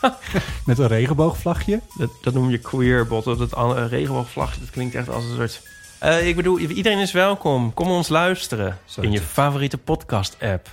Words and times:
met 0.66 0.78
een 0.78 0.86
regenboogvlagje. 0.86 1.80
Dat, 1.98 2.10
dat 2.22 2.34
noem 2.34 2.50
je 2.50 2.58
queerbot. 2.58 3.24
Dat 3.24 3.54
an- 3.54 3.86
regenboogvlag, 3.86 4.58
dat 4.58 4.70
klinkt 4.70 4.94
echt 4.94 5.08
als 5.08 5.24
een 5.24 5.36
soort... 5.36 5.62
Eh, 5.98 6.28
ik 6.28 6.36
bedoel, 6.36 6.58
iedereen 6.58 6.98
is 6.98 7.12
welkom. 7.12 7.74
Kom 7.74 7.90
ons 7.90 8.08
luisteren 8.08 8.78
Zo 8.84 9.00
in 9.00 9.12
je 9.12 9.20
favoriete 9.20 9.78
podcast-app. 9.78 10.68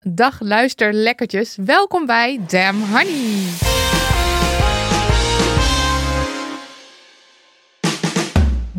Dag 0.00 0.40
luister 0.40 0.92
lekkertjes. 0.92 1.56
Welkom 1.64 2.06
bij 2.06 2.40
Damn 2.46 2.82
Honey. 2.90 3.67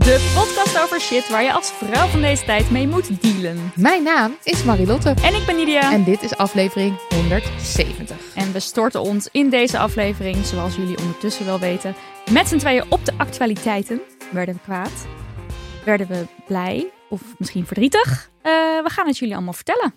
De 0.10 0.32
podcast 0.36 0.84
over 0.84 1.02
shit 1.02 1.30
waar 1.30 1.44
je 1.44 1.54
als 1.54 1.72
vrouw 1.72 2.08
van 2.08 2.22
deze 2.22 2.46
tijd 2.46 2.72
mee 2.72 2.88
moet 2.88 3.22
dealen. 3.22 3.72
Mijn 3.76 4.04
naam 4.04 4.38
is 4.44 4.64
Marilotte 4.64 5.14
En 5.24 5.36
ik 5.36 5.46
ben 5.46 5.56
Nidia. 5.56 5.92
en 5.92 6.04
dit 6.04 6.24
is 6.24 6.36
aflevering 6.36 7.00
170. 7.10 8.36
En 8.36 8.52
we 8.52 8.60
storten 8.60 9.02
ons 9.02 9.30
in 9.32 9.50
deze 9.50 9.78
aflevering, 9.78 10.46
zoals 10.46 10.76
jullie 10.76 10.98
ondertussen 10.98 11.46
wel 11.46 11.60
weten, 11.60 11.96
met 12.32 12.48
z'n 12.48 12.58
tweeën 12.58 12.84
op 12.90 13.06
de 13.06 13.14
actualiteiten. 13.18 14.02
Werden 14.32 14.56
we 14.56 14.62
kwaad? 14.62 15.08
Werden 15.86 16.08
we 16.08 16.26
blij? 16.46 16.92
Of 17.10 17.22
misschien 17.38 17.66
verdrietig? 17.66 18.30
Eh, 18.42 18.52
we 18.84 18.90
gaan 18.90 19.08
het 19.08 19.18
jullie 19.18 19.36
allemaal 19.36 19.54
vertellen. 19.54 19.94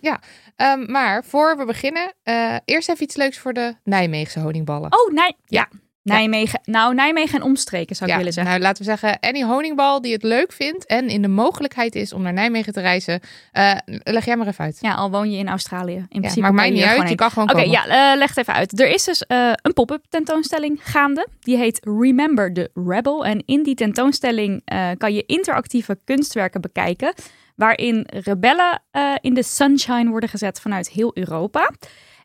Ehm, 0.57 0.91
maar 0.91 1.25
voor 1.25 1.57
we 1.57 1.65
beginnen, 1.65 2.13
eh, 2.23 2.57
eerst 2.65 2.89
even 2.89 3.03
iets 3.03 3.17
leuks 3.17 3.39
voor 3.39 3.53
de 3.53 3.75
Nijmeegse 3.85 4.41
honingballen. 4.41 4.93
Oh, 4.93 5.13
Nij 5.13 5.37
ja. 5.47 5.69
Nijmegen. 6.03 6.61
Nou, 6.65 6.95
Nijmegen 6.95 7.39
en 7.39 7.45
omstreken 7.45 7.97
zou 7.97 8.05
ik 8.05 8.13
ja, 8.13 8.19
willen 8.19 8.33
zeggen. 8.33 8.53
nou 8.53 8.65
laten 8.65 8.85
we 8.85 8.91
zeggen, 8.91 9.21
any 9.21 9.43
honingbal 9.43 10.01
die 10.01 10.13
het 10.13 10.23
leuk 10.23 10.53
vindt 10.53 10.87
en 10.87 11.09
in 11.09 11.23
de 11.23 11.29
mogelijkheid 11.29 11.95
is 11.95 12.13
om 12.13 12.23
naar 12.23 12.33
Nijmegen 12.33 12.73
te 12.73 12.81
reizen, 12.81 13.21
eh, 13.53 13.73
leg 13.87 14.25
jij 14.25 14.37
maar 14.37 14.47
even 14.47 14.65
uit. 14.65 14.79
Ja, 14.81 14.95
al 14.95 15.11
woon 15.11 15.31
je 15.31 15.39
in 15.39 15.49
Australië. 15.49 15.95
In 15.95 16.07
Ja, 16.09 16.19
principe 16.19 16.41
maakt 16.41 16.55
mij 16.55 16.71
niet 16.71 16.83
uit, 16.83 16.97
je 16.97 17.03
gewoon 17.03 17.17
kan 17.17 17.31
gewoon 17.31 17.51
Oké, 17.51 17.61
ja, 17.61 17.87
eh, 17.87 18.19
leg 18.19 18.29
het 18.29 18.39
even 18.39 18.55
uit. 18.55 18.81
Er 18.81 18.89
is 18.89 19.05
dus 19.05 19.27
eh, 19.27 19.53
een 19.63 19.73
pop-up 19.73 20.05
tentoonstelling 20.09 20.81
gaande. 20.83 21.27
Die 21.41 21.57
heet 21.57 21.81
Remember 21.85 22.53
the 22.53 22.71
Rebel. 22.75 23.25
En 23.25 23.43
in 23.47 23.63
die 23.63 23.75
tentoonstelling 23.75 24.63
kan 24.99 25.15
je 25.15 25.25
interactieve 25.27 25.99
kunstwerken 26.05 26.61
bekijken. 26.61 27.15
Waarin 27.57 28.07
rebellen 28.09 28.83
in 29.21 29.35
de 29.35 29.43
sunshine 29.43 30.11
worden 30.11 30.29
gezet 30.29 30.61
vanuit 30.61 30.89
heel 30.89 31.11
Europa. 31.15 31.71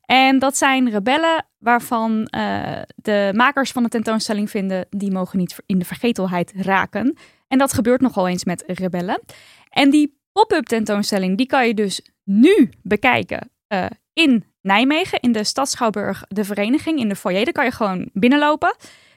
En 0.08 0.40
dat 0.40 0.58
zijn 0.58 0.90
rebellen 0.90 1.46
waarvan 1.58 2.26
eh, 2.26 2.82
de 2.96 3.32
makers 3.36 3.72
van 3.72 3.84
de 3.84 3.90
tentoonstelling 3.90 4.50
vinden... 4.50 4.88
die 4.90 5.12
mogen 5.12 5.38
niet 5.38 5.56
in 5.66 5.80
de 5.80 5.86
vergetelheid 5.86 6.54
raken. 6.56 7.18
En 7.48 7.58
dat 7.58 7.74
gebeurt 7.74 8.02
nogal 8.02 8.28
eens 8.28 8.44
met 8.44 8.64
rebellen. 8.68 9.22
En 9.70 9.90
die 9.90 10.20
pop-up 10.32 10.66
tentoonstelling 10.66 11.38
die 11.38 11.46
kan 11.46 11.68
je 11.68 11.74
dus 11.74 12.02
nu 12.24 12.70
bekijken 12.82 13.52
eh, 13.68 13.86
in 14.14 14.46
Nijmegen, 14.62 15.20
in 15.20 15.32
de 15.32 15.44
Stad 15.44 15.70
Schouwburg, 15.70 16.24
de 16.28 16.44
vereniging, 16.44 17.00
in 17.00 17.10
de 17.10 17.16
foyer. 17.16 17.44
Daar 17.44 17.54
kan 17.54 17.66
je 17.66 17.72
gewoon 17.72 18.10
binnenlopen. 18.14 18.76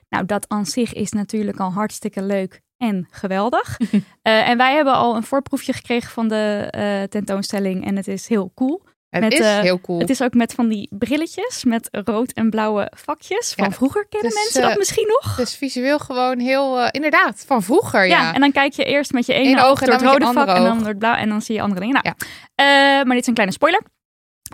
Nou, 0.09 0.27
dat 0.27 0.49
aan 0.49 0.67
zich 0.67 0.93
is 0.93 1.11
natuurlijk 1.13 1.59
al 1.59 1.73
hartstikke 1.73 2.23
leuk 2.23 2.61
en 2.77 3.07
geweldig. 3.11 3.79
Eh, 4.23 4.49
en 4.49 4.57
wij 4.57 4.75
hebben 4.75 4.95
al 4.95 5.17
een 5.17 5.23
voorproefje 5.23 5.73
gekregen 5.73 6.11
van 6.11 6.29
de 6.29 7.07
tentoonstelling 7.11 7.87
en 7.87 7.97
het 7.97 8.09
is 8.09 8.29
heel 8.29 8.53
cool. 8.55 8.83
Het 9.11 9.23
met, 9.23 9.33
is 9.33 9.39
eh, 9.39 9.59
heel 9.61 9.81
cool. 9.81 9.99
Het 9.99 10.11
is 10.11 10.23
ook 10.23 10.35
met 10.35 10.53
van 10.53 10.69
die 10.69 10.89
brilletjes 10.99 11.65
met 11.65 11.89
rood 11.91 12.33
en 12.33 12.51
blauwe 12.51 12.93
vakjes. 12.97 13.53
Van 13.57 13.65
Ja, 13.65 13.71
vroeger 13.71 14.07
kennen 14.09 14.31
dus, 14.31 14.43
mensen 14.43 14.63
eh, 14.63 14.69
dat 14.69 14.79
misschien 14.79 15.07
nog. 15.23 15.39
Is 15.39 15.57
visueel 15.57 15.99
gewoon 15.99 16.39
heel, 16.39 16.81
eh, 16.81 16.89
inderdaad, 16.91 17.45
van 17.47 17.63
vroeger, 17.63 18.07
ja. 18.07 18.21
Ja. 18.23 18.35
en 18.35 18.41
dan 18.41 18.53
kijk 18.53 18.73
je 18.73 18.85
eerst 18.85 19.13
met 19.13 19.27
je 19.27 19.33
ene 19.33 19.51
Eén 19.51 19.61
oog 19.65 19.81
door 19.81 19.93
het 19.93 20.03
rode 20.03 20.27
vak 20.33 20.49
en 20.49 20.63
dan 20.63 20.79
door 20.79 20.89
het 20.89 20.99
blauw 20.99 21.15
en 21.15 21.29
dan 21.29 21.43
zie 21.43 21.55
je 21.55 21.61
andere 21.61 21.81
dingen. 21.81 22.03
Nou, 22.03 22.15
Ja. 22.19 22.27
eh, 22.55 23.05
maar 23.05 23.13
dit 23.15 23.21
is 23.21 23.27
een 23.27 23.35
kleine 23.35 23.55
spoiler. 23.55 23.83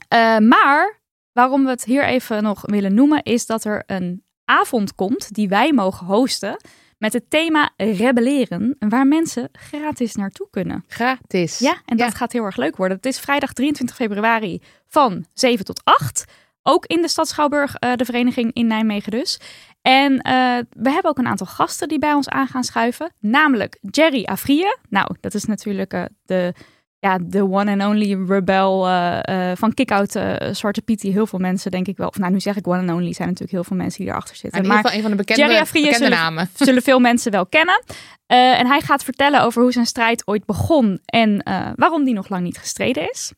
Eh, 0.08 0.38
maar 0.38 1.00
waarom 1.32 1.64
we 1.64 1.70
het 1.70 1.84
hier 1.84 2.04
even 2.04 2.42
nog 2.42 2.60
willen 2.62 2.94
noemen 2.94 3.22
is 3.22 3.46
dat 3.46 3.64
er 3.64 3.82
een 3.86 4.24
avond 4.44 4.94
komt 4.94 5.34
die 5.34 5.48
wij 5.48 5.72
mogen 5.72 6.06
hosten 6.06 6.56
met 7.06 7.14
het 7.14 7.30
thema 7.30 7.70
rebelleren, 7.76 8.76
waar 8.78 9.06
mensen 9.06 9.48
gratis 9.52 10.14
naartoe 10.14 10.46
kunnen. 10.50 10.84
Gratis. 10.88 11.58
Ja, 11.58 11.72
en 11.84 11.96
dat 11.96 12.10
Ja. 12.10 12.16
gaat 12.16 12.32
heel 12.32 12.44
erg 12.44 12.56
leuk 12.56 12.76
worden. 12.76 12.96
Het 12.96 13.06
is 13.06 13.18
vrijdag 13.18 13.52
23 13.52 13.96
februari 13.96 14.60
van 14.86 15.26
7 15.32 15.64
tot 15.64 15.80
8. 15.84 16.24
Ook 16.62 16.86
in 16.86 17.02
de 17.02 17.08
stad 17.08 17.28
Schouwburg, 17.28 17.74
eh, 17.74 17.94
de 17.94 18.04
vereniging 18.04 18.52
in 18.52 18.66
Nijmegen 18.66 19.10
dus. 19.10 19.40
En 19.82 20.20
eh, 20.20 20.58
we 20.70 20.90
hebben 20.90 21.10
ook 21.10 21.18
een 21.18 21.26
aantal 21.26 21.46
gasten 21.46 21.88
die 21.88 21.98
bij 21.98 22.12
ons 22.12 22.28
aan 22.28 22.46
gaan 22.46 22.64
schuiven. 22.64 23.12
Namelijk 23.20 23.78
Jerry 23.90 24.24
Avrie. 24.24 24.76
Nou, 24.88 25.16
dat 25.20 25.34
is 25.34 25.44
natuurlijk 25.44 25.92
eh, 25.92 26.04
de, 26.24 26.54
ja, 27.06 27.18
de 27.22 27.42
one 27.50 27.70
and 27.70 27.82
only 27.82 28.24
rebel 28.28 28.86
eh, 28.86 29.50
eh, 29.50 29.56
van 29.56 29.74
Kick-Out 29.74 30.14
eh, 30.14 30.34
Zwarte 30.52 30.82
Piet. 30.82 31.00
Die 31.00 31.12
heel 31.12 31.26
veel 31.26 31.38
mensen 31.38 31.70
denk 31.70 31.86
ik 31.86 31.96
wel... 31.96 32.08
Of 32.08 32.18
nou, 32.18 32.32
nu 32.32 32.40
zeg 32.40 32.56
ik 32.56 32.66
one 32.66 32.78
and 32.78 32.90
only. 32.90 33.12
zijn 33.12 33.28
natuurlijk 33.28 33.52
heel 33.54 33.64
veel 33.64 33.76
mensen 33.76 34.00
die 34.00 34.08
erachter 34.10 34.34
In 34.34 34.40
zitten. 34.40 34.62
ieder 34.62 34.76
geval 34.76 34.92
een 34.96 35.02
van 35.02 35.10
de 35.10 35.16
bekende, 35.16 35.42
Jerry 35.42 35.64
bekende 35.72 35.92
zullen- 35.94 36.10
namen. 36.10 36.48
zullen 36.68 36.82
veel 36.82 36.98
mensen 37.00 37.32
wel 37.32 37.46
kennen. 37.46 37.82
En 38.26 38.66
hij 38.66 38.80
gaat 38.80 39.04
vertellen 39.04 39.42
over 39.42 39.62
hoe 39.62 39.72
zijn 39.72 39.86
strijd 39.86 40.26
ooit 40.26 40.44
begon 40.44 41.00
en 41.04 41.42
waarom 41.76 42.04
die 42.04 42.14
nog 42.14 42.28
lang 42.28 42.42
niet 42.42 42.58
gestreden 42.58 43.10
is. 43.10 43.32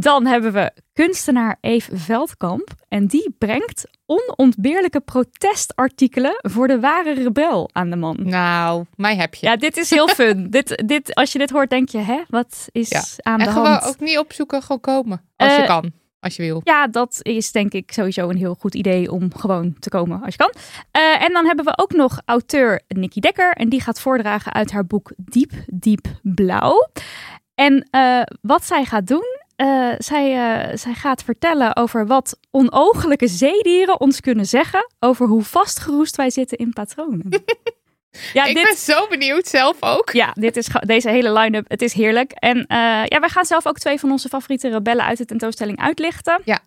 Dan 0.00 0.26
hebben 0.26 0.52
we 0.52 0.72
kunstenaar 0.92 1.56
Eve 1.60 1.96
Veldkamp 1.96 2.68
en 2.88 3.06
die 3.06 3.34
brengt 3.38 3.90
onontbeerlijke 4.06 5.00
protestartikelen 5.00 6.38
voor 6.42 6.68
de 6.68 6.80
ware 6.80 7.12
rebel 7.14 7.70
aan 7.72 7.90
de 7.90 7.96
man. 7.96 8.16
Nou, 8.20 8.84
mij 8.96 9.16
heb 9.16 9.34
je. 9.34 9.46
Ja, 9.46 9.56
dit 9.56 9.76
is 9.76 9.90
heel 9.90 10.08
fun. 10.08 10.46
dit, 10.50 10.82
dit, 10.86 11.14
als 11.14 11.32
je 11.32 11.38
dit 11.38 11.50
hoort, 11.50 11.70
denk 11.70 11.88
je, 11.88 11.98
hè, 11.98 12.22
wat 12.28 12.68
is 12.72 12.88
Ja. 12.88 13.02
aan 13.22 13.38
en 13.40 13.46
de 13.46 13.52
gewoon 13.52 13.66
hand? 13.66 13.84
ook 13.86 14.00
niet 14.00 14.18
opzoeken, 14.18 14.62
gewoon 14.62 14.80
komen. 14.80 15.22
Als 15.36 15.54
je 15.54 15.60
Eh, 15.62 15.66
kan, 15.66 15.92
als 16.20 16.36
je 16.36 16.42
wil. 16.42 16.60
Ja, 16.64 16.86
dat 16.86 17.18
is 17.22 17.52
denk 17.52 17.72
ik 17.72 17.92
sowieso 17.92 18.28
een 18.28 18.36
heel 18.36 18.54
goed 18.54 18.74
idee 18.74 19.12
om 19.12 19.34
gewoon 19.36 19.76
te 19.78 19.88
komen 19.88 20.22
als 20.22 20.34
je 20.34 20.40
kan. 20.40 20.52
Eh, 20.90 21.22
en 21.22 21.32
dan 21.32 21.46
hebben 21.46 21.64
we 21.64 21.78
ook 21.78 21.92
nog 21.92 22.20
auteur 22.24 22.80
Nikki 22.88 23.20
Dekker. 23.20 23.52
En 23.52 23.68
die 23.68 23.80
gaat 23.80 24.00
voordragen 24.00 24.52
uit 24.52 24.70
haar 24.72 24.86
boek 24.86 25.12
Diep, 25.16 25.52
Diep 25.66 26.06
Blauw. 26.22 26.88
En 27.54 27.88
eh, 27.90 28.20
wat 28.40 28.64
zij 28.64 28.84
gaat 28.84 29.06
doen, 29.06 29.37
eh, 29.58 29.92
zij, 29.98 30.32
eh, 30.32 30.76
zij 30.76 30.94
gaat 30.94 31.22
vertellen 31.22 31.76
over 31.76 32.06
wat 32.06 32.38
onogelijke 32.50 33.28
zeedieren 33.28 34.00
ons 34.00 34.20
kunnen 34.20 34.46
zeggen 34.46 34.92
over 34.98 35.26
hoe 35.26 35.42
vastgeroest 35.42 36.16
wij 36.16 36.30
zitten 36.30 36.58
in 36.58 36.72
patronen. 36.72 37.26
ja, 38.32 38.44
ik 38.44 38.54
dit, 38.54 38.64
ben 38.64 38.76
zo 38.76 39.06
benieuwd 39.08 39.46
zelf 39.46 39.76
ook. 39.80 40.10
ja, 40.10 40.32
dit 40.34 40.56
is, 40.56 40.68
deze 40.80 41.10
hele 41.10 41.32
line-up, 41.32 41.68
het 41.68 41.82
is 41.82 41.92
heerlijk. 41.92 42.32
En 42.32 42.66
eh, 42.66 42.78
ja, 43.04 43.20
wij 43.20 43.28
gaan 43.28 43.44
zelf 43.44 43.66
ook 43.66 43.78
twee 43.78 43.98
van 43.98 44.10
onze 44.10 44.28
favoriete 44.28 44.68
rebellen 44.68 45.04
uit 45.04 45.18
de 45.18 45.24
tentoonstelling 45.24 45.80
uitlichten. 45.80 46.40
Ja. 46.44 46.58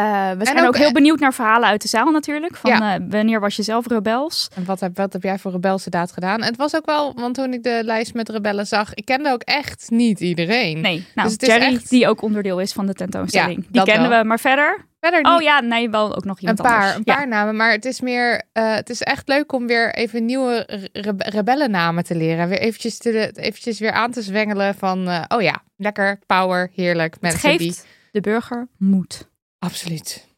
Eh, 0.00 0.30
we 0.38 0.44
zijn 0.44 0.58
ook, 0.58 0.66
ook, 0.66 0.76
heel 0.76 0.86
eh, 0.86 0.92
benieuwd 0.92 1.18
naar 1.20 1.34
verhalen 1.34 1.68
uit 1.68 1.82
de 1.82 1.88
zaal 1.88 2.10
natuurlijk. 2.10 2.56
Van 2.56 2.70
Ja. 2.70 2.94
eh, 2.94 3.00
wanneer 3.08 3.40
was 3.40 3.56
je 3.56 3.62
zelf 3.62 3.86
rebels? 3.86 4.48
En 4.54 4.64
wat 4.64 4.80
heb, 4.80 4.96
wat 4.96 5.12
heb 5.12 5.22
jij 5.22 5.38
voor 5.38 5.50
rebelse 5.52 5.90
daad 5.90 6.12
gedaan? 6.12 6.42
Het 6.42 6.56
was 6.56 6.76
ook 6.76 6.86
wel, 6.86 7.14
want 7.14 7.34
toen 7.34 7.52
ik 7.52 7.62
de 7.62 7.80
lijst 7.84 8.14
met 8.14 8.28
rebellen 8.28 8.66
zag, 8.66 8.94
ik 8.94 9.04
kende 9.04 9.30
ook 9.32 9.42
echt 9.42 9.86
niet 9.90 10.20
iedereen. 10.20 10.80
Nee, 10.80 11.06
nou, 11.14 11.28
Dus 11.28 11.32
het 11.32 11.42
is 11.42 11.48
echt- 11.48 11.90
die 11.90 12.08
ook 12.08 12.22
onderdeel 12.22 12.60
is 12.60 12.72
van 12.72 12.86
de 12.86 12.94
tentoonstelling. 12.94 13.66
Ja, 13.70 13.84
die 13.84 13.94
wel. 13.94 14.08
we, 14.18 14.24
maar 14.24 14.40
verder... 14.40 14.88
Verder 15.00 15.22
niet 15.22 15.32
Oh 15.32 15.40
ja, 15.42 15.60
nee, 15.60 15.90
wel 15.90 16.16
ook 16.16 16.24
nog 16.24 16.36
een 16.36 16.40
iemand 16.48 16.62
paar, 16.62 16.76
anders. 16.76 16.94
een 16.96 17.02
Ja. 17.04 17.14
paar 17.14 17.28
namen, 17.28 17.56
maar 17.56 17.70
het 17.72 17.84
is 17.84 18.00
meer, 18.00 18.42
eh, 18.52 18.74
het 18.74 18.90
is 18.90 19.00
echt 19.02 19.28
leuk 19.28 19.52
om 19.52 19.66
weer 19.66 19.94
even 19.94 20.24
nieuwe 20.24 20.64
re- 20.92 21.14
rebellennamen 21.16 22.04
te 22.04 22.14
leren. 22.14 22.48
Weer 22.48 22.58
eventjes, 22.58 22.98
te, 22.98 23.30
eventjes 23.34 23.78
weer 23.78 23.92
aan 23.92 24.10
te 24.10 24.22
zwengelen 24.22 24.74
van, 24.74 25.08
eh, 25.08 25.22
oh 25.28 25.42
ja, 25.42 25.62
lekker, 25.76 26.18
power, 26.26 26.70
heerlijk, 26.74 27.12
Het 27.12 27.22
mensen 27.22 27.40
geeft 27.40 27.58
die... 27.58 27.74
de 28.12 28.20
burger 28.20 28.68
moed. 28.78 29.28
Absoluut. 29.64 30.28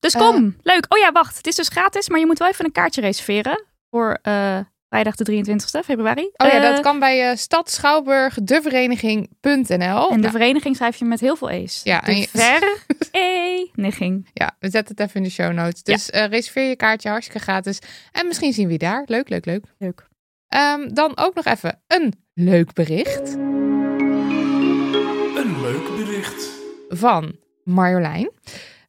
Dus 0.00 0.14
Eh. 0.14 0.20
kom, 0.20 0.56
leuk. 0.62 0.86
Oh 0.88 0.98
ja, 0.98 1.12
wacht. 1.12 1.36
Het 1.36 1.46
is 1.46 1.54
dus 1.54 1.68
gratis, 1.68 2.08
maar 2.08 2.18
je 2.20 2.26
moet 2.26 2.38
wel 2.38 2.48
even 2.48 2.64
een 2.64 2.72
kaartje 2.72 3.00
reserveren. 3.00 3.64
Voor 3.90 4.18
eh, 4.22 4.58
vrijdag 4.88 5.14
de 5.16 5.24
23e 5.24 5.84
februari. 5.84 6.30
Oh 6.36 6.46
ja, 6.52 6.60
dat 6.60 6.76
Eh, 6.76 6.82
kan 6.82 6.98
bij 6.98 7.30
uh, 7.30 7.36
Stad 7.36 7.70
Schouwburg, 7.70 8.34
devereniging.nl. 8.42 10.10
En 10.10 10.20
de 10.20 10.30
vereniging 10.30 10.76
schrijf 10.76 10.96
je 10.96 11.04
met 11.04 11.20
heel 11.20 11.36
veel 11.36 11.50
E's. 11.50 11.80
Ja, 11.84 12.00
de 12.00 12.16
je- 12.16 12.28
vereniging. 13.10 14.28
Ja, 14.34 14.56
we 14.58 14.70
zetten 14.70 14.96
het 14.96 15.00
even 15.06 15.16
in 15.20 15.22
de 15.22 15.30
show 15.30 15.52
notes. 15.52 15.82
Dus 15.82 16.10
eh, 16.10 16.24
reserveer 16.26 16.68
je 16.68 16.76
kaartje 16.76 17.08
hartstikke 17.08 17.42
gratis. 17.42 17.78
En 18.12 18.26
misschien 18.26 18.52
zien 18.52 18.66
we 18.66 18.72
je 18.72 18.78
daar. 18.78 19.02
Leuk, 19.06 19.28
leuk, 19.28 19.44
leuk. 19.44 19.64
Leuk. 19.78 20.08
Ehm, 20.48 20.88
dan 20.94 21.12
ook 21.18 21.34
nog 21.34 21.44
even 21.44 21.82
een 21.86 22.12
leuk 22.34 22.72
bericht 22.72 23.34
Een 25.34 25.60
leuk 25.60 25.96
bericht. 25.96 26.48
van 26.88 27.36
Marjolein. 27.64 28.30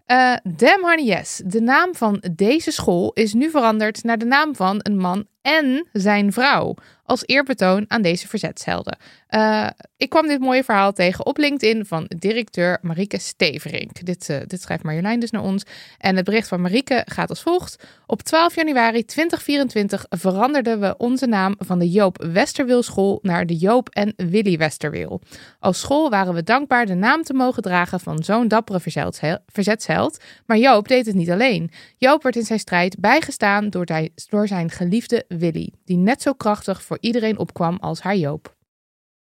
Eh 0.05 0.35
Damn 0.43 0.81
Honey 0.81 1.05
Yes. 1.05 1.41
De 1.45 1.61
naam 1.61 1.95
van 1.95 2.23
deze 2.31 2.71
school 2.71 3.11
is 3.13 3.33
nu 3.33 3.49
veranderd 3.49 4.03
naar 4.03 4.17
de 4.17 4.25
naam 4.25 4.55
van 4.55 4.79
een 4.81 4.97
man 4.97 5.25
en 5.43 5.87
zijn 5.91 6.33
vrouw. 6.33 6.75
Als 7.05 7.23
eerbetoon 7.25 7.85
aan 7.87 8.01
deze 8.01 8.27
verzetshelden. 8.27 8.97
Eh, 9.27 9.67
ik 9.97 10.09
kwam 10.09 10.27
dit 10.27 10.39
mooie 10.39 10.63
verhaal 10.63 10.91
tegen 10.91 11.25
op 11.25 11.37
LinkedIn 11.37 11.85
van 11.85 12.05
directeur 12.17 12.77
Marieke 12.81 13.19
Steverink. 13.19 14.05
Dit, 14.05 14.29
eh, 14.29 14.37
dit 14.47 14.61
schrijft 14.61 14.83
Marjolein 14.83 15.19
dus 15.19 15.31
naar 15.31 15.41
ons. 15.41 15.63
En 15.97 16.15
het 16.15 16.25
bericht 16.25 16.47
van 16.47 16.61
Marieke 16.61 17.01
gaat 17.05 17.29
als 17.29 17.41
volgt. 17.41 17.83
Op 18.05 18.21
12 18.21 18.55
januari 18.55 19.05
2024 19.05 20.05
veranderden 20.09 20.79
we 20.79 20.97
onze 20.97 21.25
naam 21.25 21.55
van 21.57 21.79
de 21.79 21.89
Joop 21.89 22.25
Westerwil 22.33 22.83
School 22.83 23.19
naar 23.21 23.45
de 23.45 23.55
Joop 23.55 23.89
en 23.89 24.13
Willy 24.15 24.57
Westerwil. 24.57 25.21
Als 25.59 25.79
school 25.79 26.09
waren 26.09 26.33
we 26.33 26.43
dankbaar 26.43 26.85
de 26.85 26.93
naam 26.95 27.23
te 27.23 27.33
mogen 27.33 27.63
dragen 27.63 27.99
van 27.99 28.23
zo'n 28.23 28.47
dappere 28.47 28.79
verzetshel- 28.79 29.39
verzetsheld. 29.45 30.23
Maar 30.45 30.57
Joop 30.57 30.87
deed 30.87 31.05
het 31.05 31.15
niet 31.15 31.31
alleen. 31.31 31.71
Joop 31.97 32.23
werd 32.23 32.35
in 32.35 32.45
zijn 32.45 32.59
strijd 32.59 32.99
bijgestaan 32.99 33.69
door, 33.69 33.85
door 34.29 34.47
zijn 34.47 34.69
geliefde 34.69 35.25
Willy, 35.37 35.73
die 35.85 35.97
net 35.97 36.21
zo 36.21 36.33
krachtig 36.33 36.83
voor 36.83 36.97
iedereen 36.99 37.37
opkwam 37.37 37.77
als 37.79 38.01
haar 38.01 38.15
Joop 38.15 38.55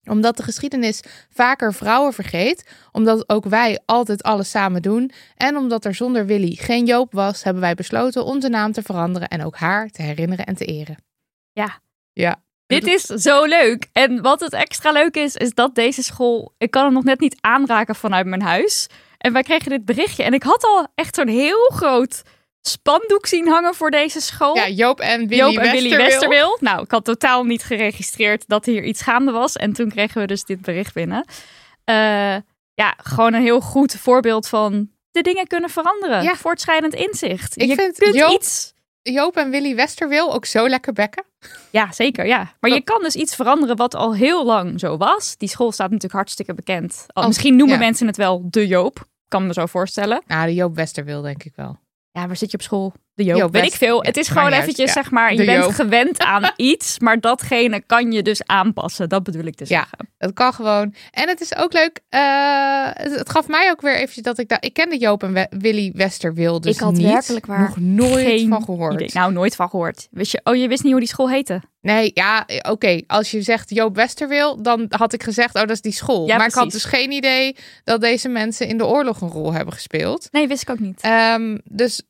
omdat 0.09 0.37
de 0.37 0.43
geschiedenis 0.43 1.01
vaker 1.29 1.73
vrouwen 1.73 2.13
vergeet, 2.13 2.69
omdat 2.91 3.29
ook 3.29 3.45
wij 3.45 3.79
altijd 3.85 4.23
alles 4.23 4.49
samen 4.49 4.81
doen 4.81 5.11
en 5.35 5.57
omdat 5.57 5.85
er 5.85 5.95
zonder 5.95 6.25
Willy 6.25 6.55
geen 6.55 6.85
Joop 6.85 7.13
was, 7.13 7.43
hebben 7.43 7.61
wij 7.61 7.75
besloten 7.75 8.25
onze 8.25 8.49
naam 8.49 8.71
te 8.71 8.81
veranderen 8.81 9.27
en 9.27 9.45
ook 9.45 9.55
haar 9.55 9.89
te 9.89 10.01
herinneren 10.01 10.45
en 10.45 10.55
te 10.55 10.65
eren. 10.65 10.97
Ja. 11.51 11.79
Ja. 12.13 12.41
Dit 12.65 12.87
is 12.87 13.01
zo 13.01 13.45
leuk. 13.45 13.89
En 13.91 14.21
wat 14.21 14.39
het 14.39 14.53
extra 14.53 14.91
leuk 14.91 15.15
is, 15.15 15.35
is 15.35 15.53
dat 15.53 15.75
deze 15.75 16.03
school... 16.03 16.53
Ik 16.57 16.71
kan 16.71 16.83
hem 16.83 16.93
nog 16.93 17.03
net 17.03 17.19
niet 17.19 17.37
aanraken 17.41 17.95
vanuit 17.95 18.25
mijn 18.25 18.41
huis. 18.41 18.87
En 19.17 19.33
wij 19.33 19.43
kregen 19.43 19.69
dit 19.69 19.85
berichtje. 19.85 20.23
En 20.23 20.33
ik 20.33 20.43
had 20.43 20.63
al 20.63 20.87
echt 20.95 21.15
zo'n 21.15 21.27
heel 21.27 21.69
groot 21.69 22.21
spandoek 22.61 23.25
zien 23.25 23.47
hangen 23.47 23.75
voor 23.75 23.91
deze 23.91 24.21
school. 24.21 24.55
Ja, 24.55 24.67
Joop 24.69 24.99
en 24.99 25.27
Willy 25.27 25.35
Joop 25.41 25.55
en 25.55 25.61
Westerwil. 25.61 25.81
Willy 25.89 25.97
Westerwil. 25.97 26.57
Nou, 26.59 26.81
ik 26.83 26.91
had 26.91 27.05
totaal 27.05 27.43
niet 27.43 27.63
geregistreerd 27.63 28.43
dat 28.47 28.65
hier 28.65 28.83
iets 28.83 29.01
gaande 29.01 29.31
was. 29.31 29.55
En 29.55 29.73
toen 29.73 29.89
kregen 29.89 30.21
we 30.21 30.27
dus 30.27 30.43
dit 30.43 30.61
bericht 30.61 30.93
binnen. 30.93 31.25
Eh, 31.83 31.95
ja, 32.73 32.93
gewoon 32.97 33.33
een 33.33 33.41
heel 33.41 33.61
goed 33.61 33.93
voorbeeld 33.95 34.47
van 34.47 34.89
de 35.11 35.21
dingen 35.21 35.47
kunnen 35.47 35.69
veranderen. 35.69 36.23
Ja. 36.23 36.35
Voortschrijdend 36.35 36.93
inzicht. 36.93 37.61
Ik 37.61 37.67
je 37.67 37.75
vind 37.75 37.97
kunt 37.97 38.15
Joop- 38.15 38.31
iets... 38.31 38.73
Joop 39.01 39.37
en 39.37 39.49
Willy 39.49 39.75
Westerwil 39.75 40.33
ook 40.33 40.45
zo 40.45 40.67
lekker 40.69 40.93
bekken. 40.93 41.23
Ja, 41.69 41.91
zeker, 41.91 42.25
ja. 42.25 42.53
Maar 42.59 42.71
je 42.71 42.81
kan 42.81 43.01
dus 43.01 43.15
iets 43.15 43.35
veranderen 43.35 43.75
wat 43.75 43.95
al 43.95 44.15
heel 44.15 44.45
lang 44.45 44.79
zo 44.79 44.97
was. 44.97 45.37
Die 45.37 45.49
school 45.49 45.71
staat 45.71 45.87
natuurlijk 45.87 46.13
hartstikke 46.13 46.53
bekend. 46.53 47.03
Al, 47.07 47.13
Als- 47.13 47.25
misschien 47.27 47.55
noemen 47.55 47.75
ja. 47.79 47.81
mensen 47.85 48.07
het 48.07 48.17
wel 48.17 48.41
de 48.49 48.67
Joop. 48.67 49.07
Kan 49.27 49.47
me 49.47 49.53
zo 49.53 49.65
voorstellen. 49.65 50.21
Nou, 50.27 50.45
de 50.45 50.53
Joop 50.53 50.75
Westerwil 50.75 51.21
denk 51.21 51.43
ik 51.43 51.53
wel. 51.55 51.79
Ja, 52.11 52.27
waar 52.27 52.37
zit 52.37 52.51
je 52.51 52.57
op 52.57 52.63
school? 52.63 52.93
De 53.13 53.23
Joop, 53.25 53.51
weet 53.51 53.65
ik 53.65 53.73
veel. 53.73 53.95
ja, 53.95 54.07
het 54.07 54.17
is 54.17 54.27
gewoon 54.27 54.51
eventjes, 54.51 54.85
ja. 54.93 55.01
zeg 55.01 55.11
maar, 55.11 55.31
je 55.31 55.37
De 55.37 55.45
bent 55.45 55.73
gewend 55.75 56.19
aan 56.33 56.51
iets, 56.55 56.99
maar 56.99 57.19
datgene 57.19 57.83
kan 57.85 58.11
je 58.11 58.21
dus 58.21 58.43
aanpassen. 58.45 59.09
Dat 59.09 59.23
bedoel 59.23 59.43
ik 59.43 59.55
te 59.55 59.63
Ja. 59.67 59.77
zeggen. 59.77 60.09
Het 60.17 60.33
kan 60.33 60.53
gewoon. 60.53 60.93
En 61.11 61.27
het 61.27 61.41
is 61.41 61.55
ook 61.55 61.73
leuk. 61.73 61.99
eh, 62.09 62.85
het, 62.93 63.15
het 63.17 63.29
gaf 63.29 63.47
mij 63.47 63.69
ook 63.71 63.81
weer 63.81 63.95
eventjes 63.95 64.23
dat 64.23 64.37
ik 64.37 64.47
daar. 64.47 64.61
Ik 64.61 64.73
kende 64.73 64.97
Joop 64.97 65.23
en 65.23 65.33
We- 65.33 65.47
Willy 65.49 65.91
Westerwil 65.95 66.61
dus 66.61 66.75
Ik 66.75 66.81
had 66.81 66.93
niet. 66.93 67.01
werkelijk 67.05 67.45
waar 67.45 67.59
nog 67.61 67.77
nooit 67.79 68.45
van 68.49 68.63
gehoord. 68.63 68.93
idee. 68.93 69.09
Nou, 69.13 69.31
nooit 69.33 69.55
van 69.55 69.69
gehoord. 69.69 70.07
Wist 70.11 70.31
je, 70.31 70.41
oh, 70.43 70.55
je 70.55 70.67
wist 70.67 70.83
niet 70.83 70.91
hoe 70.91 71.01
die 71.01 71.09
school 71.09 71.29
heette? 71.29 71.61
Nee, 71.81 72.11
ja, 72.13 72.45
oké. 72.61 73.01
Als 73.07 73.31
je 73.31 73.41
zegt 73.41 73.73
Joop 73.73 73.95
Westerwil, 73.95 74.61
dan 74.61 74.85
had 74.89 75.13
ik 75.13 75.23
gezegd, 75.23 75.55
oh, 75.55 75.61
dat 75.61 75.69
is 75.69 75.81
die 75.81 75.91
school. 75.91 76.27
Ja, 76.27 76.37
maar 76.37 76.47
ik 76.47 76.53
had 76.53 76.71
dus 76.71 76.83
geen 76.83 77.11
idee 77.11 77.55
dat 77.83 78.01
deze 78.01 78.29
mensen 78.29 78.67
in 78.67 78.77
de 78.77 78.85
oorlog 78.85 79.21
een 79.21 79.29
rol 79.29 79.53
hebben 79.53 79.73
gespeeld. 79.73 80.27
Nee, 80.31 80.47
wist 80.47 80.61
ik 80.61 80.69
ook 80.69 80.79
niet. 80.79 81.01
Ehm, 81.01 81.57
dus 81.63 82.01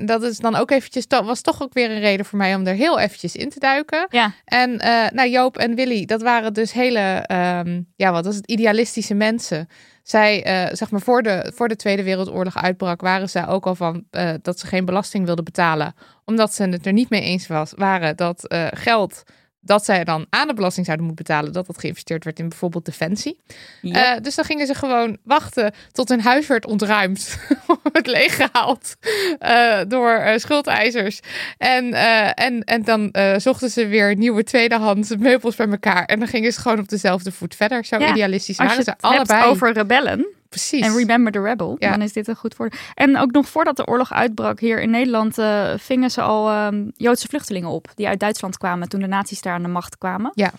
dat 0.00 0.22
is 0.22 0.38
dan 0.38 0.54
ook 0.54 0.70
eventjes, 0.70 1.06
dat 1.06 1.24
was 1.24 1.40
toch 1.40 1.62
ook 1.62 1.72
weer 1.72 1.90
een 1.90 2.00
reden 2.00 2.26
voor 2.26 2.38
mij 2.38 2.54
om 2.54 2.66
er 2.66 2.74
heel 2.74 2.98
eventjes 2.98 3.36
in 3.36 3.48
te 3.48 3.58
duiken. 3.58 4.06
Ja. 4.10 4.34
En 4.44 4.78
eh, 4.78 5.10
nou, 5.10 5.28
Joop 5.28 5.56
en 5.56 5.74
Willy, 5.74 6.04
dat 6.04 6.22
waren 6.22 6.52
dus 6.52 6.72
hele, 6.72 7.24
ehm, 7.26 7.82
ja, 7.96 8.12
wat 8.12 8.24
was 8.24 8.36
het, 8.36 8.46
idealistische 8.46 9.14
mensen. 9.14 9.68
Zij, 10.06 10.44
eh, 10.44 10.74
zeg 10.74 10.90
maar, 10.90 11.00
voor 11.00 11.22
de, 11.22 11.52
voor 11.54 11.68
de 11.68 11.76
Tweede 11.76 12.02
Wereldoorlog 12.02 12.56
uitbrak, 12.56 13.00
waren 13.00 13.28
zij 13.28 13.46
ook 13.46 13.66
al 13.66 13.74
van 13.74 14.04
eh, 14.10 14.34
dat 14.42 14.58
ze 14.58 14.66
geen 14.66 14.84
belasting 14.84 15.24
wilden 15.24 15.44
betalen. 15.44 15.94
Omdat 16.24 16.54
ze 16.54 16.62
het 16.62 16.86
er 16.86 16.92
niet 16.92 17.10
mee 17.10 17.20
eens 17.20 17.46
was, 17.46 17.72
waren 17.76 18.16
dat 18.16 18.46
eh, 18.46 18.66
geld 18.70 19.22
dat 19.66 19.84
zij 19.84 20.04
dan 20.04 20.26
aan 20.30 20.46
de 20.48 20.54
belasting 20.54 20.86
zouden 20.86 21.06
moeten 21.06 21.24
betalen, 21.24 21.52
dat 21.52 21.66
dat 21.66 21.78
geïnvesteerd 21.78 22.24
werd 22.24 22.38
in 22.38 22.48
bijvoorbeeld 22.48 22.84
defensie. 22.84 23.38
Ja. 23.82 24.14
Eh, 24.14 24.22
dus 24.22 24.34
dan 24.34 24.44
gingen 24.44 24.66
ze 24.66 24.74
gewoon 24.74 25.16
wachten 25.24 25.72
tot 25.92 26.08
hun 26.08 26.20
huis 26.20 26.46
werd 26.46 26.66
ontruimd. 26.66 27.36
het 27.92 28.06
leeggehaald 28.06 28.94
eh, 29.38 29.78
door 29.88 30.10
eh, 30.10 30.38
schuldeisers. 30.38 31.20
En, 31.58 31.92
eh, 31.92 32.44
en, 32.44 32.64
en 32.64 32.82
dan 32.82 33.10
eh, 33.10 33.34
zochten 33.36 33.70
ze 33.70 33.86
weer 33.86 34.16
nieuwe 34.16 34.44
tweedehands 34.44 35.16
meubels 35.16 35.56
bij 35.56 35.68
elkaar. 35.68 36.04
En 36.04 36.18
dan 36.18 36.28
gingen 36.28 36.52
ze 36.52 36.60
gewoon 36.60 36.78
op 36.78 36.88
dezelfde 36.88 37.32
voet 37.32 37.54
verder. 37.54 37.84
Zo 37.84 37.98
Ja, 37.98 38.10
idealistisch 38.10 38.58
Als 38.58 38.68
je 38.68 38.76
waren 38.76 38.92
het 38.92 39.00
ze 39.00 39.08
allebei. 39.08 39.38
hebt 39.40 39.50
over 39.50 39.72
rebellen 39.72 40.26
Precies. 40.56 40.86
en 40.86 40.96
Remember 40.96 41.32
the 41.32 41.40
Rebel, 41.40 41.76
Ja. 41.78 41.90
dan 41.90 42.02
is 42.02 42.12
dit 42.12 42.28
een 42.28 42.36
goed 42.36 42.54
voor. 42.54 42.70
En 42.94 43.16
ook 43.18 43.30
nog 43.30 43.48
voordat 43.48 43.76
de 43.76 43.86
oorlog 43.86 44.12
uitbrak 44.12 44.60
hier 44.60 44.80
in 44.80 44.90
Nederland, 44.90 45.38
eh, 45.38 45.72
vingen 45.76 46.10
ze 46.10 46.20
al 46.22 46.48
ehm, 46.50 46.88
Joodse 46.94 47.28
vluchtelingen 47.28 47.68
op 47.70 47.88
die 47.94 48.08
uit 48.08 48.20
Duitsland 48.20 48.58
kwamen 48.58 48.88
toen 48.88 49.00
de 49.00 49.06
nazi's 49.06 49.40
daar 49.40 49.54
aan 49.54 49.62
de 49.62 49.68
macht 49.68 49.98
kwamen. 49.98 50.30
Ja. 50.34 50.52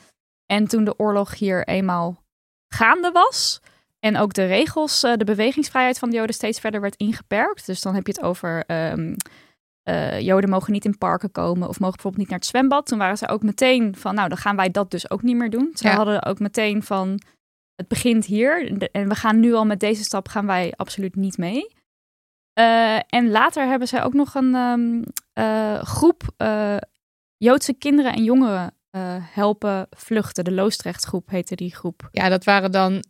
En 0.45 0.67
toen 0.67 0.83
de 0.83 0.99
oorlog 0.99 1.37
hier 1.37 1.67
eenmaal 1.67 2.23
gaande 2.67 3.11
was. 3.11 3.59
En 3.99 4.17
ook 4.17 4.33
de 4.33 4.45
regels, 4.45 5.03
eh, 5.03 5.13
de 5.15 5.25
bewegingsvrijheid 5.25 5.99
van 5.99 6.09
de 6.09 6.15
Joden 6.15 6.35
steeds 6.35 6.59
verder 6.59 6.81
werd 6.81 6.95
ingeperkt. 6.95 7.65
Dus 7.65 7.81
dan 7.81 7.95
heb 7.95 8.07
je 8.07 8.13
het 8.13 8.21
over 8.23 8.63
ehm, 8.67 9.15
eh, 9.83 10.19
Joden 10.19 10.49
mogen 10.49 10.71
niet 10.73 10.85
in 10.85 10.97
parken 10.97 11.31
komen 11.31 11.67
of 11.67 11.79
mogen 11.79 11.93
bijvoorbeeld 11.95 12.17
niet 12.17 12.29
naar 12.29 12.39
het 12.39 12.47
zwembad. 12.47 12.85
Toen 12.85 12.97
waren 12.97 13.17
ze 13.17 13.27
ook 13.27 13.43
meteen 13.43 13.95
van, 13.97 14.15
nou 14.15 14.29
dan 14.29 14.37
gaan 14.37 14.55
wij 14.55 14.69
dat 14.71 14.91
dus 14.91 15.09
ook 15.11 15.21
niet 15.21 15.35
meer 15.35 15.49
doen. 15.49 15.71
Ze 15.73 15.87
Ja. 15.87 15.95
hadden 15.95 16.23
ook 16.25 16.39
meteen 16.39 16.83
van, 16.83 17.19
het 17.77 17.87
begint 17.87 18.25
hier 18.25 18.77
en 18.91 19.09
we 19.09 19.15
gaan 19.15 19.39
nu 19.39 19.53
al 19.53 19.65
met 19.65 19.79
deze 19.79 20.03
stap 20.03 20.27
gaan 20.27 20.45
wij 20.45 20.73
absoluut 20.75 21.15
niet 21.15 21.37
mee. 21.37 21.75
Eh, 22.53 22.95
en 23.07 23.29
later 23.29 23.67
hebben 23.67 23.87
zij 23.87 24.03
ook 24.03 24.13
nog 24.13 24.35
een 24.35 24.55
ehm, 24.55 25.03
eh, 25.33 25.83
groep 25.83 26.23
eh, 26.37 26.77
Joodse 27.37 27.73
kinderen 27.73 28.13
en 28.13 28.23
jongeren 28.23 28.71
helpen 29.33 29.87
vluchten. 29.89 30.43
De 30.43 30.51
Loostrechtgroep 30.51 31.29
heette 31.29 31.55
die 31.55 31.75
groep. 31.75 32.09
Ja, 32.11 32.29
dat 32.29 32.43
waren 32.43 32.71
dan 32.71 33.03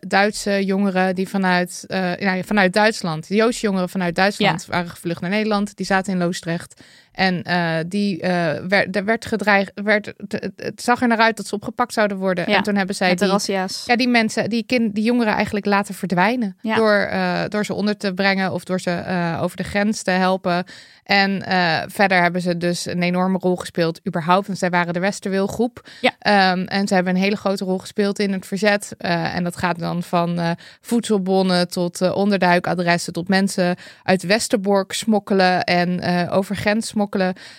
Duitse 0.00 0.64
jongeren 0.64 1.14
die 1.14 1.28
vanuit, 1.28 1.84
nou 2.18 2.44
vanuit 2.44 2.72
Duitsland, 2.72 3.28
de 3.28 3.34
Joodse 3.34 3.60
jongeren 3.60 3.88
vanuit 3.88 4.14
Duitsland 4.14 4.66
waren 4.66 4.90
gevlucht 4.90 5.20
naar 5.20 5.30
Nederland. 5.30 5.76
Die 5.76 5.86
zaten 5.86 6.12
in 6.12 6.18
Loosdrecht. 6.18 6.82
En 7.16 7.42
eh, 7.42 7.76
die 7.86 8.20
eh, 8.20 8.64
werd, 8.68 8.96
er 8.96 9.04
werd 9.04 9.26
gedreigd, 9.26 9.72
werd, 9.74 10.12
het, 10.28 10.50
het 10.56 10.82
zag 10.82 11.02
er 11.02 11.08
naar 11.08 11.18
uit 11.18 11.36
dat 11.36 11.46
ze 11.46 11.54
opgepakt 11.54 11.92
zouden 11.92 12.16
worden. 12.16 12.50
Ja, 12.50 12.56
en 12.56 12.62
toen 12.62 12.76
hebben 12.76 12.94
zij 12.94 13.14
die, 13.14 13.52
ja, 13.86 13.96
die 13.96 14.08
mensen, 14.08 14.50
die, 14.50 14.64
kind, 14.66 14.94
die 14.94 15.04
jongeren 15.04 15.32
eigenlijk 15.32 15.66
laten 15.66 15.94
verdwijnen. 15.94 16.56
Ja. 16.60 16.74
Door, 16.74 16.94
eh, 16.94 17.42
door 17.48 17.64
ze 17.64 17.74
onder 17.74 17.96
te 17.96 18.14
brengen 18.14 18.52
of 18.52 18.64
door 18.64 18.80
ze 18.80 19.36
over 19.40 19.56
de 19.56 19.64
grens 19.64 20.02
te 20.02 20.10
helpen. 20.10 20.64
En 21.04 21.42
verder 21.90 22.22
hebben 22.22 22.40
ze 22.40 22.56
dus 22.56 22.86
een 22.86 23.02
enorme 23.02 23.38
rol 23.38 23.56
gespeeld, 23.56 24.00
überhaupt. 24.06 24.46
Want 24.46 24.58
zij 24.58 24.70
waren 24.70 24.92
de 24.92 25.00
Westerwil-groep. 25.00 25.88
Ja. 26.00 26.12
Ehm, 26.18 26.64
en 26.64 26.88
ze 26.88 26.94
hebben 26.94 27.14
een 27.14 27.20
hele 27.20 27.36
grote 27.36 27.64
rol 27.64 27.78
gespeeld 27.78 28.18
in 28.18 28.32
het 28.32 28.46
verzet. 28.46 28.94
En 28.98 29.44
dat 29.44 29.56
gaat 29.56 29.78
dan 29.78 30.02
van 30.02 30.56
voedselbonnen 30.80 31.68
tot 31.68 32.12
onderduikadressen, 32.12 33.12
tot 33.12 33.28
mensen 33.28 33.76
uit 34.02 34.22
Westerbork 34.22 34.92
smokkelen 34.92 35.64
en 35.64 36.28
over 36.30 36.56
grens 36.56 36.86
smokkelen. 36.86 37.05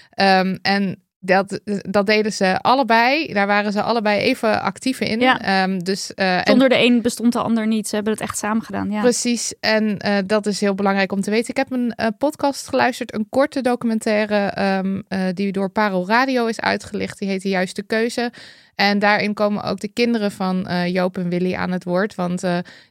Ehm, 0.09 0.57
en 0.61 1.01
dat, 1.19 1.59
dat 1.89 2.05
deden 2.05 2.33
ze 2.33 2.59
allebei. 2.61 3.33
Daar 3.33 3.47
waren 3.47 3.71
ze 3.71 3.81
allebei 3.81 4.19
even 4.19 4.61
actief 4.61 4.99
in. 4.99 5.19
Ja. 5.19 5.41
Ehm, 5.41 5.79
dus, 5.79 6.13
en 6.13 6.41
Zonder 6.45 6.69
de 6.69 6.77
een 6.77 7.01
bestond 7.01 7.33
de 7.33 7.39
ander 7.39 7.67
niet. 7.67 7.87
Ze 7.87 7.95
hebben 7.95 8.13
het 8.13 8.21
echt 8.21 8.37
samen 8.37 8.63
gedaan. 8.63 8.91
Ja. 8.91 9.01
Precies, 9.01 9.53
en 9.59 9.97
eh, 9.97 10.17
dat 10.25 10.45
is 10.45 10.59
heel 10.59 10.75
belangrijk 10.75 11.11
om 11.11 11.21
te 11.21 11.29
weten. 11.29 11.49
Ik 11.49 11.57
heb 11.57 11.71
een 11.71 11.91
eh, 11.91 12.07
podcast 12.17 12.67
geluisterd, 12.67 13.13
een 13.13 13.27
korte 13.29 13.61
documentaire 13.61 14.35
ehm, 14.35 15.01
eh, 15.07 15.19
die 15.33 15.51
door 15.51 15.69
Parel 15.69 16.07
Radio 16.07 16.45
is 16.45 16.59
uitgelicht. 16.59 17.19
Die 17.19 17.29
heet 17.29 17.41
De 17.41 17.49
Juiste 17.49 17.83
Keuze. 17.83 18.31
En 18.75 18.99
daarin 18.99 19.33
komen 19.33 19.63
ook 19.63 19.79
de 19.79 19.87
kinderen 19.87 20.31
van 20.31 20.67
Joop 20.87 21.17
en 21.17 21.29
Willy 21.29 21.55
aan 21.55 21.71
het 21.71 21.83
woord. 21.83 22.15
Want 22.15 22.43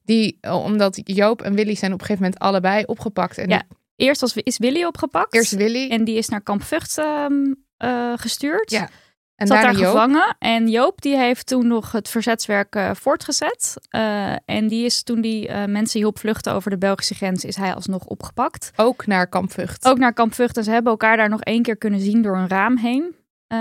die, 0.05 0.39
omdat 0.51 1.01
Joop 1.05 1.43
en 1.43 1.55
Willy 1.55 1.75
zijn 1.75 1.93
op 1.93 2.01
een 2.01 2.07
gegeven 2.07 2.25
moment 2.25 2.43
allebei 2.43 2.85
opgepakt. 2.85 3.39
En 3.39 3.49
Ja, 3.49 3.63
Eerst 3.97 4.21
was, 4.21 4.35
is 4.35 4.59
Willy 4.59 4.85
opgepakt. 4.85 5.35
eerst 5.35 5.53
Willy 5.53 5.89
En 5.91 6.05
die 6.05 6.17
is 6.17 6.29
naar 6.29 6.41
kamp 6.41 6.63
Vught 6.63 6.99
ehm, 6.99 7.55
eh, 7.77 8.13
gestuurd. 8.17 8.71
Ja, 8.71 8.89
en 9.37 9.47
Zat 9.47 9.63
daar 9.63 9.77
Joop. 9.77 9.85
gevangen. 9.85 10.37
En 10.39 10.69
Joop 10.69 11.03
die 11.03 11.17
heeft 11.17 11.47
toen 11.47 11.67
nog 11.67 11.93
het 11.93 12.09
verzetswerk 12.09 12.75
eh, 12.75 12.91
voortgezet. 12.95 13.75
Eh, 13.89 14.33
en 14.45 14.69
die 14.69 14.85
is 14.85 15.03
toen 15.03 15.21
die 15.21 15.49
eh, 15.49 15.65
mensen 15.65 16.01
hielp 16.01 16.19
vluchten 16.19 16.53
over 16.53 16.71
de 16.71 16.79
Belgische 16.79 17.15
grens, 17.15 17.45
is 17.45 17.57
hij 17.57 17.75
alsnog 17.75 18.05
opgepakt. 18.05 18.73
ook 18.77 19.07
naar 19.07 19.29
Kamp 19.29 19.53
Vught. 19.53 19.85
Ook 19.85 19.99
naar 19.99 20.13
kamp 20.13 20.35
Vught. 20.35 20.57
En 20.57 20.65
ze 20.65 20.71
hebben 20.71 20.91
elkaar 20.91 21.17
daar 21.17 21.29
nog 21.29 21.41
één 21.41 21.63
keer 21.63 21.77
kunnen 21.77 22.01
zien 22.01 22.23
door 22.23 22.37
een 22.37 22.49
raam 22.49 22.77
heen. 22.77 23.15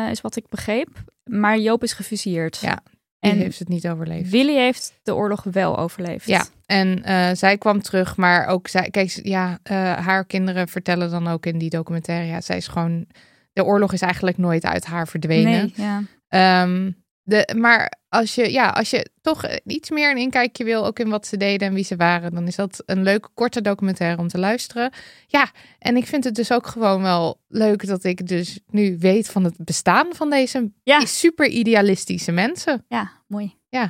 is 0.09 0.21
wat 0.21 0.35
ik 0.35 0.49
begreep. 0.49 0.89
Maar 1.23 1.57
Joop 1.57 1.83
is 1.83 1.93
gefusilleerd. 1.93 2.57
Ja. 2.61 2.83
Die 3.31 3.33
En 3.33 3.45
heeft 3.45 3.59
het 3.59 3.67
niet 3.67 3.87
overleefd. 3.87 4.29
Willy 4.29 4.55
heeft 4.55 4.93
de 5.03 5.15
oorlog 5.15 5.43
wel 5.43 5.77
overleefd. 5.77 6.27
Ja, 6.27 6.45
en 6.65 7.03
eh, 7.03 7.29
zij 7.33 7.57
kwam 7.57 7.81
terug, 7.81 8.17
maar 8.17 8.47
ook 8.47 8.67
zij, 8.67 8.89
kijk, 8.89 9.19
ja, 9.23 9.59
eh, 9.63 9.75
haar 9.93 10.25
kinderen 10.25 10.67
vertellen 10.67 11.09
dan 11.09 11.27
ook 11.27 11.45
in 11.45 11.57
die 11.57 11.69
documentaire, 11.69 12.27
ja, 12.27 12.41
zij 12.41 12.57
is 12.57 12.67
gewoon, 12.67 13.05
de 13.53 13.63
oorlog 13.63 13.93
is 13.93 14.01
eigenlijk 14.01 14.37
nooit 14.37 14.65
uit 14.65 14.85
haar 14.85 15.07
verdwenen. 15.07 15.51
Nee, 15.51 15.73
ja. 15.75 16.03
Ehm, 16.27 16.91
de, 17.27 17.53
maar 17.57 17.93
als 18.09 18.35
je, 18.35 18.51
ja, 18.51 18.69
als 18.69 18.89
je 18.89 19.09
toch 19.21 19.43
eh, 19.43 19.57
iets 19.65 19.89
meer 19.89 20.11
een 20.11 20.17
inkijkje 20.17 20.63
wil, 20.63 20.85
ook 20.85 20.99
in 20.99 21.09
wat 21.09 21.27
ze 21.27 21.37
deden 21.37 21.67
en 21.67 21.73
wie 21.73 21.83
ze 21.83 21.95
waren, 21.95 22.33
dan 22.33 22.47
is 22.47 22.55
dat 22.55 22.83
een 22.85 23.03
leuke 23.03 23.29
korte 23.33 23.61
documentaire 23.61 24.21
om 24.21 24.27
te 24.27 24.37
luisteren. 24.39 24.91
Ja, 25.27 25.51
en 25.79 25.97
ik 25.97 26.05
vind 26.07 26.23
het 26.23 26.35
dus 26.35 26.51
ook 26.51 26.67
gewoon 26.67 27.01
wel 27.01 27.39
leuk 27.47 27.87
dat 27.87 28.03
ik 28.03 28.27
dus 28.27 28.59
nu 28.69 28.97
weet 28.99 29.29
van 29.29 29.43
het 29.43 29.55
bestaan 29.57 30.07
van 30.15 30.29
deze 30.29 30.71
Ja. 30.83 31.05
super 31.05 31.47
idealistische 31.47 32.31
mensen. 32.31 32.85
ja, 32.87 33.11
mooi. 33.27 33.55
Ja. 33.69 33.89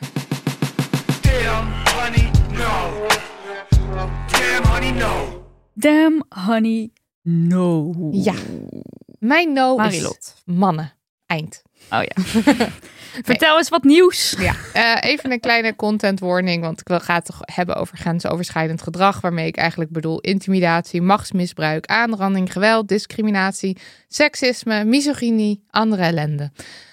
Damn, 1.22 1.72
honey, 1.96 2.32
no. 2.52 3.06
Damn, 4.32 4.66
honey, 4.68 4.92
no. 4.92 5.44
Damn, 5.74 6.24
honey, 6.46 6.92
no. 7.22 7.94
Ja. 8.12 8.34
Mijn 9.20 9.54
no 9.54 9.78
is 9.78 10.34
mannen. 10.46 10.94
Eind. 11.26 11.62
Oh 11.92 12.02
ja. 12.02 12.24
Vertel 13.24 13.58
eens 13.58 13.70
wat 13.70 13.84
nieuws. 13.84 14.36
Ja, 14.38 14.56
eh, 14.74 15.12
even 15.12 15.32
een 15.32 15.40
kleine 15.40 15.76
content 15.76 16.20
warning, 16.20 16.64
want 16.64 16.80
ik 16.80 16.88
wil 16.88 17.00
ga 17.00 17.14
het 17.14 17.26
toch 17.26 17.40
hebben 17.42 17.76
over 17.76 17.98
grensoverschrijdend 17.98 18.82
gedrag, 18.82 19.22
waarmee 19.22 19.48
ik 19.48 19.58
eigenlijk 19.58 19.92
bedoel 19.92 20.20
intimidatie, 20.20 21.02
machtsmisbruik, 21.02 21.86
aanranding, 21.86 22.52
geweld, 22.52 22.88
discriminatie, 22.88 23.78
seksisme, 24.08 24.84
misogynie, 24.84 25.64
andere 25.70 26.04
ellende. 26.04 26.52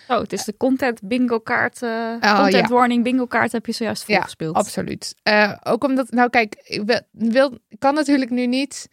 Oh, 0.09 0.21
het 0.21 0.33
is 0.33 0.45
de 0.45 0.57
content 0.57 1.01
bingo 1.03 1.39
kaart. 1.39 1.83
Oh, 1.83 2.37
content 2.37 2.69
ja. 2.69 2.75
warning 2.75 3.03
bingo 3.05 3.27
kaart 3.27 3.53
heb 3.53 3.67
je 3.67 3.73
zojuist 3.73 4.07
Ja, 4.07 4.15
volgespeeld. 4.15 4.57
Absoluut. 4.57 5.15
Eh, 5.23 5.53
ook 5.63 5.85
omdat, 5.85 6.11
nou 6.11 6.31
kijk, 6.31 6.55
ik 6.65 6.83
wil, 6.85 7.01
wil, 7.11 7.59
kan 7.79 7.95
natuurlijk 7.95 8.31
nu 8.31 8.47
niet 8.47 8.89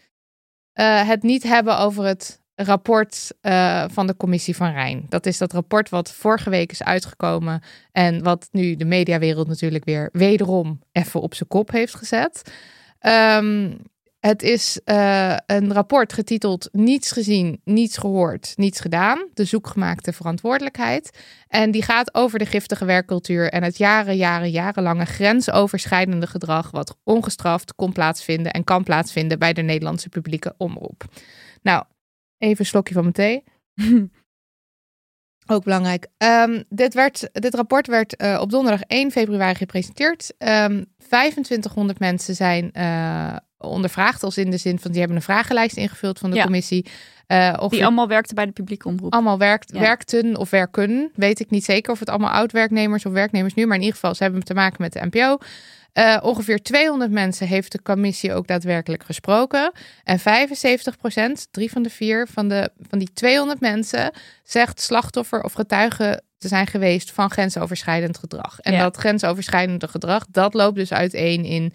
het 0.79 1.24
niet 1.24 1.44
hebben 1.44 1.77
over 1.77 2.06
het 2.06 2.38
rapport 2.63 3.32
eh, 3.42 3.86
van 3.88 4.08
de 4.08 4.16
commissie 4.16 4.56
van 4.56 4.72
Rijn. 4.72 5.06
Dat 5.10 5.25
is 5.25 5.38
dat 5.38 5.54
rapport 5.54 5.89
wat 5.89 6.12
vorige 6.12 6.50
week 6.50 6.72
is 6.72 6.84
uitgekomen 6.84 7.62
en 7.92 8.24
wat 8.24 8.48
nu 8.51 8.75
de 8.75 8.86
mediawereld 8.86 9.48
natuurlijk 9.48 9.86
weer 9.86 10.10
wederom 10.12 10.80
even 10.92 11.22
op 11.22 11.34
zijn 11.34 11.50
kop 11.50 11.72
heeft 11.72 11.96
gezet. 11.96 12.51
Ehm, 13.00 13.72
het 14.20 14.44
is 14.44 14.80
eh, 14.84 15.36
een 15.46 15.74
rapport 15.74 16.13
getiteld 16.13 16.70
Niets 16.72 17.12
gezien, 17.12 17.62
niets 17.63 17.98
gehoord, 17.98 18.54
niets 18.56 18.80
gedaan. 18.80 19.28
De 19.34 19.46
zoekgemaakte 19.46 20.13
verantwoordelijkheid. 20.13 21.18
En 21.48 21.72
die 21.72 21.84
gaat 21.84 22.13
over 22.13 22.39
de 22.39 22.46
giftige 22.46 22.86
werkcultuur 22.86 23.50
en 23.50 23.63
het 23.63 23.78
jaren, 23.78 24.16
jaren, 24.16 24.51
jarenlange 24.51 25.06
grensoverschrijdende 25.06 26.28
gedrag 26.28 26.72
wat 26.72 26.98
ongestraft 27.04 27.75
kon 27.75 27.92
plaatsvinden 27.92 28.51
en 28.51 28.63
kan 28.63 28.84
plaatsvinden 28.84 29.39
bij 29.39 29.54
de 29.54 29.62
Nederlandse 29.62 30.10
publieke 30.10 30.54
omroep. 30.58 31.04
Nou, 31.62 31.84
even 32.39 32.60
een 32.60 32.65
slokje 32.65 32.93
van 32.93 33.01
mijn 33.03 33.13
thee. 33.15 33.43
Ook 35.51 35.63
belangrijk. 35.63 36.08
Ehm, 36.17 36.63
dit, 36.69 36.93
werd, 36.93 37.29
dit 37.31 37.53
rapport 37.55 37.88
werd 37.88 38.15
eh, 38.15 38.38
op 38.41 38.50
donderdag 38.51 38.81
1 38.81 39.12
februari 39.12 39.55
gepresenteerd. 39.55 40.34
Ehm 40.38 40.84
2500 41.08 42.00
mensen 42.00 42.36
zijn 42.36 42.72
eh, 42.72 43.36
ondervraagd, 43.58 44.24
als 44.24 44.38
in 44.38 44.50
de 44.51 44.58
zin 44.58 44.79
van 44.79 44.89
die 44.91 45.00
hebben 45.00 45.17
een 45.17 45.24
vragenlijst 45.24 45.77
ingevuld 45.77 46.19
van 46.19 46.29
de 46.29 46.36
Ja. 46.36 46.43
commissie. 46.43 46.86
Eh, 47.27 47.53
of 47.60 47.72
Die 47.72 47.84
allemaal 47.86 48.08
werkten 48.08 48.36
bij 48.36 48.46
de 48.46 48.51
publieke 48.51 48.88
omroep. 48.88 49.13
allemaal 49.13 49.38
werkt, 49.38 49.72
Ja. 49.74 49.79
werkten 49.79 50.38
of 50.38 50.50
werken. 50.50 51.12
Weet 51.15 51.39
ik 51.39 51.50
niet 51.50 51.63
zeker 51.65 51.91
of 51.91 52.00
het 52.00 52.10
allemaal 52.10 52.31
oud-werknemers 52.31 53.05
of 53.05 53.13
werknemers 53.13 53.53
nu, 53.53 53.65
maar 53.65 53.75
in 53.75 53.81
ieder 53.81 53.96
geval, 53.96 54.15
ze 54.15 54.24
hebben 54.24 54.43
te 54.43 54.53
maken 54.53 54.81
met 54.81 54.93
de 54.93 55.05
NPO. 55.12 55.38
Eh, 56.00 56.18
ongeveer 56.22 56.62
200 56.62 57.12
mensen 57.12 57.48
heeft 57.48 57.72
de 57.72 57.82
commissie 57.82 58.34
ook 58.34 58.48
daadwerkelijk 58.48 59.03
gesproken. 59.03 59.72
En 60.03 60.20
75 60.20 60.98
procent, 60.98 61.48
drie 61.51 61.72
van 61.72 61.84
de 61.84 61.89
vier 61.89 62.27
van, 62.27 62.48
de, 62.48 62.72
van 62.89 63.00
die 63.00 63.13
200 63.13 63.60
mensen, 63.60 64.12
zegt 64.44 64.82
slachtoffer 64.82 65.44
of 65.44 65.53
getuige 65.53 66.22
te 66.38 66.48
zijn 66.48 66.68
geweest 66.68 67.12
van 67.12 67.29
grensoverschrijdend 67.32 68.18
gedrag. 68.18 68.60
En 68.60 68.74
Ja. 68.74 68.79
dat 68.82 68.98
grensoverschrijdende 68.98 69.88
gedrag, 69.88 70.25
dat 70.32 70.53
loopt 70.53 70.75
dus 70.75 70.94
uiteen 70.94 71.46
in 71.46 71.74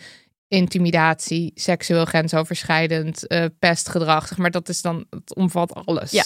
intimidatie, 0.48 1.52
seksueel 1.54 2.04
grensoverschrijdend, 2.04 3.26
eh, 3.26 3.44
pestgedrag. 3.58 4.26
Zeg 4.28 4.38
maar 4.38 4.50
dat 4.50 4.68
is 4.68 4.82
dan, 4.82 5.06
het 5.10 5.34
omvat 5.34 5.74
alles. 5.84 6.10
Ja. 6.10 6.24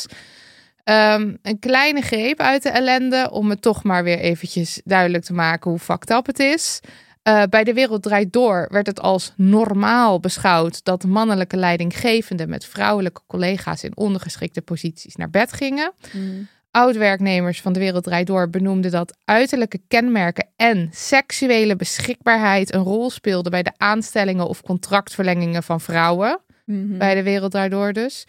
Ehm, 0.84 1.34
een 1.42 1.58
kleine 1.58 2.00
greep 2.00 2.40
uit 2.40 2.62
de 2.62 2.68
ellende 2.70 3.30
om 3.30 3.50
het 3.50 3.62
toch 3.62 3.82
maar 3.82 4.04
weer 4.04 4.18
eventjes 4.18 4.80
duidelijk 4.84 5.24
te 5.24 5.32
maken 5.32 5.70
hoe 5.70 5.80
fucked 5.80 6.10
up 6.10 6.26
het 6.26 6.38
is. 6.38 6.80
Eh, 7.28 7.42
bij 7.50 7.64
De 7.64 7.72
Wereld 7.72 8.02
Draait 8.02 8.32
Door 8.32 8.68
werd 8.70 8.86
het 8.86 9.00
als 9.00 9.32
normaal 9.36 10.20
beschouwd 10.20 10.84
dat 10.84 11.04
mannelijke 11.04 11.56
leidinggevenden 11.56 12.48
met 12.48 12.64
vrouwelijke 12.64 13.20
collega's 13.26 13.82
in 13.82 13.96
ondergeschikte 13.96 14.62
posities 14.62 15.16
naar 15.16 15.30
bed 15.30 15.52
gingen. 15.52 15.92
Mm. 16.12 16.48
Oud-werknemers 16.70 17.60
van 17.60 17.72
De 17.72 17.78
Wereld 17.78 18.04
Draait 18.04 18.26
Door 18.26 18.50
benoemden 18.50 18.90
dat 18.90 19.16
uiterlijke 19.24 19.80
kenmerken 19.88 20.48
en 20.56 20.88
seksuele 20.92 21.76
beschikbaarheid 21.76 22.74
een 22.74 22.82
rol 22.82 23.10
speelden 23.10 23.50
bij 23.50 23.62
de 23.62 23.72
aanstellingen 23.76 24.48
of 24.48 24.62
contractverlengingen 24.62 25.62
van 25.62 25.80
vrouwen 25.80 26.40
Mhm. 26.68 26.98
bij 26.98 27.14
de 27.14 27.22
Wereld 27.22 27.52
Daardoor 27.52 27.92
dus. 27.92 28.24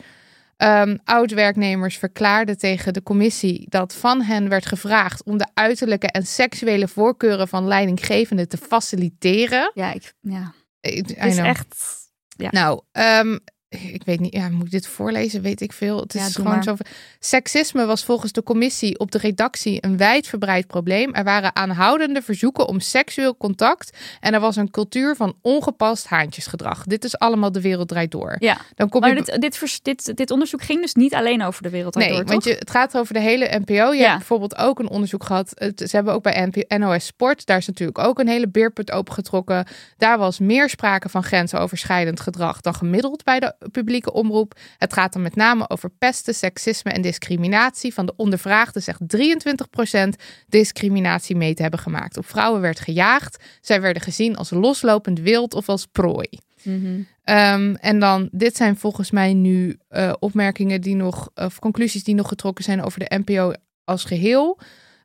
Ehm 0.60 0.98
Oud-werknemers 1.04 1.98
verklaarden 1.98 2.58
tegen 2.58 2.94
de 2.94 3.04
commissie 3.04 3.66
dat 3.70 3.94
van 3.94 4.22
hen 4.22 4.50
werd 4.50 4.66
gevraagd 4.66 5.24
om 5.24 5.38
de 5.38 5.48
uiterlijke 5.54 6.08
en 6.08 6.26
seksuele 6.26 6.88
voorkeuren 6.88 7.48
van 7.48 7.68
leidinggevenden 7.68 8.48
te 8.48 8.58
faciliteren. 8.58 9.72
Ja, 9.74 9.94
ik, 9.94 10.14
ja. 10.22 10.54
I- 10.88 10.90
I 10.90 10.98
het 10.98 11.26
is 11.26 11.34
know. 11.34 11.46
echt... 11.46 11.98
Nou, 12.38 12.82
ehm, 12.92 13.38
ik 13.70 14.04
weet 14.06 14.20
niet, 14.20 14.34
ja, 14.34 14.50
moet 14.50 14.66
ik 14.66 14.72
dit 14.72 14.88
voorlezen? 14.88 15.42
Weet 15.42 15.62
ik 15.62 15.74
veel. 15.74 16.00
Het 16.00 16.16
is 16.16 16.36
gewoon 16.36 16.54
maar. 16.54 16.64
zo. 16.64 16.76
Seksisme 17.20 17.86
was 17.86 18.04
volgens 18.04 18.32
de 18.32 18.44
commissie 18.44 19.00
op 19.00 19.12
de 19.12 19.18
redactie 19.18 19.78
een 19.86 19.98
wijdverbreid 19.98 20.68
probleem. 20.68 21.14
Er 21.14 21.24
waren 21.24 21.56
aanhoudende 21.56 22.22
verzoeken 22.22 22.68
om 22.68 22.80
seksueel 22.80 23.38
contact 23.38 23.98
en 24.20 24.34
er 24.34 24.40
was 24.40 24.56
een 24.56 24.72
cultuur 24.72 25.16
van 25.16 25.36
ongepast 25.42 26.08
haantjesgedrag. 26.08 26.84
Dit 26.84 27.04
is 27.04 27.18
allemaal 27.18 27.52
de 27.52 27.62
wereld 27.62 27.88
draait 27.88 28.12
door. 28.12 28.36
Ja, 28.40 28.58
Dan 28.76 28.90
kom 28.90 29.02
maar 29.02 29.10
je 29.16 29.16
dit, 29.24 29.42
dit, 29.42 29.80
dit, 29.84 30.18
dit 30.18 30.32
onderzoek 30.32 30.62
ging 30.64 30.82
dus 30.82 30.94
niet 30.94 31.14
alleen 31.14 31.44
over 31.44 31.64
de 31.64 31.70
wereld 31.70 31.96
Nee, 31.96 32.10
door, 32.12 32.26
want 32.26 32.44
je, 32.44 32.56
het 32.60 32.70
gaat 32.70 32.98
over 32.98 33.14
de 33.14 33.20
hele 33.20 33.60
NPO. 33.66 33.74
Je 33.92 33.98
Ja. 34.00 34.06
hebt 34.06 34.18
bijvoorbeeld 34.18 34.58
ook 34.58 34.80
een 34.80 34.90
onderzoek 34.90 35.24
gehad. 35.24 35.52
Het, 35.54 35.80
ze 35.90 35.96
hebben 35.96 36.14
ook 36.14 36.24
bij 36.24 36.46
NPO, 36.52 36.78
NOS 36.78 37.06
Sport. 37.06 37.46
Daar 37.46 37.58
is 37.58 37.68
natuurlijk 37.68 37.98
ook 37.98 38.20
een 38.20 38.28
hele 38.28 38.48
beerput 38.48 38.92
opengetrokken. 38.92 39.66
Daar 39.98 40.18
was 40.18 40.40
meer 40.40 40.70
sprake 40.70 41.10
van 41.10 41.24
grensoverschrijdend 41.24 42.20
gedrag 42.20 42.62
dan 42.62 42.76
gemiddeld 42.76 43.24
bij 43.24 43.40
de 43.40 43.58
publieke 43.72 44.14
omroep. 44.14 44.54
Het 44.78 44.94
gaat 44.94 45.14
dan 45.14 45.22
met 45.22 45.36
name 45.36 45.70
over 45.70 45.90
pesten, 45.90 46.36
seksisme 46.36 46.92
en 46.92 47.02
discriminatie. 47.02 47.94
Van 47.94 48.06
de 48.06 48.14
ondervraagden 48.16 48.82
zegt 48.82 49.00
23% 49.18 50.10
discriminatie 50.48 51.36
mee 51.36 51.54
te 51.54 51.62
hebben 51.62 51.80
gemaakt. 51.80 52.18
Op 52.18 52.26
vrouwen 52.26 52.62
werd 52.62 52.80
gejaagd. 52.80 53.44
Zij 53.62 53.82
werden 53.82 54.02
gezien 54.02 54.36
als 54.36 54.50
loslopend 54.50 55.20
wild 55.20 55.54
of 55.54 55.70
als 55.70 55.86
prooi. 55.86 56.28
Mhm. 56.64 57.02
Ehm, 57.24 57.76
en 57.80 58.00
dan, 58.00 58.30
dit 58.32 58.56
zijn 58.56 58.78
volgens 58.78 59.12
mij 59.12 59.34
nu 59.34 59.78
eh, 59.88 60.14
opmerkingen 60.20 60.82
die 60.82 60.96
nog, 60.96 61.30
of 61.36 61.60
conclusies 61.60 62.04
die 62.04 62.16
nog 62.16 62.28
getrokken 62.28 62.64
zijn 62.64 62.84
over 62.84 63.00
de 63.00 63.22
NPO 63.26 63.54
als 63.84 64.04
geheel. 64.04 64.60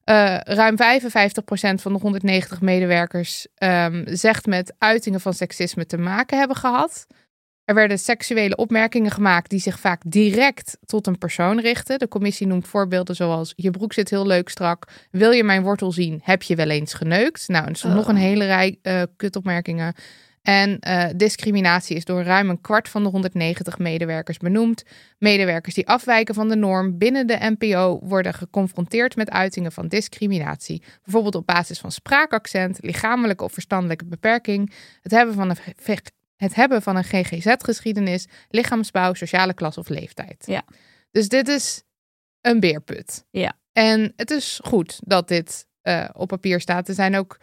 Eh, 0.05 0.37
ruim 0.41 0.77
55% 0.77 1.83
van 1.83 1.93
de 1.93 1.99
190 1.99 2.61
medewerkers 2.61 3.47
ehm, 3.55 4.05
zegt 4.07 4.47
met 4.47 4.75
uitingen 4.79 5.21
van 5.21 5.35
seksisme 5.35 5.87
te 5.87 5.99
maken 5.99 6.39
hebben 6.39 6.57
gehad. 6.57 7.07
Er 7.65 7.75
werden 7.75 7.99
seksuele 7.99 8.57
opmerkingen 8.57 9.11
gemaakt 9.11 9.51
die 9.51 9.61
zich 9.61 9.81
vaak 9.81 10.03
direct 10.07 10.79
tot 10.87 11.07
een 11.07 11.19
persoon 11.19 11.61
richten. 11.61 11.99
De 11.99 12.09
commissie 12.09 12.47
noemt 12.47 12.69
voorbeelden 12.69 13.17
zoals: 13.17 13.53
Je 13.57 13.71
broek 13.71 13.93
zit 13.93 14.11
heel 14.11 14.27
leuk 14.27 14.49
strak. 14.49 14.89
Wil 15.11 15.31
je 15.31 15.45
mijn 15.45 15.63
wortel 15.63 15.93
zien? 15.93 16.21
Heb 16.23 16.43
je 16.43 16.57
wel 16.57 16.69
eens 16.69 16.95
geneukt? 16.95 17.49
Nou, 17.49 17.65
en 17.65 17.71
er 17.71 17.77
stond 17.77 17.95
nog 17.95 18.09
een 18.09 18.17
hele 18.17 18.45
rij 18.45 18.79
eh, 18.83 19.03
kutopmerkingen. 19.17 19.95
En 20.43 20.79
eh, 20.79 21.09
discriminatie 21.17 21.97
is 21.97 22.05
door 22.05 22.23
ruim 22.23 22.51
een 22.51 22.61
kwart 22.61 22.89
van 22.89 23.03
de 23.03 23.09
190 23.09 23.79
medewerkers 23.79 24.39
benoemd. 24.39 24.85
Medewerkers 25.19 25.75
die 25.75 25.89
afwijken 25.89 26.35
van 26.35 26.49
de 26.49 26.57
norm 26.57 26.99
binnen 26.99 27.27
de 27.27 27.57
NPO 27.59 28.01
worden 28.03 28.35
geconfronteerd 28.35 29.17
met 29.17 29.31
uitingen 29.31 29.73
van 29.73 29.89
discriminatie. 29.89 30.83
Bijvoorbeeld 31.03 31.35
op 31.35 31.47
basis 31.47 31.79
van 31.79 31.93
spraakaccent, 31.93 32.79
lichamelijke 32.81 33.45
of 33.45 33.53
verstandelijke 33.53 34.05
beperking, 34.05 34.73
het 35.03 35.13
hebben 35.13 35.35
van 35.35 35.51
een, 35.51 35.57
het 36.45 36.55
hebben 36.55 36.83
van 36.83 36.97
een 36.97 37.05
GGZ-geschiedenis, 37.05 38.27
lichaamsbouw, 38.49 39.15
sociale 39.15 39.55
klas 39.55 39.79
of 39.79 39.89
leeftijd. 39.89 40.43
Ja. 40.47 40.63
Dus 41.11 41.29
dit 41.29 41.49
is 41.49 41.83
een 42.41 42.61
beerput. 42.61 43.25
Ja. 43.31 43.53
En 43.73 44.13
het 44.17 44.31
is 44.31 44.61
goed 44.65 45.01
dat 45.05 45.29
dit 45.29 45.67
eh, 45.83 46.09
op 46.13 46.29
papier 46.29 46.61
staat. 46.61 46.89
Er 46.89 46.95
zijn 46.95 47.17
ook 47.17 47.39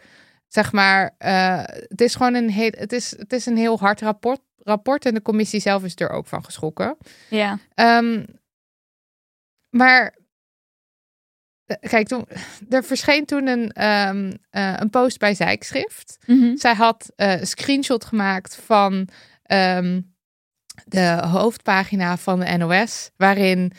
zeg 0.48 0.72
maar, 0.72 1.14
eh, 1.18 1.62
het 1.64 2.00
is 2.00 2.14
gewoon 2.14 2.34
een 2.34 2.50
heel, 2.50 2.72
het 2.76 2.92
is, 2.92 3.10
het 3.18 3.32
is 3.32 3.46
een 3.46 3.56
heel 3.56 3.78
hard 3.78 4.00
rapport, 4.00 4.40
rapport 4.56 5.06
en 5.06 5.14
de 5.14 5.22
commissie 5.22 5.60
zelf 5.60 5.84
is 5.84 5.94
er 5.96 6.10
ook 6.10 6.26
van 6.26 6.44
geschrokken. 6.44 6.96
Ja, 7.30 7.58
Ehm, 7.74 8.24
maar 9.70 10.14
kijk, 11.66 12.06
toen, 12.08 12.26
er 12.70 12.84
verscheen 12.84 13.24
toen 13.24 13.46
een, 13.46 13.70
ehm, 13.70 14.32
eh, 14.50 14.74
een 14.76 14.90
post 14.90 15.18
bij 15.18 15.34
Zijkschrift. 15.34 16.18
Mhm. 16.26 16.56
Zij 16.56 16.74
had 16.74 17.12
eh, 17.16 17.40
een 17.40 17.46
screenshot 17.46 18.04
gemaakt 18.04 18.56
van 18.56 19.08
ehm, 19.42 20.00
de 20.84 21.22
hoofdpagina 21.26 22.16
van 22.16 22.40
de 22.40 22.56
NOS, 22.56 23.10
waarin 23.16 23.72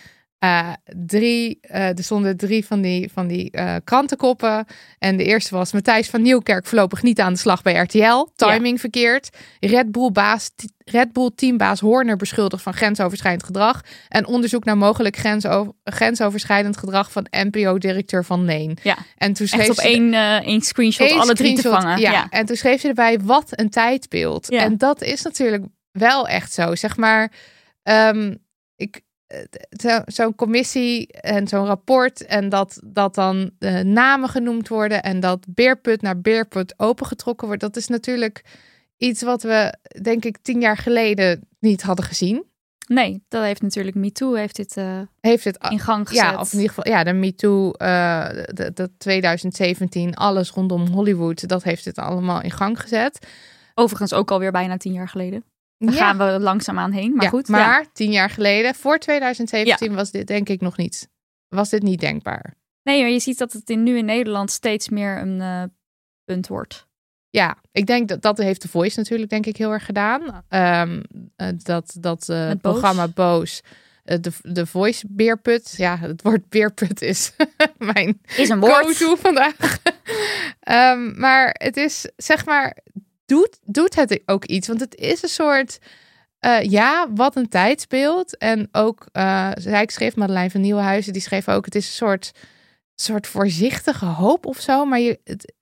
eh, 0.43 0.69
drie, 1.05 1.57
eh, 1.61 1.87
er 1.97 2.03
stonden 2.03 2.37
drie 2.37 2.65
van 2.65 2.81
die, 2.81 3.11
van 3.13 3.27
die 3.27 3.51
eh, 3.51 3.75
krantenkoppen. 3.83 4.65
En 4.99 5.17
de 5.17 5.23
eerste 5.23 5.55
was 5.55 5.73
Matthijs 5.73 6.09
van 6.09 6.21
Nieuwkerk 6.21 6.65
voorlopig 6.65 7.03
niet 7.03 7.19
aan 7.19 7.33
de 7.33 7.39
slag 7.39 7.61
bij 7.61 7.73
RTL. 7.75 8.27
Timing 8.35 8.79
verkeerd. 8.79 9.29
Red 9.59 9.91
Bull, 9.91 10.11
baas, 10.11 10.49
Red 10.77 11.13
Bull 11.13 11.29
teambaas 11.35 11.79
Horner 11.79 12.15
beschuldigd 12.17 12.63
van 12.63 12.73
grensoverschrijdend 12.73 13.43
gedrag. 13.43 13.81
En 14.09 14.25
onderzoek 14.27 14.63
naar 14.65 14.77
mogelijk 14.77 15.17
grensover, 15.17 15.73
grensoverschrijdend 15.83 16.77
gedrag 16.77 17.11
van 17.11 17.27
NPO-directeur 17.29 18.25
Van 18.25 18.45
Neen. 18.45 18.77
Ja, 18.83 18.97
En 19.17 19.33
toen 19.33 19.47
schreef 19.47 19.69
op 19.69 19.75
ze- 19.75 19.81
één, 19.81 20.13
één 20.43 20.61
screenshot 20.61 21.11
alle 21.11 21.33
drie 21.33 21.55
te 21.55 21.69
vangen. 21.69 21.99
Ja. 21.99 22.11
Ja. 22.11 22.27
en 22.29 22.45
toen 22.45 22.55
schreef 22.55 22.81
ze 22.81 22.87
erbij 22.87 23.19
wat 23.19 23.47
een 23.49 23.69
tijdbeeld. 23.69 24.47
Ja. 24.49 24.59
En 24.63 24.77
dat 24.77 25.01
is 25.01 25.21
natuurlijk 25.21 25.63
wel 25.91 26.27
echt 26.27 26.53
zo. 26.53 26.75
Zeg 26.75 26.97
maar, 26.97 27.31
ehm, 27.83 28.35
ik, 28.75 29.01
eh, 29.33 29.39
zo- 29.69 30.01
zo'n 30.05 30.35
commissie 30.35 31.07
en 31.11 31.47
zo'n 31.47 31.65
rapport 31.65 32.25
en 32.25 32.49
dat, 32.49 32.79
dat 32.85 33.15
dan 33.15 33.51
eh, 33.59 33.79
namen 33.79 34.29
genoemd 34.29 34.67
worden 34.67 35.03
en 35.03 35.19
dat 35.19 35.45
beerput 35.49 36.01
naar 36.01 36.21
beerput 36.21 36.73
opengetrokken 36.77 37.47
wordt. 37.47 37.61
Dat 37.61 37.75
is 37.75 37.87
natuurlijk 37.87 38.43
iets 38.97 39.21
wat 39.21 39.43
we, 39.43 39.73
denk 40.01 40.25
ik, 40.25 40.37
tien 40.41 40.61
jaar 40.61 40.77
geleden 40.77 41.47
niet 41.59 41.81
hadden 41.81 42.05
gezien. 42.05 42.43
Nee, 42.87 43.23
dat 43.27 43.43
heeft 43.43 43.61
natuurlijk 43.61 43.95
MeToo 43.95 44.33
heeft 44.33 44.55
dit 44.55 44.77
eh, 44.77 44.99
Heeft 45.21 45.43
het 45.43 45.57
in 45.69 45.79
gang 45.79 46.07
gezet. 46.07 46.23
ja, 46.23 46.39
of 46.39 46.53
in 46.53 46.59
ieder 46.59 46.73
geval, 46.73 46.91
ja, 46.93 47.03
de 47.03 47.13
MeToo, 47.13 47.71
de, 47.71 48.71
de 48.73 48.89
2017, 48.97 50.15
alles 50.15 50.49
rondom 50.49 50.87
Hollywood, 50.87 51.47
dat 51.47 51.63
heeft 51.63 51.83
dit 51.83 51.97
allemaal 51.97 52.41
in 52.41 52.51
gang 52.51 52.81
gezet. 52.81 53.27
Overigens 53.75 54.13
ook 54.13 54.31
alweer 54.31 54.51
bijna 54.51 54.77
tien 54.77 54.93
jaar 54.93 55.07
geleden. 55.09 55.43
Daar 55.85 55.93
Ja. 55.95 55.99
gaan 55.99 56.17
we 56.17 56.39
langzaamaan 56.39 56.91
heen. 56.91 57.13
Maar 57.13 57.23
Ja, 57.23 57.29
goed, 57.29 57.47
maar 57.47 57.81
ja. 57.81 57.85
tien 57.93 58.11
jaar 58.11 58.29
geleden, 58.29 58.75
voor 58.75 58.97
2017, 58.97 59.93
was 59.95 60.11
dit 60.11 60.27
denk 60.27 60.49
ik 60.49 60.61
nog 60.61 60.77
niet, 60.77 61.09
was 61.47 61.69
dit 61.69 61.81
niet 61.83 61.99
denkbaar. 61.99 62.53
Nee, 62.83 63.01
maar 63.01 63.09
je 63.11 63.19
ziet 63.19 63.37
dat 63.37 63.53
het 63.53 63.69
in, 63.69 63.83
nu 63.83 63.97
in 63.97 64.05
Nederland 64.05 64.51
steeds 64.51 64.89
meer 64.89 65.17
een 65.17 65.41
eh, 65.41 65.63
punt 66.25 66.47
wordt. 66.47 66.87
Ja, 67.29 67.57
ik 67.71 67.85
denk 67.85 68.07
dat 68.07 68.21
dat 68.21 68.37
heeft 68.37 68.61
de 68.61 68.67
Voice 68.67 68.99
natuurlijk 68.99 69.29
denk 69.29 69.45
ik 69.45 69.57
heel 69.57 69.71
erg 69.71 69.85
gedaan. 69.85 70.43
Ehm, 70.49 71.01
eh, 71.35 71.47
dat 71.57 71.95
dat 71.99 72.29
eh, 72.29 72.47
Boos. 72.47 72.57
programma 72.61 73.07
Boos, 73.07 73.61
de, 74.03 74.31
de 74.41 74.65
Voice 74.65 75.05
beerput, 75.09 75.73
ja, 75.77 75.97
het 75.97 76.21
woord 76.21 76.49
beerput 76.49 77.01
is 77.01 77.31
mijn 77.93 78.21
Is 78.37 78.49
een 78.49 78.59
woord. 78.59 78.97
vandaag. 79.19 79.55
Ehm, 80.59 81.19
maar 81.19 81.55
het 81.57 81.77
is, 81.77 82.09
zeg 82.17 82.45
maar, 82.45 82.77
doet, 83.25 83.57
doet 83.61 83.95
het 83.95 84.21
ook 84.25 84.45
iets? 84.45 84.67
Want 84.67 84.79
het 84.79 84.95
is 84.95 85.23
een 85.23 85.29
soort, 85.29 85.77
eh, 86.39 86.61
ja, 86.61 87.07
wat 87.13 87.35
een 87.35 87.49
tijdsbeeld. 87.49 88.37
En 88.37 88.67
ook, 88.71 89.05
eh 89.11 89.51
zij 89.55 89.87
schreef, 89.87 90.15
Madeleine 90.15 90.49
van 90.51 90.61
Nieuwenhuizen, 90.61 91.13
die 91.13 91.21
schreef 91.21 91.49
ook, 91.49 91.65
het 91.65 91.75
is 91.75 91.85
een 91.87 91.93
soort, 91.93 92.31
soort 92.95 93.27
voorzichtige 93.27 94.05
hoop 94.05 94.45
of 94.45 94.59
zo. 94.59 94.85
Maar 94.85 94.99
je, 94.99 95.19
het- 95.23 95.53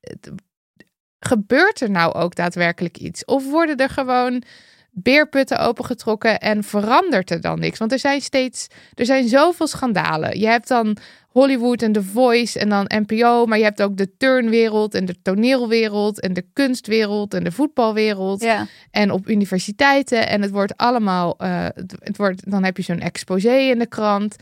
gebeurt 1.18 1.80
er 1.80 1.90
nou 1.90 2.14
ook 2.14 2.34
daadwerkelijk 2.34 2.98
iets? 2.98 3.24
Of 3.24 3.50
worden 3.50 3.76
er 3.76 3.88
gewoon 3.88 4.42
beerputten 4.90 5.58
opengetrokken 5.58 6.40
en 6.40 6.64
verandert 6.64 7.30
er 7.30 7.40
dan 7.40 7.58
niks? 7.58 7.78
Want 7.78 7.92
er 7.92 7.98
zijn 7.98 8.20
steeds, 8.20 8.66
er 8.94 9.04
zijn 9.06 9.28
zoveel 9.28 9.66
schandalen. 9.66 10.38
Je 10.38 10.46
hebt 10.46 10.68
dan 10.68 10.96
Hollywood 11.32 11.82
en 11.82 11.92
The 11.92 12.02
Voice 12.02 12.58
en 12.58 12.68
dan 12.68 12.84
NPO, 12.88 13.46
maar 13.46 13.58
je 13.58 13.64
hebt 13.64 13.82
ook 13.82 13.96
de 13.96 14.16
turnwereld 14.16 14.94
en 14.94 15.04
de 15.04 15.22
toneelwereld 15.22 16.20
en 16.20 16.32
de 16.32 16.44
kunstwereld 16.52 17.34
en 17.34 17.44
de 17.44 17.52
voetbalwereld 17.52 18.42
Ja. 18.42 18.66
en 18.90 19.10
op 19.10 19.28
universiteiten 19.28 20.28
en 20.28 20.42
het 20.42 20.50
wordt 20.50 20.76
allemaal, 20.76 21.34
eh, 21.38 21.64
het, 21.64 21.94
het 21.98 22.16
wordt, 22.16 22.50
dan 22.50 22.64
heb 22.64 22.76
je 22.76 22.82
zo'n 22.82 23.00
exposé 23.00 23.54
in 23.56 23.78
de 23.78 23.86
krant 23.86 24.36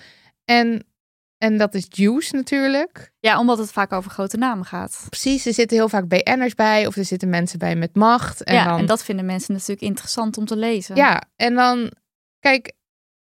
en 0.44 0.84
en 1.38 1.56
dat 1.58 1.74
is 1.74 1.86
Juice 1.88 2.34
natuurlijk. 2.34 3.12
ja, 3.20 3.38
omdat 3.38 3.58
het 3.58 3.72
vaak 3.72 3.92
over 3.92 4.10
grote 4.10 4.36
namen 4.36 4.64
gaat. 4.64 5.06
Precies, 5.08 5.46
er 5.46 5.54
zitten 5.54 5.76
heel 5.76 5.88
vaak 5.88 6.08
BN'ers 6.08 6.54
bij 6.54 6.86
of 6.86 6.96
er 6.96 7.04
zitten 7.04 7.28
mensen 7.28 7.58
bij 7.58 7.76
met 7.76 7.94
macht. 7.94 8.42
En 8.44 8.54
ja, 8.54 8.64
dan, 8.64 8.78
en 8.78 8.86
dat 8.86 9.04
vinden 9.04 9.24
mensen 9.24 9.52
natuurlijk 9.52 9.80
interessant 9.80 10.36
om 10.38 10.44
te 10.44 10.56
lezen. 10.56 10.96
Ja, 10.96 11.22
en 11.36 11.54
dan, 11.54 11.92
kijk, 12.40 12.72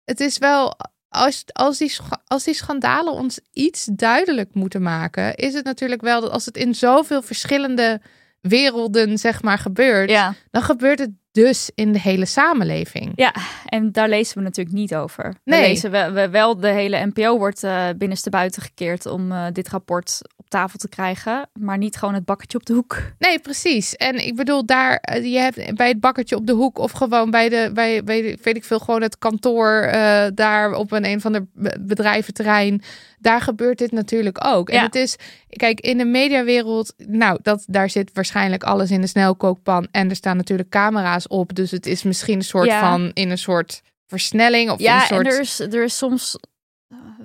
het 0.04 0.20
is 0.20 0.38
wel, 0.38 0.76
als, 1.08 1.44
als, 1.52 1.78
die, 1.78 1.96
als 2.26 2.44
die 2.44 2.54
schandalen 2.54 3.12
ons 3.12 3.40
iets 3.52 3.84
duidelijk 3.92 4.54
moeten 4.54 4.82
maken, 4.82 5.34
is 5.34 5.54
het 5.54 5.64
natuurlijk 5.64 6.00
wel 6.00 6.20
dat 6.20 6.30
als 6.30 6.44
het 6.46 6.56
in 6.56 6.74
zoveel 6.74 7.22
verschillende 7.22 8.00
werelden, 8.40 9.18
zeg 9.18 9.42
maar, 9.42 9.58
gebeurt, 9.58 10.10
ja. 10.10 10.34
dan 10.50 10.62
gebeurt 10.62 10.98
het 10.98 11.10
dus 11.32 11.70
in 11.74 11.92
de 11.92 12.00
hele 12.00 12.24
samenleving. 12.26 13.12
Ja, 13.14 13.34
en 13.66 13.92
daar 13.92 14.08
lezen 14.08 14.38
we 14.38 14.42
natuurlijk 14.44 14.76
niet 14.76 14.94
over. 14.94 15.34
Nee. 15.44 15.60
We 15.60 15.66
lezen 15.66 15.90
we, 15.90 16.10
we- 16.10 16.28
wel, 16.28 16.56
de 16.60 16.68
hele 16.68 17.06
NPO 17.06 17.38
wordt 17.38 17.62
eh 17.62 17.86
binnenste 17.96 18.30
buiten 18.30 18.62
gekeerd 18.62 19.06
om 19.06 19.32
eh, 19.32 19.46
dit 19.52 19.68
rapport 19.68 20.20
op 20.48 20.54
tafel 20.60 20.78
te 20.78 20.88
krijgen, 20.88 21.48
maar 21.60 21.78
niet 21.78 21.96
gewoon 21.96 22.14
het 22.14 22.24
bakkertje 22.24 22.58
op 22.58 22.66
de 22.66 22.72
hoek. 22.72 22.96
Nee, 23.18 23.38
precies. 23.38 23.96
En 23.96 24.26
ik 24.26 24.36
bedoel, 24.36 24.66
daar, 24.66 24.96
eh, 24.96 25.32
je 25.32 25.38
hebt 25.38 25.74
bij 25.76 25.88
het 25.88 26.00
bakkertje 26.00 26.36
op 26.36 26.46
de 26.46 26.52
hoek 26.52 26.78
of 26.78 26.90
gewoon 26.92 27.30
bij 27.30 27.48
de, 27.48 27.70
bij, 27.74 28.04
bij 28.04 28.38
weet 28.42 28.56
ik 28.56 28.64
veel, 28.64 28.78
gewoon 28.78 29.02
het 29.02 29.18
kantoor 29.18 29.80
eh, 29.80 30.26
daar 30.34 30.72
op 30.72 30.92
een, 30.92 31.04
een 31.04 31.20
van 31.20 31.32
de 31.32 31.46
be- 31.54 31.76
bedrijventerrein. 31.80 32.82
Daar 33.18 33.40
gebeurt 33.40 33.78
dit 33.78 33.92
natuurlijk 33.92 34.44
ook. 34.46 34.68
En 34.68 34.76
Ja. 34.76 34.82
het 34.82 34.94
is, 34.94 35.16
kijk, 35.48 35.80
in 35.80 35.98
de 35.98 36.04
mediawereld, 36.04 36.94
nou, 37.06 37.38
dat, 37.42 37.64
daar 37.66 37.90
zit 37.90 38.10
waarschijnlijk 38.14 38.62
alles 38.64 38.90
in 38.90 39.00
de 39.00 39.06
snelkookpan. 39.06 39.88
En 39.90 40.10
er 40.10 40.16
staan 40.16 40.36
natuurlijk 40.36 40.68
camera's 40.68 41.24
op. 41.28 41.54
Dus 41.54 41.70
het 41.70 41.86
is 41.86 42.02
misschien 42.02 42.36
een 42.36 42.42
soort 42.44 42.66
Ja. 42.66 42.80
van, 42.90 43.10
in 43.14 43.30
een 43.30 43.38
soort 43.38 43.82
versnelling 44.06 44.70
of 44.70 44.78
in 44.78 44.86
een 44.86 44.92
Ja, 44.92 45.00
soort... 45.04 45.26
en 45.26 45.32
er 45.32 45.40
is, 45.40 45.60
er 45.60 45.84
is 45.84 45.96
soms 45.96 46.38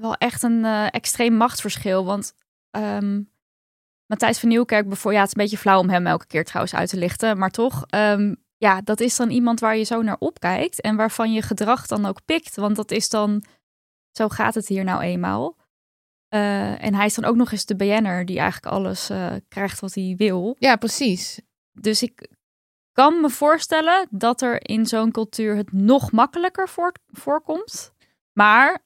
wel 0.01 0.15
echt 0.15 0.43
een 0.43 0.65
eh, 0.65 0.85
extreem 0.91 1.33
machtsverschil. 1.33 2.05
Want 2.05 2.33
ehm, 2.73 3.21
Matthijs 4.05 4.39
van 4.39 4.49
Nieuwkerk 4.49 4.87
bijvoorbeeld, 4.87 5.15
ja, 5.15 5.19
het 5.19 5.29
is 5.29 5.35
een 5.35 5.43
beetje 5.43 5.63
flauw 5.63 5.79
om 5.79 5.89
hem 5.89 6.07
elke 6.07 6.27
keer 6.27 6.43
trouwens 6.43 6.75
uit 6.75 6.89
te 6.89 6.97
lichten, 6.97 7.37
maar 7.37 7.49
toch, 7.49 7.85
ehm, 7.89 8.33
ja, 8.57 8.81
dat 8.81 8.99
is 8.99 9.15
dan 9.15 9.29
iemand 9.29 9.59
waar 9.59 9.77
je 9.77 9.83
zo 9.83 10.01
naar 10.01 10.17
opkijkt 10.19 10.81
en 10.81 10.95
waarvan 10.95 11.33
je 11.33 11.41
gedrag 11.41 11.87
dan 11.87 12.05
ook 12.05 12.25
pikt. 12.25 12.55
Want 12.55 12.75
dat 12.75 12.91
is 12.91 13.09
dan, 13.09 13.43
zo 14.11 14.29
gaat 14.29 14.55
het 14.55 14.67
hier 14.67 14.83
nou 14.83 15.01
eenmaal. 15.01 15.57
Eh, 16.27 16.83
en 16.83 16.95
hij 16.95 17.05
is 17.05 17.15
dan 17.15 17.25
ook 17.25 17.35
nog 17.35 17.51
eens 17.51 17.65
de 17.65 17.75
BN'er 17.75 18.25
die 18.25 18.39
eigenlijk 18.39 18.75
alles 18.75 19.09
eh, 19.09 19.33
krijgt 19.47 19.79
wat 19.79 19.93
hij 19.93 20.13
wil. 20.17 20.55
Ja, 20.59 20.75
precies. 20.75 21.41
Dus 21.71 22.03
ik 22.03 22.29
kan 22.91 23.21
me 23.21 23.29
voorstellen 23.29 24.07
dat 24.09 24.41
er 24.41 24.69
in 24.69 24.85
zo'n 24.85 25.11
cultuur 25.11 25.55
het 25.55 25.71
nog 25.71 26.11
makkelijker 26.11 26.69
voor, 26.69 26.91
voorkomt. 27.07 27.93
Maar 28.33 28.82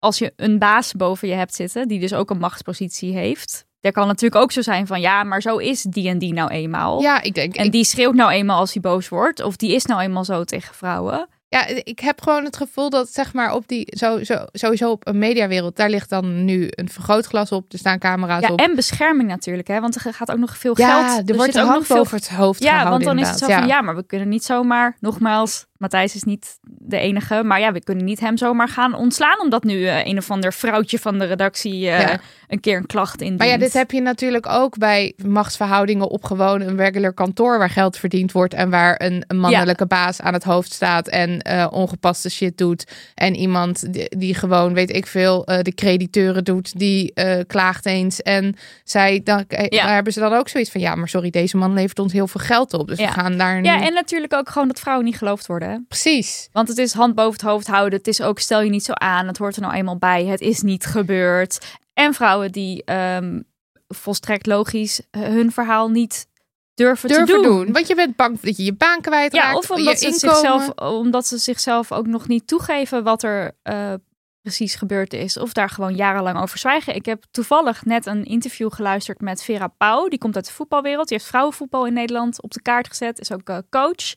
als 0.00 0.18
je 0.18 0.32
een 0.36 0.58
baas 0.58 0.92
boven 0.92 1.28
je 1.28 1.34
hebt 1.34 1.54
zitten, 1.54 1.88
die 1.88 2.00
dus 2.00 2.12
ook 2.14 2.30
een 2.30 2.38
machtspositie 2.38 3.14
heeft, 3.14 3.64
er 3.80 3.92
kan 3.92 4.06
natuurlijk 4.06 4.42
ook 4.42 4.52
zo 4.52 4.60
zijn 4.62 4.86
van 4.86 5.00
ja, 5.00 5.24
maar 5.24 5.42
zo 5.42 5.56
is 5.56 5.82
die 5.82 6.08
en 6.08 6.18
die 6.18 6.32
nou 6.32 6.50
eenmaal. 6.50 7.00
Ja, 7.00 7.22
ik 7.22 7.34
denk... 7.34 7.54
En 7.56 7.64
ik- 7.64 7.72
die 7.72 7.84
schreeuwt 7.84 8.14
nou 8.14 8.30
eenmaal 8.30 8.58
als 8.58 8.72
hij 8.72 8.82
boos 8.82 9.08
wordt, 9.08 9.42
of 9.42 9.56
die 9.56 9.74
is 9.74 9.84
nou 9.84 10.00
eenmaal 10.00 10.24
zo 10.24 10.44
tegen 10.44 10.74
vrouwen. 10.74 11.28
Ja, 11.48 11.66
ik 11.66 11.98
heb 12.00 12.20
gewoon 12.20 12.44
het 12.44 12.56
gevoel 12.56 12.90
dat 12.90 13.08
zeg 13.12 13.32
maar 13.32 13.54
op 13.54 13.68
die 13.68 13.86
zo, 13.96 14.24
zo, 14.24 14.44
sowieso 14.52 14.90
op 14.90 15.06
een 15.06 15.18
mediawereld, 15.18 15.76
daar 15.76 15.90
ligt 15.90 16.08
dan 16.10 16.44
nu 16.44 16.66
een 16.70 16.88
vergrootglas 16.88 17.52
op, 17.52 17.72
er 17.72 17.78
staan 17.78 17.98
camera's 17.98 18.42
Ja, 18.42 18.52
op. 18.52 18.60
en 18.60 18.74
bescherming 18.74 19.28
natuurlijk, 19.28 19.68
hè? 19.68 19.80
want 19.80 19.94
er 20.04 20.14
gaat 20.14 20.30
ook 20.30 20.38
nog 20.38 20.56
veel 20.58 20.74
ja, 20.78 21.08
geld. 21.14 21.30
er 21.30 21.36
wordt 21.36 21.54
een 21.54 21.62
ook 21.62 21.74
nog 21.74 21.86
veel 21.86 21.96
boven 21.96 22.16
het 22.16 22.28
hoofd 22.28 22.62
Ja, 22.62 22.90
want 22.90 23.04
dan 23.04 23.18
is 23.18 23.28
het 23.28 23.38
zo 23.38 23.46
van 23.46 23.66
ja, 23.66 23.80
maar 23.82 23.96
we 23.96 24.06
kunnen 24.06 24.28
niet 24.28 24.44
zomaar, 24.44 24.96
nogmaals, 25.00 25.66
Matthijs 25.80 26.14
is 26.14 26.22
niet 26.22 26.58
de 26.62 26.98
enige, 26.98 27.42
maar 27.42 27.60
ja, 27.60 27.72
we 27.72 27.82
kunnen 27.82 28.04
niet 28.04 28.20
hem 28.20 28.36
zomaar 28.36 28.68
gaan 28.68 28.94
ontslaan 28.94 29.40
omdat 29.40 29.64
nu 29.64 29.86
eh, 29.86 30.06
een 30.06 30.18
of 30.18 30.30
ander 30.30 30.52
vrouwtje 30.52 30.98
van 30.98 31.18
de 31.18 31.24
redactie 31.24 31.72
eh, 31.90 32.00
Ja. 32.00 32.20
een 32.48 32.60
keer 32.60 32.76
een 32.76 32.86
klacht 32.86 33.20
indient. 33.20 33.38
Maar 33.38 33.48
ja, 33.48 33.56
dit 33.56 33.72
heb 33.72 33.90
je 33.90 34.00
natuurlijk 34.00 34.48
ook 34.48 34.78
bij 34.78 35.12
machtsverhoudingen 35.26 36.08
op 36.08 36.24
gewoon 36.24 36.60
een 36.60 36.76
regular 36.76 37.12
kantoor 37.12 37.58
waar 37.58 37.70
geld 37.70 37.96
verdiend 37.96 38.32
wordt 38.32 38.54
en 38.54 38.70
waar 38.70 39.00
een, 39.02 39.24
mannelijke 39.36 39.86
baas 39.86 40.20
aan 40.20 40.32
het 40.32 40.44
hoofd 40.44 40.72
staat 40.72 41.08
en 41.08 41.40
eh, 41.40 41.66
ongepaste 41.70 42.30
shit 42.30 42.58
doet. 42.58 42.84
En 43.14 43.34
iemand 43.34 43.92
die, 43.92 44.16
die 44.18 44.34
gewoon, 44.34 44.74
weet 44.74 44.96
ik 44.96 45.06
veel, 45.06 45.44
de 45.44 45.72
crediteuren 45.74 46.44
doet, 46.44 46.78
die 46.78 47.12
klaagt 47.46 47.86
eens. 47.86 48.22
En 48.22 48.54
zij, 48.84 49.20
dan, 49.24 49.44
Ja. 49.68 49.88
hebben 49.88 50.12
ze 50.12 50.20
dan 50.20 50.32
ook 50.32 50.48
zoiets 50.48 50.70
van, 50.70 50.80
ja, 50.80 50.94
maar 50.94 51.08
sorry, 51.08 51.30
deze 51.30 51.56
man 51.56 51.72
levert 51.72 51.98
ons 51.98 52.12
heel 52.12 52.28
veel 52.28 52.40
geld 52.40 52.74
op. 52.74 52.88
Dus 52.88 52.98
we 52.98 53.06
gaan 53.08 53.36
daar 53.38 53.60
nu... 53.60 53.64
Ja, 53.66 53.82
en 53.86 53.92
natuurlijk 53.94 54.34
ook 54.34 54.48
gewoon 54.48 54.68
dat 54.68 54.80
vrouwen 54.80 55.04
niet 55.06 55.16
geloofd 55.16 55.46
worden. 55.46 55.69
Precies. 55.88 56.48
Want 56.52 56.68
het 56.68 56.78
is 56.78 56.92
hand 56.92 57.14
boven 57.14 57.32
het 57.32 57.40
hoofd 57.40 57.66
houden. 57.66 57.98
Het 57.98 58.08
is 58.08 58.20
ook 58.20 58.38
stel 58.38 58.62
je 58.62 58.70
niet 58.70 58.84
zo 58.84 58.92
aan. 58.92 59.26
Het 59.26 59.38
hoort 59.38 59.56
er 59.56 59.62
nou 59.62 59.74
eenmaal 59.74 59.98
bij. 59.98 60.26
Het 60.26 60.40
is 60.40 60.60
niet 60.60 60.86
gebeurd. 60.86 61.78
En 61.94 62.14
vrouwen 62.14 62.52
die 62.52 62.84
ehm, 62.84 63.40
volstrekt 63.88 64.46
logisch 64.46 65.00
eh, 65.10 65.22
hun 65.22 65.52
verhaal 65.52 65.88
niet 65.88 66.26
durven, 66.74 67.08
durven 67.08 67.26
te 67.26 67.48
doen. 67.48 67.72
Want 67.72 67.86
je 67.86 67.94
bent 67.94 68.16
bang 68.16 68.40
dat 68.40 68.56
je 68.56 68.64
je 68.64 68.74
baan 68.74 69.00
kwijtraakt. 69.00 69.52
Ja, 69.52 69.56
of 69.56 69.70
omdat 69.70 70.00
je 70.00 70.12
ze, 70.12 70.26
inkomen. 70.26 70.60
zichzelf, 70.60 70.92
omdat 70.98 71.26
ze 71.26 71.38
zichzelf 71.38 71.92
ook 71.92 72.06
nog 72.06 72.28
niet 72.28 72.46
toegeven 72.46 73.02
wat 73.02 73.22
er 73.22 73.56
eh, 73.62 73.94
precies 74.42 74.74
gebeurd 74.74 75.12
is. 75.12 75.36
Of 75.36 75.52
daar 75.52 75.70
gewoon 75.70 75.94
jarenlang 75.94 76.40
over 76.40 76.58
zwijgen. 76.58 76.94
Ik 76.94 77.06
heb 77.06 77.24
toevallig 77.30 77.84
net 77.84 78.06
een 78.06 78.24
interview 78.24 78.72
geluisterd 78.72 79.20
met 79.20 79.42
Vera 79.42 79.66
Pauw. 79.66 80.08
Die 80.08 80.18
komt 80.18 80.36
uit 80.36 80.46
de 80.46 80.52
voetbalwereld. 80.52 81.08
Die 81.08 81.16
heeft 81.16 81.30
vrouwenvoetbal 81.30 81.86
in 81.86 81.92
Nederland 81.92 82.42
op 82.42 82.50
de 82.50 82.62
kaart 82.62 82.88
gezet. 82.88 83.20
Is 83.20 83.32
ook 83.32 83.48
eh, 83.48 83.58
coach. 83.70 84.12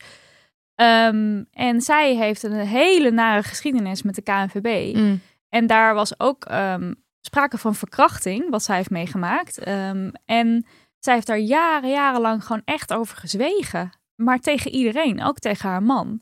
Ehm, 0.74 1.42
en 1.50 1.80
zij 1.80 2.14
heeft 2.16 2.42
een 2.42 2.52
hele 2.52 3.10
nare 3.10 3.42
geschiedenis 3.42 4.02
met 4.02 4.14
de 4.14 4.22
KNVB. 4.22 4.96
Mm. 4.96 5.20
En 5.48 5.66
daar 5.66 5.94
was 5.94 6.20
ook 6.20 6.44
ehm, 6.44 6.94
sprake 7.20 7.58
van 7.58 7.74
verkrachting, 7.74 8.50
wat 8.50 8.62
zij 8.62 8.76
heeft 8.76 8.90
meegemaakt. 8.90 9.58
Ehm, 9.58 10.10
en 10.24 10.66
zij 10.98 11.14
heeft 11.14 11.26
daar 11.26 11.38
jaren, 11.38 11.90
jarenlang 11.90 12.44
gewoon 12.44 12.62
echt 12.64 12.92
over 12.92 13.16
gezwegen. 13.16 13.90
Maar 14.14 14.38
tegen 14.40 14.70
iedereen, 14.70 15.22
ook 15.22 15.38
tegen 15.38 15.68
haar 15.68 15.82
man. 15.82 16.20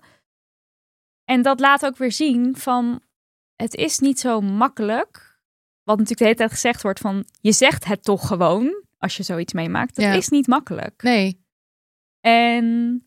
En 1.24 1.42
dat 1.42 1.60
laat 1.60 1.86
ook 1.86 1.96
weer 1.96 2.12
zien 2.12 2.56
van, 2.56 3.00
het 3.56 3.74
is 3.74 3.98
niet 3.98 4.20
zo 4.20 4.40
makkelijk. 4.40 5.40
Wat 5.82 5.98
natuurlijk 5.98 6.18
de 6.18 6.24
hele 6.24 6.36
tijd 6.36 6.50
gezegd 6.50 6.82
wordt 6.82 7.00
van, 7.00 7.24
je 7.40 7.52
zegt 7.52 7.84
het 7.84 8.04
toch 8.04 8.26
gewoon, 8.26 8.84
als 8.98 9.16
je 9.16 9.22
zoiets 9.22 9.52
meemaakt. 9.52 9.94
Dat 9.94 10.04
Ja. 10.04 10.12
is 10.12 10.28
niet 10.28 10.46
makkelijk. 10.46 11.02
Nee. 11.02 11.44
En 12.20 13.06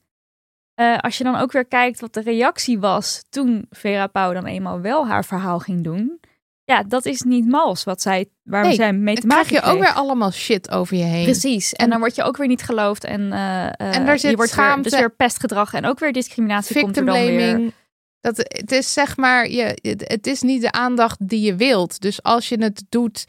eh, 0.75 0.97
als 0.97 1.17
je 1.17 1.23
dan 1.23 1.35
ook 1.35 1.51
weer 1.51 1.65
kijkt 1.65 1.99
wat 1.99 2.13
de 2.13 2.21
reactie 2.21 2.79
was 2.79 3.23
toen 3.29 3.65
Vera 3.69 4.07
Pauw 4.07 4.33
dan 4.33 4.45
eenmaal 4.45 4.81
wel 4.81 5.07
haar 5.07 5.25
verhaal 5.25 5.59
ging 5.59 5.83
doen. 5.83 6.19
Ja, 6.63 6.83
dat 6.83 7.05
is 7.05 7.21
niet 7.21 7.47
mals 7.47 7.83
wat 7.83 8.01
zij, 8.01 8.25
waar 8.43 8.63
Nee, 8.63 8.73
zij 8.75 8.93
mee 8.93 9.15
te 9.15 9.21
Dan 9.21 9.29
krijg 9.29 9.51
maken 9.51 9.67
je 9.69 9.73
ook 9.75 9.83
weer 9.83 9.93
allemaal 9.93 10.31
shit 10.31 10.71
over 10.71 10.97
je 10.97 11.03
heen. 11.03 11.23
Precies. 11.23 11.73
En, 11.73 11.83
En- 11.83 11.89
dan 11.89 11.99
word 11.99 12.15
je 12.15 12.23
ook 12.23 12.38
weer 12.38 12.47
niet 12.47 12.63
geloofd. 12.63 13.03
En, 13.03 13.31
eh, 13.33 13.95
En 13.95 14.05
daar 14.05 14.19
zit 14.19 14.29
je 14.29 14.35
wordt 14.35 14.55
weer, 14.55 14.63
schaamte- 14.65 14.89
dus 14.89 14.99
weer 14.99 15.11
pestgedrag 15.15 15.73
en 15.73 15.85
ook 15.85 15.99
weer 15.99 16.11
discriminatie 16.13 16.81
komt 16.81 16.97
er 16.97 17.05
dan 17.05 17.15
weer. 17.15 17.71
Dat, 18.21 18.38
het 18.38 18.71
is 18.71 18.93
zeg 18.93 19.17
maar, 19.17 19.49
je, 19.49 19.77
het 19.97 20.27
is 20.27 20.41
niet 20.41 20.61
de 20.61 20.71
aandacht 20.71 21.27
die 21.29 21.41
je 21.41 21.55
wilt. 21.55 22.01
Dus 22.01 22.23
als 22.23 22.49
je 22.49 22.63
het 22.63 22.83
doet, 22.89 23.25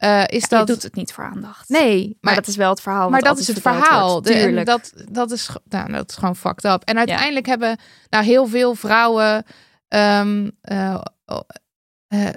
eh, 0.00 0.22
is 0.26 0.48
dat... 0.48 0.66
doet 0.66 0.82
het 0.82 0.94
niet 0.94 1.12
voor 1.12 1.24
aandacht. 1.24 1.68
Nee, 1.68 2.06
Maar, 2.06 2.16
maar, 2.20 2.34
dat 2.34 2.46
is 2.46 2.56
wel 2.56 2.70
het 2.70 2.80
verhaal. 2.80 3.10
maar 3.10 3.20
dat 3.22 3.38
is 3.38 3.46
het 3.46 3.60
verhaal. 3.60 4.22
De- 4.22 4.62
dat, 4.64 4.92
dat, 5.10 5.30
is, 5.30 5.48
nou, 5.68 5.92
dat 5.92 6.10
is 6.10 6.16
gewoon 6.16 6.36
fucked 6.36 6.64
up. 6.64 6.82
En 6.84 6.98
uiteindelijk 6.98 7.46
hebben 7.46 7.78
nou, 8.10 8.24
heel 8.24 8.46
veel 8.46 8.74
vrouwen... 8.74 9.44
ehm, 9.88 10.50
eh, 10.60 11.00
eh, 12.08 12.28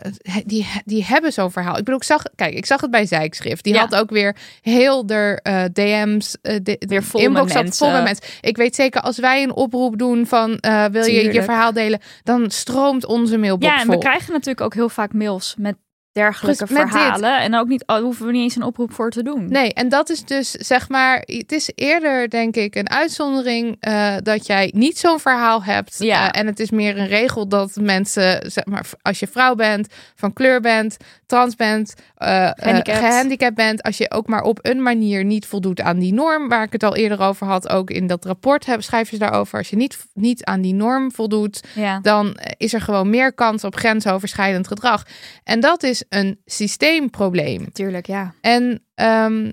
die, 0.45 0.67
die 0.85 1.05
hebben 1.05 1.33
zo'n 1.33 1.51
verhaal. 1.51 1.77
Ik 1.77 1.83
bedoel, 1.83 1.95
ik 1.99 2.03
zag, 2.03 2.23
kijk, 2.35 2.53
ik 2.53 2.65
zag 2.65 2.81
het 2.81 2.91
bij 2.91 3.05
Zijkschrift. 3.05 3.63
Die 3.63 3.73
Ja. 3.73 3.79
had 3.79 3.95
ook 3.95 4.09
weer 4.09 4.35
heel 4.61 5.05
de 5.05 5.39
DM's, 5.73 6.37
de, 6.41 6.75
Weer 6.87 7.03
vol 7.03 7.21
inbox 7.21 7.53
met 7.53 7.77
vol 7.77 7.91
met 7.91 8.03
mensen. 8.03 8.25
Ik 8.41 8.57
weet 8.57 8.75
zeker, 8.75 9.01
als 9.01 9.17
wij 9.19 9.43
een 9.43 9.53
oproep 9.53 9.97
doen 9.97 10.27
van 10.27 10.57
wil 10.91 11.05
je 11.05 11.33
je 11.33 11.43
verhaal 11.43 11.73
delen, 11.73 11.99
dan 12.23 12.51
stroomt 12.51 13.05
onze 13.05 13.37
mailbox 13.37 13.71
Ja, 13.73 13.79
en 13.79 13.85
vol. 13.85 13.93
we 13.95 13.99
krijgen 13.99 14.31
natuurlijk 14.31 14.61
ook 14.61 14.73
heel 14.73 14.89
vaak 14.89 15.13
mails 15.13 15.55
met 15.57 15.75
dergelijke 16.13 16.65
dit. 16.65 16.77
verhalen. 16.77 17.39
En 17.39 17.55
ook 17.55 17.67
niet, 17.67 17.85
al 17.85 18.01
hoeven 18.01 18.25
we 18.25 18.31
niet 18.31 18.41
eens 18.41 18.55
een 18.55 18.63
oproep 18.63 18.93
voor 18.93 19.09
te 19.09 19.23
doen. 19.23 19.45
Nee, 19.49 19.73
en 19.73 19.89
dat 19.89 20.09
is 20.09 20.23
dus 20.25 20.51
zeg 20.51 20.89
maar, 20.89 21.23
het 21.25 21.51
is 21.51 21.71
eerder 21.75 22.29
denk 22.29 22.55
ik 22.55 22.75
een 22.75 22.89
uitzondering 22.89 23.77
eh, 23.79 24.15
dat 24.23 24.45
jij 24.47 24.71
niet 24.75 24.97
zo'n 24.97 25.19
verhaal 25.19 25.63
hebt. 25.63 25.95
Ja. 25.99 26.31
Eh, 26.31 26.39
en 26.41 26.47
het 26.47 26.59
is 26.59 26.71
meer 26.71 26.97
een 26.97 27.07
regel 27.07 27.47
dat 27.47 27.75
mensen, 27.81 28.51
zeg 28.51 28.65
maar, 28.65 28.85
als 29.01 29.19
je 29.19 29.27
vrouw 29.27 29.55
bent, 29.55 29.87
van 30.15 30.33
kleur 30.33 30.61
bent, 30.61 30.97
trans 31.25 31.55
bent, 31.55 31.93
eh, 32.15 32.49
Gehandicapt. 32.55 32.97
gehandicapt 32.99 33.55
bent, 33.55 33.81
als 33.83 33.97
je 33.97 34.11
ook 34.11 34.27
maar 34.27 34.41
op 34.41 34.59
een 34.61 34.81
manier 34.81 35.23
niet 35.25 35.45
voldoet 35.45 35.81
aan 35.81 35.99
die 35.99 36.13
norm, 36.13 36.47
waar 36.49 36.63
ik 36.63 36.71
het 36.71 36.83
al 36.83 36.95
eerder 36.95 37.21
over 37.21 37.47
had, 37.47 37.69
ook 37.69 37.89
in 37.89 38.07
dat 38.07 38.25
rapport 38.25 38.65
hebben, 38.65 38.83
schrijven 38.83 39.13
ze 39.17 39.23
daarover. 39.23 39.57
Als 39.57 39.69
je 39.69 39.75
niet, 39.75 39.97
niet 40.13 40.43
aan 40.43 40.61
die 40.61 40.73
norm 40.73 41.11
voldoet, 41.11 41.63
Ja. 41.75 41.99
dan 42.01 42.37
is 42.57 42.73
er 42.73 42.81
gewoon 42.81 43.09
meer 43.09 43.33
kans 43.33 43.63
op 43.63 43.75
grensoverschrijdend 43.75 44.67
gedrag. 44.67 45.03
En 45.43 45.59
dat 45.59 45.83
is 45.83 46.02
een 46.09 46.41
systeemprobleem. 46.45 47.71
Tuurlijk, 47.71 48.07
ja. 48.07 48.33
En 48.41 48.85
ehm, 48.93 49.51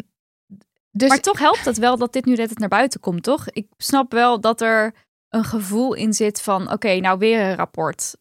dus 0.91 1.09
maar 1.09 1.21
toch 1.21 1.39
helpt 1.39 1.65
het 1.65 1.79
wel 1.79 1.97
dat 1.97 2.13
dit 2.13 2.25
nu 2.25 2.35
net 2.35 2.59
naar 2.59 2.69
buiten 2.69 3.01
komt, 3.01 3.23
toch? 3.23 3.49
Ik 3.51 3.67
snap 3.77 4.13
wel 4.13 4.41
dat 4.41 4.61
er 4.61 4.95
een 5.29 5.45
gevoel 5.45 5.95
in 5.95 6.13
zit 6.13 6.43
van... 6.43 6.73
oké, 6.73 6.97
nou 6.97 7.19
weer 7.19 7.41
een 7.41 7.55
rapport. 7.55 8.17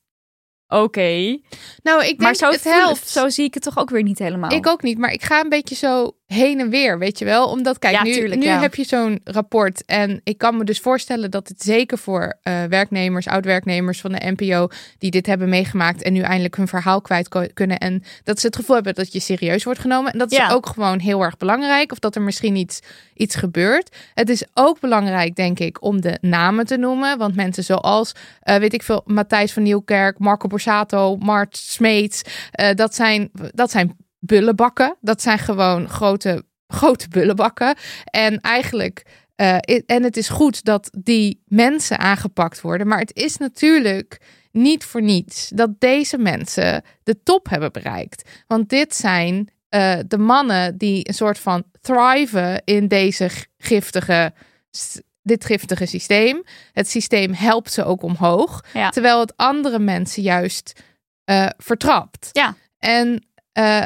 Oké. 0.68 1.40
nou, 1.84 2.02
ik 2.02 2.08
denk 2.08 2.20
Maar 2.20 2.36
zo, 2.36 2.50
het 2.50 2.64
helpt. 2.64 3.08
zo 3.08 3.30
zie 3.30 3.46
ik 3.46 3.54
het 3.54 3.64
toch 3.64 3.78
ook 3.78 3.90
weer 3.90 4.04
niet 4.04 4.20
helemaal. 4.20 4.52
Ik 4.52 4.68
ook 4.68 4.82
niet, 4.82 4.98
maar 4.98 5.12
ik 5.12 5.24
ga 5.24 5.40
een 5.40 5.50
beetje 5.50 5.76
zo 5.76 6.18
heen 6.34 6.60
en 6.60 6.70
weer, 6.70 7.00
weet 7.00 7.20
je 7.20 7.26
wel? 7.26 7.48
Omdat, 7.48 7.80
kijk, 7.80 7.96
Ja, 7.96 8.04
nu, 8.04 8.14
tuurlijk, 8.14 8.42
nu 8.42 8.46
ja. 8.48 8.60
heb 8.60 8.76
je 8.76 8.84
zo'n 8.84 9.22
rapport. 9.24 9.86
En 9.86 10.22
ik 10.24 10.38
kan 10.38 10.58
me 10.58 10.64
dus 10.64 10.80
voorstellen 10.80 11.32
dat 11.32 11.48
het 11.48 11.62
zeker 11.64 11.98
voor 11.98 12.38
eh, 12.44 12.64
werknemers, 12.64 13.28
oud-werknemers 13.28 14.02
van 14.02 14.12
de 14.12 14.34
NPO, 14.38 14.68
die 14.98 15.12
dit 15.12 15.26
hebben 15.26 15.50
meegemaakt 15.50 16.02
en 16.02 16.14
nu 16.14 16.22
eindelijk 16.22 16.56
hun 16.56 16.68
verhaal 16.68 17.02
kwijt 17.02 17.54
kunnen. 17.54 17.78
En 17.78 18.04
dat 18.24 18.40
ze 18.40 18.46
het 18.48 18.56
gevoel 18.56 18.76
hebben 18.76 18.96
dat 18.96 19.14
je 19.14 19.20
serieus 19.20 19.64
wordt 19.64 19.80
genomen. 19.80 20.12
En 20.12 20.20
dat 20.20 20.32
is 20.32 20.38
Ja. 20.38 20.50
ook 20.52 20.66
gewoon 20.68 21.00
heel 21.00 21.22
erg 21.22 21.38
belangrijk. 21.38 21.92
Of 21.92 22.00
dat 22.00 22.16
er 22.16 22.22
misschien 22.22 22.56
iets, 22.56 22.80
iets 23.16 23.36
gebeurt. 23.36 23.96
Het 24.14 24.30
is 24.30 24.44
ook 24.54 24.80
belangrijk, 24.80 25.36
denk 25.36 25.60
ik, 25.60 25.84
om 25.84 26.02
de 26.02 26.18
namen 26.22 26.66
te 26.66 26.78
noemen. 26.78 27.18
Want 27.18 27.36
mensen 27.36 27.64
zoals, 27.64 28.12
eh, 28.42 28.56
weet 28.56 28.74
ik 28.74 28.84
veel, 28.84 29.02
Matthijs 29.06 29.54
van 29.54 29.64
Nieuwkerk, 29.64 30.20
Marco 30.20 30.48
Borsato, 30.48 31.16
Mart 31.16 31.58
Smeets, 31.58 32.22
eh, 32.52 32.74
dat, 32.76 32.96
zijn, 32.96 33.30
dat 33.54 33.72
zijn 33.72 33.96
bullenbakken. 34.20 34.96
Dat 35.02 35.22
zijn 35.22 35.40
gewoon 35.40 35.90
grote, 35.90 36.44
grote 36.68 37.08
bullenbakken. 37.08 37.76
En 38.04 38.40
eigenlijk, 38.42 39.06
i- 39.70 39.84
en 39.86 40.04
het 40.04 40.18
is 40.18 40.30
goed 40.30 40.64
dat 40.64 40.90
die 40.98 41.42
mensen 41.46 41.98
aangepakt 42.00 42.62
worden. 42.62 42.88
Maar 42.88 43.00
het 43.00 43.16
is 43.16 43.38
natuurlijk 43.38 44.22
niet 44.52 44.84
voor 44.84 45.02
niets 45.02 45.50
dat 45.56 45.70
deze 45.80 46.18
mensen 46.18 46.84
de 47.04 47.24
top 47.24 47.50
hebben 47.50 47.72
bereikt. 47.72 48.30
Want 48.48 48.70
dit 48.70 48.96
zijn 48.96 49.50
eh, 49.70 50.00
de 50.08 50.18
mannen 50.18 50.78
die 50.78 51.08
een 51.08 51.14
soort 51.14 51.40
van 51.40 51.64
thriven 51.82 52.62
in 52.66 52.88
deze 52.88 53.30
giftige, 53.58 54.34
dit 55.24 55.46
giftige 55.46 55.86
systeem. 55.86 56.44
Het 56.74 56.90
systeem 56.90 57.34
helpt 57.34 57.72
ze 57.72 57.84
ook 57.86 58.02
omhoog. 58.04 58.64
Ja. 58.74 58.90
Terwijl 58.90 59.20
het 59.20 59.34
andere 59.38 59.80
mensen 59.80 60.24
juist 60.24 60.82
eh, 61.24 61.48
vertrapt. 61.58 62.30
Ja. 62.32 62.56
En 62.80 63.26
eh, 63.52 63.84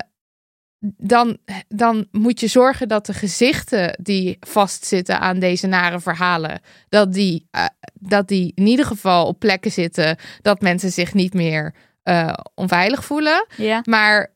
dan, 0.97 1.37
dan 1.67 2.07
moet 2.11 2.39
je 2.39 2.47
zorgen 2.47 2.87
dat 2.87 3.05
de 3.05 3.13
gezichten 3.13 3.99
die 4.01 4.37
vastzitten 4.39 5.19
aan 5.19 5.39
deze 5.39 5.67
nare 5.67 5.99
verhalen, 5.99 6.61
dat 6.89 7.13
die, 7.13 7.47
eh, 7.51 7.65
dat 7.93 8.27
die 8.27 8.51
in 8.55 8.67
ieder 8.67 8.85
geval 8.85 9.27
op 9.27 9.39
plekken 9.39 9.71
zitten 9.71 10.17
dat 10.41 10.61
mensen 10.61 10.91
zich 10.91 11.13
niet 11.13 11.33
meer 11.33 11.73
eh, 12.03 12.33
onveilig 12.55 13.05
voelen. 13.05 13.45
Ja. 13.57 13.81
Maar 13.83 14.31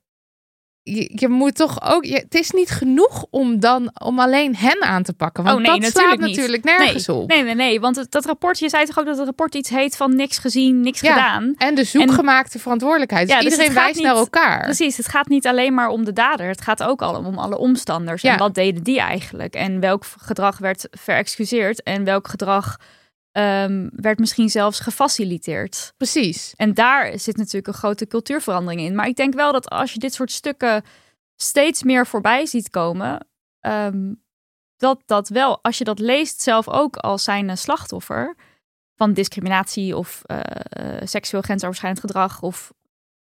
je, 0.96 1.12
je 1.14 1.28
moet 1.28 1.56
toch 1.56 1.82
ook. 1.94 2.06
Je, 2.06 2.14
het 2.16 2.36
is 2.36 2.52
niet 2.52 2.70
genoeg 2.70 3.26
om 3.30 3.60
dan 3.60 3.92
om 4.04 4.20
alleen 4.20 4.56
hen 4.56 4.82
aan 4.84 5.04
te 5.04 5.14
pakken. 5.14 5.44
Want 5.44 5.56
Oh, 5.58 5.62
nee, 5.72 5.80
dat 5.80 5.92
slaat 5.92 6.04
natuurlijk 6.04 6.28
niet. 6.28 6.36
natuurlijk 6.36 6.64
nergens 6.64 7.10
op. 7.10 7.28
Nee, 7.30 7.44
nee, 7.44 7.56
nee. 7.56 7.80
Want 7.80 7.96
het, 7.96 8.12
dat 8.12 8.26
rapport, 8.26 8.60
je 8.60 8.70
zei 8.70 8.86
toch 8.86 9.00
ook 9.00 9.06
dat 9.06 9.18
het 9.18 9.26
rapport 9.26 9.56
iets 9.56 9.70
heet 9.70 9.96
van 9.98 10.16
niks 10.16 10.38
gezien, 10.38 10.82
niks 10.82 11.00
Ja. 11.00 11.14
gedaan. 11.14 11.54
En 11.58 11.76
de 11.76 11.84
zoekgemaakte 11.84 12.60
verantwoordelijkheid. 12.60 13.28
Dus 13.28 13.36
Ja, 13.38 13.42
dus 13.42 13.52
iedereen 13.52 13.74
wijst 13.74 14.02
naar 14.02 14.16
elkaar. 14.16 14.62
Precies, 14.64 14.98
het 14.98 15.08
gaat 15.08 15.28
niet 15.28 15.48
alleen 15.48 15.74
maar 15.74 15.90
om 15.90 16.06
de 16.06 16.14
dader. 16.14 16.48
Het 16.48 16.62
gaat 16.62 16.84
ook 16.84 17.02
al 17.02 17.16
om 17.26 17.38
alle 17.38 17.58
omstanders. 17.58 18.22
Ja. 18.22 18.32
En 18.32 18.38
wat 18.38 18.54
deden 18.56 18.84
die 18.84 19.00
eigenlijk? 19.00 19.54
En 19.54 19.80
welk 19.80 20.04
gedrag 20.20 20.58
werd 20.58 20.88
verexcuseerd? 20.92 21.84
En 21.84 22.04
welk 22.04 22.28
gedrag 22.28 22.78
ehm, 23.38 23.88
werd 23.92 24.20
misschien 24.20 24.50
zelfs 24.50 24.80
gefaciliteerd? 24.80 25.94
Precies. 25.98 26.54
En 26.56 26.74
daar 26.74 27.20
zit 27.20 27.38
natuurlijk 27.38 27.68
een 27.68 27.74
grote 27.74 28.08
cultuurverandering 28.08 28.82
in. 28.82 28.96
Maar 28.96 29.08
ik 29.08 29.16
denk 29.16 29.34
wel 29.34 29.52
dat 29.52 29.70
als 29.70 29.94
je 29.94 30.00
dit 30.00 30.14
soort 30.14 30.32
stukken 30.32 30.84
steeds 31.36 31.84
meer 31.84 32.08
voorbij 32.08 32.46
ziet 32.46 32.70
komen, 32.70 33.28
ehm, 33.60 34.14
dat 34.78 35.02
dat 35.06 35.30
wel, 35.30 35.64
als 35.64 35.78
je 35.78 35.84
dat 35.84 36.00
leest 36.00 36.42
zelf 36.42 36.70
ook 36.70 36.96
als 36.96 37.24
zijn 37.24 37.58
slachtoffer 37.58 38.36
van 38.96 39.14
discriminatie 39.14 39.96
of 39.96 40.22
eh, 40.26 40.40
seksueel 41.04 41.42
grensoverschrijdend 41.42 42.02
gedrag 42.02 42.42
of 42.42 42.74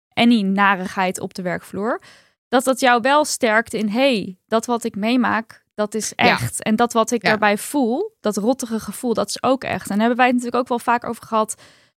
any 0.08 0.42
narigheid 0.42 1.20
op 1.20 1.34
de 1.34 1.42
werkvloer, 1.42 2.02
dat 2.48 2.64
dat 2.64 2.80
jou 2.80 3.00
wel 3.00 3.24
sterkt 3.24 3.74
in 3.74 3.88
hey, 3.88 4.38
dat 4.46 4.66
wat 4.66 4.84
ik 4.84 4.96
meemaak, 4.96 5.63
dat 5.74 5.94
is 5.94 6.12
Ja. 6.16 6.24
echt. 6.24 6.62
En 6.62 6.76
dat 6.76 6.92
wat 6.92 7.10
ik 7.10 7.22
Ja. 7.22 7.28
daarbij 7.28 7.58
voel, 7.58 8.16
dat 8.20 8.36
rottige 8.36 8.80
gevoel, 8.80 9.14
dat 9.14 9.28
is 9.28 9.42
ook 9.42 9.64
echt. 9.64 9.82
En 9.82 9.88
daar 9.88 9.98
hebben 9.98 10.16
wij 10.16 10.26
het 10.26 10.34
natuurlijk 10.34 10.62
ook 10.62 10.68
wel 10.68 10.78
vaak 10.78 11.04
over 11.04 11.26
gehad 11.26 11.54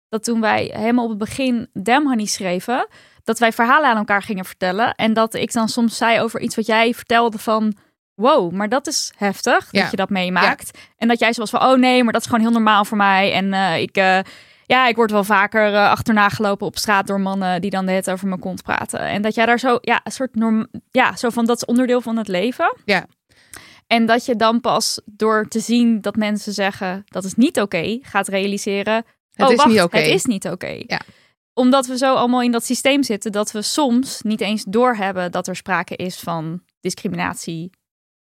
dat 0.10 0.24
toen 0.24 0.42
wij 0.42 0.72
helemaal 0.74 1.04
op 1.04 1.10
het 1.10 1.20
begin 1.20 1.70
Damn 1.74 2.08
Honey 2.08 2.26
schreven, 2.26 2.88
dat 3.24 3.40
wij 3.40 3.52
verhalen 3.52 3.90
aan 3.90 3.98
elkaar 3.98 4.22
gingen 4.22 4.46
vertellen. 4.46 4.96
En 4.96 5.14
dat 5.14 5.34
ik 5.34 5.54
dan 5.54 5.70
soms 5.70 5.98
zei 5.98 6.20
over 6.22 6.40
iets 6.42 6.56
wat 6.56 6.66
jij 6.66 6.94
vertelde 6.94 7.38
van... 7.38 7.76
Wow, 8.16 8.52
maar 8.52 8.70
dat 8.70 8.88
is 8.88 9.14
heftig 9.18 9.68
Ja. 9.72 9.82
dat 9.82 9.92
je 9.92 9.98
dat 9.98 10.10
meemaakt. 10.10 10.78
En 10.98 11.08
dat 11.08 11.20
jij 11.20 11.34
zoals 11.34 11.50
van, 11.50 11.62
oh 11.64 11.78
nee, 11.78 12.04
maar 12.04 12.14
dat 12.14 12.22
is 12.22 12.28
gewoon 12.28 12.42
heel 12.44 12.52
normaal 12.54 12.86
voor 12.86 12.98
mij. 12.98 13.34
En 13.34 13.54
eh, 13.54 13.82
ik, 13.82 13.96
eh, 13.98 14.20
ja, 14.66 14.88
ik 14.88 14.96
word 14.96 15.12
wel 15.12 15.24
vaker 15.24 15.74
eh, 15.74 15.90
achterna 15.90 16.30
gelopen 16.30 16.68
op 16.68 16.78
straat 16.78 17.08
door 17.08 17.20
mannen 17.20 17.62
die 17.62 17.70
dan 17.70 17.88
het 17.88 18.10
over 18.10 18.28
mijn 18.28 18.40
kont 18.40 18.64
praten. 18.64 19.00
En 19.00 19.22
dat 19.22 19.36
jij 19.36 19.46
daar 19.46 19.60
zo, 19.60 19.78
ja, 19.82 20.00
een 20.04 20.12
soort 20.12 20.36
norm, 20.36 20.68
ja, 20.92 21.16
zo 21.16 21.30
van, 21.30 21.46
dat 21.46 21.56
is 21.58 21.66
onderdeel 21.66 22.02
van 22.02 22.18
het 22.18 22.28
leven. 22.28 22.76
Ja. 22.86 23.06
En 23.88 24.06
dat 24.06 24.26
je 24.26 24.36
dan 24.36 24.62
pas 24.62 25.02
door 25.06 25.48
te 25.48 25.60
zien 25.60 26.02
dat 26.02 26.16
mensen 26.16 26.54
zeggen 26.54 27.04
dat 27.06 27.24
is 27.24 27.34
niet 27.34 27.60
oké, 27.60 28.00
gaat 28.02 28.28
realiseren. 28.28 29.06
Het 29.32 29.46
oh, 29.46 29.52
is 29.52 29.58
wacht, 29.58 29.70
niet 29.70 29.82
oké. 29.82 29.98
Het 29.98 30.08
is 30.08 30.26
niet 30.26 30.48
oké. 30.48 30.84
Ja. 30.88 31.02
omdat 31.54 31.86
we 31.86 31.98
zo 31.98 32.16
allemaal 32.16 32.42
in 32.42 32.52
dat 32.52 32.66
systeem 32.66 33.04
zitten, 33.04 33.32
dat 33.32 33.52
we 33.52 33.62
soms 33.62 34.22
niet 34.22 34.42
eens 34.42 34.64
doorhebben 34.68 35.32
dat 35.32 35.48
er 35.48 35.56
sprake 35.56 35.96
is 35.96 36.20
van 36.20 36.62
discriminatie, 36.80 37.70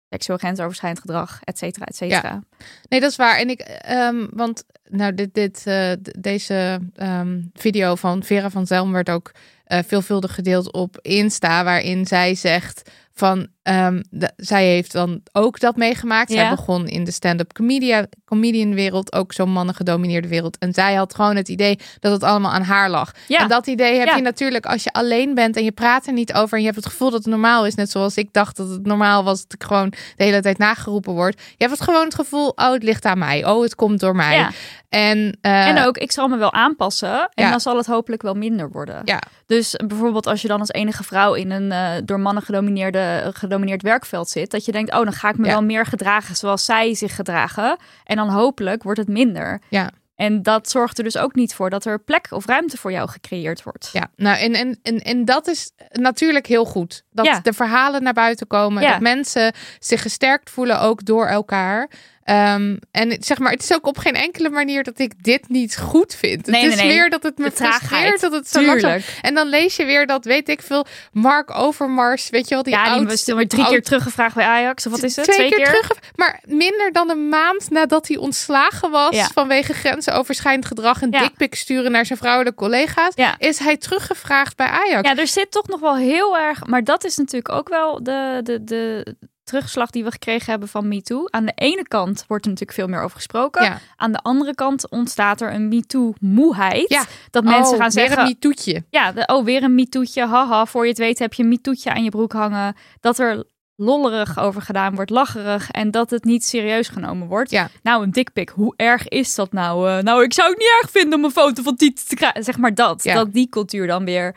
seksueel 0.09 0.37
grensoverschrijdend 0.37 1.01
gedrag, 1.01 1.39
et 1.43 1.57
cetera, 1.57 1.85
et 1.85 1.95
cetera. 1.95 2.43
Nee, 2.89 2.99
dat 2.99 3.11
is 3.11 3.15
waar. 3.15 3.37
En 3.37 3.49
ik, 3.49 3.59
ehm, 3.59 4.27
want 4.29 4.63
nou, 4.89 5.13
dit, 5.13 5.33
dit, 5.33 5.61
eh, 5.65 5.91
deze 6.19 6.79
ehm, 6.95 7.41
video 7.53 7.95
van 7.95 8.23
Vera 8.23 8.49
van 8.49 8.67
Zelm 8.67 8.91
werd 8.91 9.09
ook 9.09 9.31
eh, 9.63 9.79
veelvuldig 9.85 10.35
gedeeld 10.35 10.71
op 10.71 10.97
Insta, 11.01 11.63
waarin 11.63 12.05
zij 12.05 12.35
zegt 12.35 12.91
van, 13.13 13.47
ehm, 13.63 14.01
de- 14.09 14.31
zij 14.37 14.65
heeft 14.65 14.91
dan 14.91 15.21
ook 15.31 15.59
dat 15.59 15.75
meegemaakt. 15.75 16.31
Zij 16.31 16.43
Ja. 16.43 16.49
begon 16.49 16.87
in 16.87 17.03
de 17.03 17.11
stand-up 17.11 17.53
comedian, 17.53 18.07
comedian 18.25 18.73
wereld, 18.73 19.13
ook 19.13 19.33
zo'n 19.33 19.49
mannen 19.51 19.75
gedomineerde 19.75 20.27
wereld. 20.27 20.57
En 20.57 20.73
zij 20.73 20.93
had 20.93 21.15
gewoon 21.15 21.35
het 21.35 21.49
idee 21.49 21.79
dat 21.99 22.11
het 22.11 22.23
allemaal 22.23 22.51
aan 22.51 22.61
haar 22.63 22.89
lag. 22.89 23.11
Ja. 23.27 23.39
En 23.39 23.47
dat 23.47 23.67
idee 23.67 23.97
heb 23.99 24.07
Ja. 24.07 24.15
je 24.15 24.21
natuurlijk 24.21 24.65
als 24.65 24.83
je 24.83 24.91
alleen 24.93 25.33
bent 25.33 25.55
en 25.57 25.63
je 25.63 25.71
praat 25.71 26.07
er 26.07 26.13
niet 26.13 26.33
over 26.33 26.53
en 26.53 26.59
je 26.59 26.69
hebt 26.69 26.83
het 26.83 26.89
gevoel 26.91 27.09
dat 27.09 27.19
het 27.19 27.27
normaal 27.29 27.65
is. 27.65 27.75
Net 27.75 27.91
zoals 27.91 28.17
ik 28.17 28.33
dacht 28.33 28.57
dat 28.57 28.69
het 28.69 28.85
normaal 28.85 29.23
was 29.23 29.41
dat 29.43 29.53
ik 29.53 29.63
gewoon 29.63 29.89
de 29.89 30.23
hele 30.23 30.41
tijd 30.41 30.57
nageroepen 30.57 31.13
word. 31.13 31.39
Je 31.41 31.65
hebt 31.65 31.71
het 31.71 31.81
gewoon 31.81 32.03
het 32.05 32.15
gevoel, 32.15 32.47
oh 32.49 32.71
het 32.71 32.83
ligt 32.83 33.05
aan 33.05 33.17
mij. 33.17 33.45
Oh 33.45 33.61
het 33.63 33.75
komt 33.75 33.99
door 33.99 34.15
mij. 34.15 34.35
Ja. 34.37 34.49
En, 34.89 35.37
eh, 35.41 35.67
En 35.67 35.85
ook, 35.85 35.97
ik 35.97 36.11
zal 36.11 36.27
me 36.27 36.37
wel 36.37 36.53
aanpassen 36.53 37.29
en 37.33 37.49
dan 37.51 37.59
zal 37.59 37.77
het 37.77 37.85
hopelijk 37.85 38.21
wel 38.21 38.33
minder 38.33 38.69
worden. 38.71 39.01
Ja. 39.05 39.21
Dus 39.45 39.75
bijvoorbeeld 39.87 40.27
als 40.27 40.41
je 40.41 40.47
dan 40.47 40.59
als 40.59 40.69
enige 40.69 41.03
vrouw 41.03 41.33
in 41.33 41.51
een 41.51 41.71
eh, 41.71 41.89
door 42.05 42.19
mannen 42.19 42.43
gedomineerde, 42.43 43.31
gedomineerd 43.51 43.81
werkveld 43.81 44.29
zit, 44.29 44.51
dat 44.51 44.65
je 44.65 44.71
denkt, 44.71 44.91
oh 44.93 45.03
dan 45.03 45.13
ga 45.13 45.29
ik 45.29 45.37
me 45.37 45.45
Ja. 45.45 45.51
wel 45.51 45.63
meer 45.63 45.85
gedragen 45.85 46.35
zoals 46.35 46.65
zij 46.65 46.93
zich 46.95 47.15
gedragen. 47.15 47.77
En 48.03 48.15
dan 48.15 48.29
hopelijk 48.29 48.83
wordt 48.83 48.99
het 48.99 49.07
minder. 49.07 49.61
Ja. 49.69 49.89
En 50.15 50.43
dat 50.43 50.69
zorgt 50.69 50.97
er 50.97 51.03
dus 51.03 51.17
ook 51.17 51.35
niet 51.35 51.53
voor 51.53 51.69
dat 51.69 51.85
er 51.85 51.99
plek 51.99 52.27
of 52.29 52.45
ruimte 52.45 52.77
voor 52.77 52.91
jou 52.91 53.09
gecreëerd 53.09 53.63
wordt. 53.63 53.89
Ja, 53.93 54.07
nou 54.15 54.37
en, 54.37 54.53
en, 54.53 54.79
en, 54.83 54.97
en 54.99 55.25
dat 55.25 55.47
is 55.47 55.71
natuurlijk 55.91 56.45
heel 56.45 56.65
goed. 56.65 57.03
Dat 57.11 57.25
Ja. 57.25 57.39
de 57.39 57.53
verhalen 57.53 58.03
naar 58.03 58.13
buiten 58.13 58.47
komen. 58.47 58.83
Ja. 58.83 58.91
Dat 58.91 58.99
mensen 59.01 59.53
zich 59.79 60.01
gesterkt 60.01 60.49
voelen 60.49 60.79
ook 60.81 61.05
door 61.05 61.25
elkaar. 61.27 61.89
Ehm, 62.23 62.77
en 62.91 63.09
het- 63.09 63.25
zeg 63.25 63.39
maar, 63.39 63.51
het 63.51 63.63
is 63.63 63.73
ook 63.73 63.87
op 63.87 63.97
geen 63.97 64.15
enkele 64.15 64.49
manier 64.49 64.83
dat 64.83 64.99
ik 64.99 65.23
dit 65.23 65.49
niet 65.49 65.77
goed 65.77 66.15
vind. 66.15 66.45
Nee, 66.45 66.61
het 66.63 66.71
is 66.71 66.77
nee, 66.77 66.87
nee. 66.87 66.95
weer 66.97 67.09
dat 67.09 67.23
het 67.23 67.37
me 67.37 67.45
De 67.45 67.51
frustreert 67.51 68.21
dat 68.21 68.31
het 68.31 68.49
zo 68.49 68.61
langzaam... 68.65 68.91
Tuurlijk. 68.91 69.17
En 69.21 69.33
dan 69.33 69.47
lees 69.47 69.75
je 69.75 69.85
weer 69.85 70.05
dat, 70.07 70.25
weet 70.25 70.49
ik 70.49 70.61
veel, 70.61 70.85
Mark 71.11 71.55
Overmars, 71.57 72.29
weet 72.29 72.47
je 72.47 72.53
wel, 72.53 72.63
die 72.63 72.73
ja, 72.73 72.83
die 72.83 72.93
oud- 72.93 73.09
was 73.09 73.23
toen 73.23 73.35
weer 73.37 73.47
drie 73.47 73.61
oud- 73.63 73.71
keer 73.71 73.81
teruggevraagd 73.83 74.35
bij 74.35 74.45
Ajax. 74.45 74.85
Of 74.85 74.91
wat 74.91 75.03
is 75.03 75.15
het? 75.15 75.25
Twee, 75.25 75.49
keer, 75.51 75.65
terug. 75.65 75.91
Maar 76.15 76.39
minder 76.45 76.91
dan 76.91 77.09
een 77.09 77.29
maand 77.29 77.69
nadat 77.69 78.07
hij 78.07 78.17
ontslagen 78.17 78.91
was 78.91 79.15
Ja. 79.15 79.27
vanwege 79.33 79.73
grensoverschrijdend 79.73 80.65
gedrag 80.65 81.01
en 81.01 81.11
Ja. 81.11 81.19
dikpik 81.19 81.55
sturen 81.55 81.91
naar 81.91 82.05
zijn 82.05 82.19
vrouwelijke 82.19 82.59
collega's, 82.59 83.11
Ja. 83.15 83.35
is 83.37 83.59
hij 83.59 83.77
teruggevraagd 83.77 84.55
bij 84.55 84.67
Ajax. 84.67 85.09
Ja, 85.09 85.15
er 85.15 85.27
zit 85.27 85.51
toch 85.51 85.67
nog 85.67 85.79
wel 85.79 85.95
heel 85.95 86.37
erg. 86.37 86.65
Maar 86.65 86.83
dat 86.83 87.03
is 87.03 87.17
natuurlijk 87.17 87.51
ook 87.53 87.69
wel 87.69 88.03
de, 88.03 88.39
de, 88.43 88.63
de 88.63 89.15
terugslag 89.51 89.89
die 89.89 90.03
we 90.03 90.11
gekregen 90.11 90.51
hebben 90.51 90.69
van 90.69 90.87
MeToo. 90.87 91.25
Aan 91.29 91.45
de 91.45 91.51
ene 91.55 91.87
kant 91.87 92.23
wordt 92.27 92.43
er 92.45 92.51
natuurlijk 92.51 92.79
veel 92.79 92.87
meer 92.87 93.01
over 93.01 93.15
gesproken. 93.15 93.63
Ja. 93.63 93.79
Aan 93.95 94.11
de 94.11 94.19
andere 94.21 94.55
kant 94.55 94.89
ontstaat 94.89 95.41
er 95.41 95.53
een 95.53 95.67
MeToo-moeheid. 95.67 96.89
Ja. 96.89 97.05
Dat 97.29 97.43
mensen 97.43 97.61
Oh, 97.73 97.79
gaan 97.79 97.91
weer 97.91 98.07
zeggen... 98.07 98.19
een 98.19 98.27
MeToo'tje. 98.27 98.83
ja, 98.89 99.11
de, 99.11 99.25
oh, 99.25 99.43
weer 99.45 99.63
een 99.63 99.75
MeToo'tje. 99.75 100.25
Haha, 100.27 100.65
voor 100.65 100.83
je 100.83 100.89
het 100.89 100.97
weet 100.97 101.19
heb 101.19 101.33
je 101.33 101.43
een 101.43 101.49
MeToo'tje 101.49 101.93
aan 101.93 102.03
je 102.03 102.09
broek 102.09 102.33
hangen. 102.33 102.75
Dat 102.99 103.19
er 103.19 103.43
lollerig 103.75 104.39
over 104.39 104.61
gedaan 104.61 104.95
wordt, 104.95 105.09
lacherig. 105.09 105.71
En 105.71 105.91
dat 105.91 106.09
het 106.09 106.23
niet 106.23 106.45
serieus 106.45 106.87
genomen 106.87 107.27
wordt. 107.27 107.51
Ja. 107.51 107.69
Nou, 107.83 108.03
een 108.03 108.11
dikpik, 108.11 108.49
hoe 108.49 108.73
erg 108.75 109.07
is 109.07 109.35
dat 109.35 109.51
nou? 109.51 109.89
Eh, 109.89 110.03
nou, 110.03 110.23
ik 110.23 110.33
zou 110.33 110.49
het 110.49 110.57
niet 110.57 110.77
erg 110.81 110.91
vinden 110.91 111.19
om 111.19 111.25
een 111.25 111.31
foto 111.31 111.63
van 111.63 111.75
Tiet 111.75 112.09
te 112.09 112.15
krijgen. 112.15 112.43
Zeg 112.43 112.57
maar 112.57 112.75
dat. 112.75 113.03
Ja. 113.03 113.13
Dat 113.13 113.33
die 113.33 113.49
cultuur 113.49 113.87
dan 113.87 114.05
weer 114.05 114.35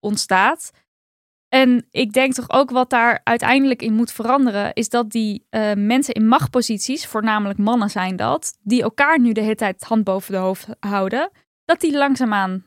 ontstaat. 0.00 0.70
En 1.48 1.86
ik 1.90 2.12
denk 2.12 2.32
toch 2.32 2.50
ook 2.50 2.70
wat 2.70 2.90
daar 2.90 3.20
uiteindelijk 3.24 3.82
in 3.82 3.94
moet 3.94 4.12
veranderen, 4.12 4.72
is 4.72 4.88
dat 4.88 5.10
die 5.10 5.46
eh, 5.50 5.72
mensen 5.74 6.14
in 6.14 6.26
machtposities, 6.28 7.06
voornamelijk 7.06 7.58
mannen 7.58 7.90
zijn 7.90 8.16
dat, 8.16 8.58
die 8.62 8.82
elkaar 8.82 9.20
nu 9.20 9.32
de 9.32 9.40
hele 9.40 9.54
tijd 9.54 9.84
hand 9.84 10.04
boven 10.04 10.32
de 10.32 10.38
hoofd 10.38 10.66
houden, 10.80 11.30
dat 11.64 11.80
die 11.80 11.96
langzaamaan 11.96 12.64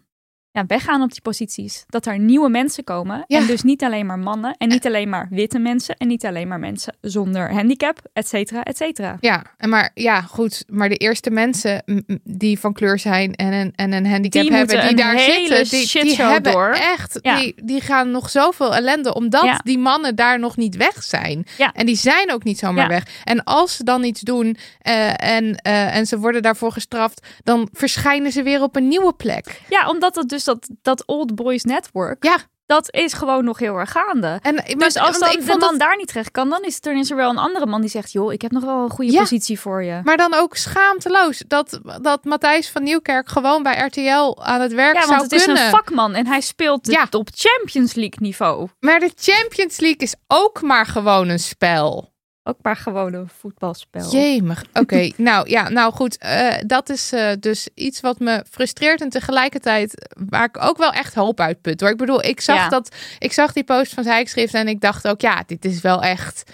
ja, 0.59 0.65
weggaan 0.67 1.01
op 1.01 1.11
die 1.11 1.21
posities. 1.21 1.83
Dat 1.87 2.05
er 2.05 2.19
nieuwe 2.19 2.49
mensen 2.49 2.83
komen. 2.83 3.23
Ja. 3.27 3.37
En 3.39 3.45
dus 3.47 3.63
niet 3.63 3.83
alleen 3.83 4.05
maar 4.05 4.19
mannen, 4.19 4.55
en 4.57 4.67
niet 4.69 4.85
alleen 4.85 5.09
maar 5.09 5.27
witte 5.29 5.59
mensen, 5.59 5.95
en 5.97 6.07
niet 6.07 6.25
alleen 6.25 6.47
maar 6.47 6.59
mensen 6.59 6.95
zonder 7.01 7.53
handicap, 7.53 7.99
et 8.13 8.27
cetera, 8.27 8.63
et 8.63 8.77
cetera. 8.77 9.17
Ja, 9.19 9.43
en 9.57 9.69
maar 9.69 9.91
ja, 9.93 10.21
goed. 10.21 10.63
Maar 10.67 10.89
de 10.89 10.95
eerste 10.95 11.29
mensen 11.29 11.83
die 12.23 12.59
van 12.59 12.73
kleur 12.73 12.99
zijn 12.99 13.35
en 13.35 13.53
een, 13.53 13.73
en 13.75 13.91
een 13.93 14.07
handicap 14.07 14.41
Die 14.41 14.53
hebben, 14.53 14.87
die 14.87 14.95
daar 14.95 15.19
zitten, 15.19 15.69
die, 15.69 16.03
die 16.03 16.15
hebben 16.21 16.51
door. 16.51 16.69
echt, 16.69 17.19
Ja. 17.21 17.35
die, 17.39 17.53
die 17.63 17.81
gaan 17.81 18.11
nog 18.11 18.29
zoveel 18.29 18.75
ellende, 18.75 19.13
omdat 19.13 19.43
Ja. 19.43 19.59
die 19.63 19.77
mannen 19.77 20.15
daar 20.15 20.39
nog 20.39 20.57
niet 20.57 20.75
weg 20.75 21.03
zijn. 21.03 21.45
Ja. 21.57 21.73
En 21.73 21.85
die 21.85 21.95
zijn 21.95 22.31
ook 22.33 22.43
niet 22.43 22.59
zomaar 22.59 22.87
weg. 22.87 23.03
En 23.23 23.43
als 23.43 23.75
ze 23.75 23.83
dan 23.83 24.03
iets 24.03 24.21
doen 24.21 24.57
eh, 24.79 25.23
en, 25.23 25.55
eh, 25.55 25.95
en 25.95 26.05
ze 26.05 26.19
worden 26.19 26.41
daarvoor 26.41 26.71
gestraft, 26.71 27.27
dan 27.43 27.69
verschijnen 27.73 28.31
ze 28.31 28.43
weer 28.43 28.61
op 28.61 28.75
een 28.75 28.87
nieuwe 28.87 29.13
plek. 29.13 29.61
Ja, 29.69 29.89
omdat 29.89 30.15
het 30.15 30.29
dus 30.29 30.43
dat, 30.49 30.69
dat 30.81 31.03
old 31.07 31.35
boys 31.35 31.63
network, 31.63 32.23
Ja. 32.23 32.37
dat 32.65 32.93
is 32.93 33.13
gewoon 33.13 33.43
nog 33.43 33.59
heel 33.59 33.75
erg 33.75 33.91
gaande. 33.91 34.39
En, 34.41 34.55
Dus 34.77 34.95
als 34.97 35.19
dan 35.19 35.29
ik 35.31 35.39
de 35.39 35.45
vond 35.45 35.59
man 35.59 35.69
het- 35.69 35.79
daar 35.79 35.97
niet 35.97 36.07
terecht 36.07 36.31
kan, 36.31 36.49
dan 36.49 36.63
is, 36.63 36.77
er, 36.81 37.15
wel 37.15 37.29
een 37.29 37.37
andere 37.37 37.65
man 37.65 37.81
die 37.81 37.89
zegt... 37.89 38.11
joh, 38.11 38.33
ik 38.33 38.41
heb 38.41 38.51
nog 38.51 38.63
wel 38.63 38.83
een 38.83 38.89
goede 38.89 39.11
Ja. 39.11 39.19
positie 39.19 39.59
voor 39.59 39.83
je. 39.83 40.01
Maar 40.03 40.17
dan 40.17 40.33
ook 40.33 40.55
schaamteloos 40.55 41.43
dat, 41.47 41.79
dat 42.01 42.23
Matthijs 42.23 42.69
van 42.69 42.83
Nieuwkerk 42.83 43.29
gewoon 43.29 43.63
bij 43.63 43.77
RTL 43.85 44.41
aan 44.43 44.61
het 44.61 44.73
werk 44.73 44.95
ja, 44.95 45.01
zou 45.01 45.17
want 45.17 45.31
het 45.31 45.43
kunnen. 45.43 45.57
is 45.63 45.71
een 45.71 45.77
vakman 45.77 46.13
en 46.15 46.27
hij 46.27 46.41
speelt 46.41 46.85
het 46.85 46.95
Ja. 46.95 47.07
op 47.19 47.29
Champions 47.33 47.93
League 47.93 48.19
niveau. 48.19 48.67
Maar 48.79 48.99
de 48.99 49.11
Champions 49.15 49.79
League 49.79 49.99
is 50.01 50.15
ook 50.27 50.61
maar 50.61 50.85
gewoon 50.85 51.27
een 51.29 51.39
spel. 51.39 52.13
Ook 52.49 52.57
maar 52.61 52.75
gewoon 52.75 53.13
een 53.13 53.29
voetbalspel. 53.39 54.11
Jemig. 54.11 54.63
Oké, 54.73 55.11
nou 55.17 55.49
ja, 55.49 55.69
nou 55.69 55.93
goed. 55.93 56.17
eh, 56.17 56.53
dat 56.65 56.89
is 56.89 57.11
eh, 57.11 57.31
dus 57.39 57.67
iets 57.75 57.99
wat 58.01 58.19
me 58.19 58.43
frustreert 58.51 59.01
en 59.01 59.09
tegelijkertijd 59.09 60.09
waar 60.29 60.43
ik 60.45 60.63
ook 60.63 60.77
wel 60.77 60.91
echt 60.91 61.13
hoop 61.13 61.39
uit 61.39 61.61
put. 61.61 61.81
Hoor. 61.81 61.89
Ik 61.89 61.97
bedoel, 61.97 62.23
ik 62.25 62.41
zag, 62.41 62.55
Ja. 62.55 62.69
dat, 62.69 62.95
ik 63.19 63.33
zag 63.33 63.53
die 63.53 63.63
post 63.63 63.93
van 63.93 64.03
Zijkschrift 64.03 64.53
en 64.53 64.67
ik 64.67 64.81
dacht 64.81 65.07
ook, 65.07 65.21
ja, 65.21 65.43
dit 65.45 65.65
is 65.65 65.81
wel 65.81 66.01
echt... 66.03 66.51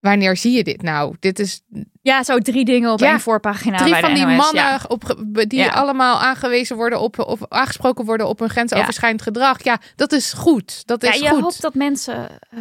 Wanneer 0.00 0.36
zie 0.36 0.52
je 0.52 0.64
dit 0.64 0.82
nou? 0.82 1.16
Dit 1.20 1.38
is 1.38 1.60
Ja, 2.00 2.22
zo 2.22 2.38
drie 2.38 2.64
dingen 2.64 2.92
op 2.92 2.98
Ja. 3.00 3.10
één 3.10 3.20
voorpagina 3.20 3.76
drie 3.76 3.90
bij 3.90 4.00
van 4.00 4.14
die 4.14 4.26
NOS, 4.26 4.36
mannen 4.36 4.62
ja. 4.62 4.80
op, 4.88 5.16
die 5.48 5.58
Ja. 5.58 5.68
allemaal 5.68 6.20
aangewezen 6.20 6.76
worden 6.76 7.00
op 7.00 7.18
of 7.18 7.40
aangesproken 7.48 8.04
worden 8.04 8.28
op 8.28 8.40
een 8.40 8.48
grensoverschrijdend 8.50 9.22
gedrag. 9.22 9.64
Ja, 9.64 9.78
dat 9.96 10.12
is 10.12 10.32
goed. 10.32 10.86
Dat 10.86 11.02
is 11.02 11.18
Ja, 11.18 11.24
je 11.28 11.32
goed. 11.34 11.40
hoopt 11.42 11.60
dat 11.62 11.74
mensen 11.74 12.28
eh, 12.50 12.60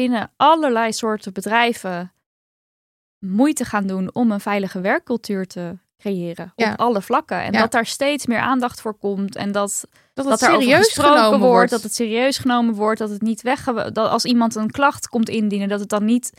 binnen 0.00 0.30
allerlei 0.36 0.92
soorten 0.92 1.32
bedrijven 1.32 2.12
moeite 3.18 3.64
gaan 3.64 3.86
doen 3.86 4.10
om 4.14 4.30
een 4.32 4.40
veilige 4.40 4.80
werkcultuur 4.80 5.46
te 5.46 5.76
creëren 5.98 6.52
Ja. 6.56 6.72
op 6.72 6.78
alle 6.78 7.02
vlakken. 7.02 7.42
En 7.42 7.52
Ja. 7.52 7.60
dat 7.60 7.70
daar 7.70 7.86
steeds 7.86 8.26
meer 8.26 8.38
aandacht 8.38 8.80
voor 8.80 8.94
komt 8.94 9.36
en 9.36 9.52
dat, 9.52 9.86
dat 10.14 10.30
er 10.30 10.38
serieus 10.38 10.84
gesproken 10.86 11.12
genomen 11.12 11.38
wordt, 11.38 11.54
wordt. 11.54 11.70
dat 11.70 11.82
het 11.82 11.94
serieus 11.94 12.38
genomen 12.38 12.74
wordt, 12.74 12.98
dat 12.98 13.10
het 13.10 13.22
niet 13.22 13.42
weg 13.42 13.64
dat 13.64 13.96
als 14.08 14.24
iemand 14.24 14.54
een 14.54 14.70
klacht 14.70 15.08
komt 15.08 15.28
indienen, 15.28 15.68
dat 15.68 15.80
het 15.80 15.88
dan 15.88 16.04
niet 16.04 16.32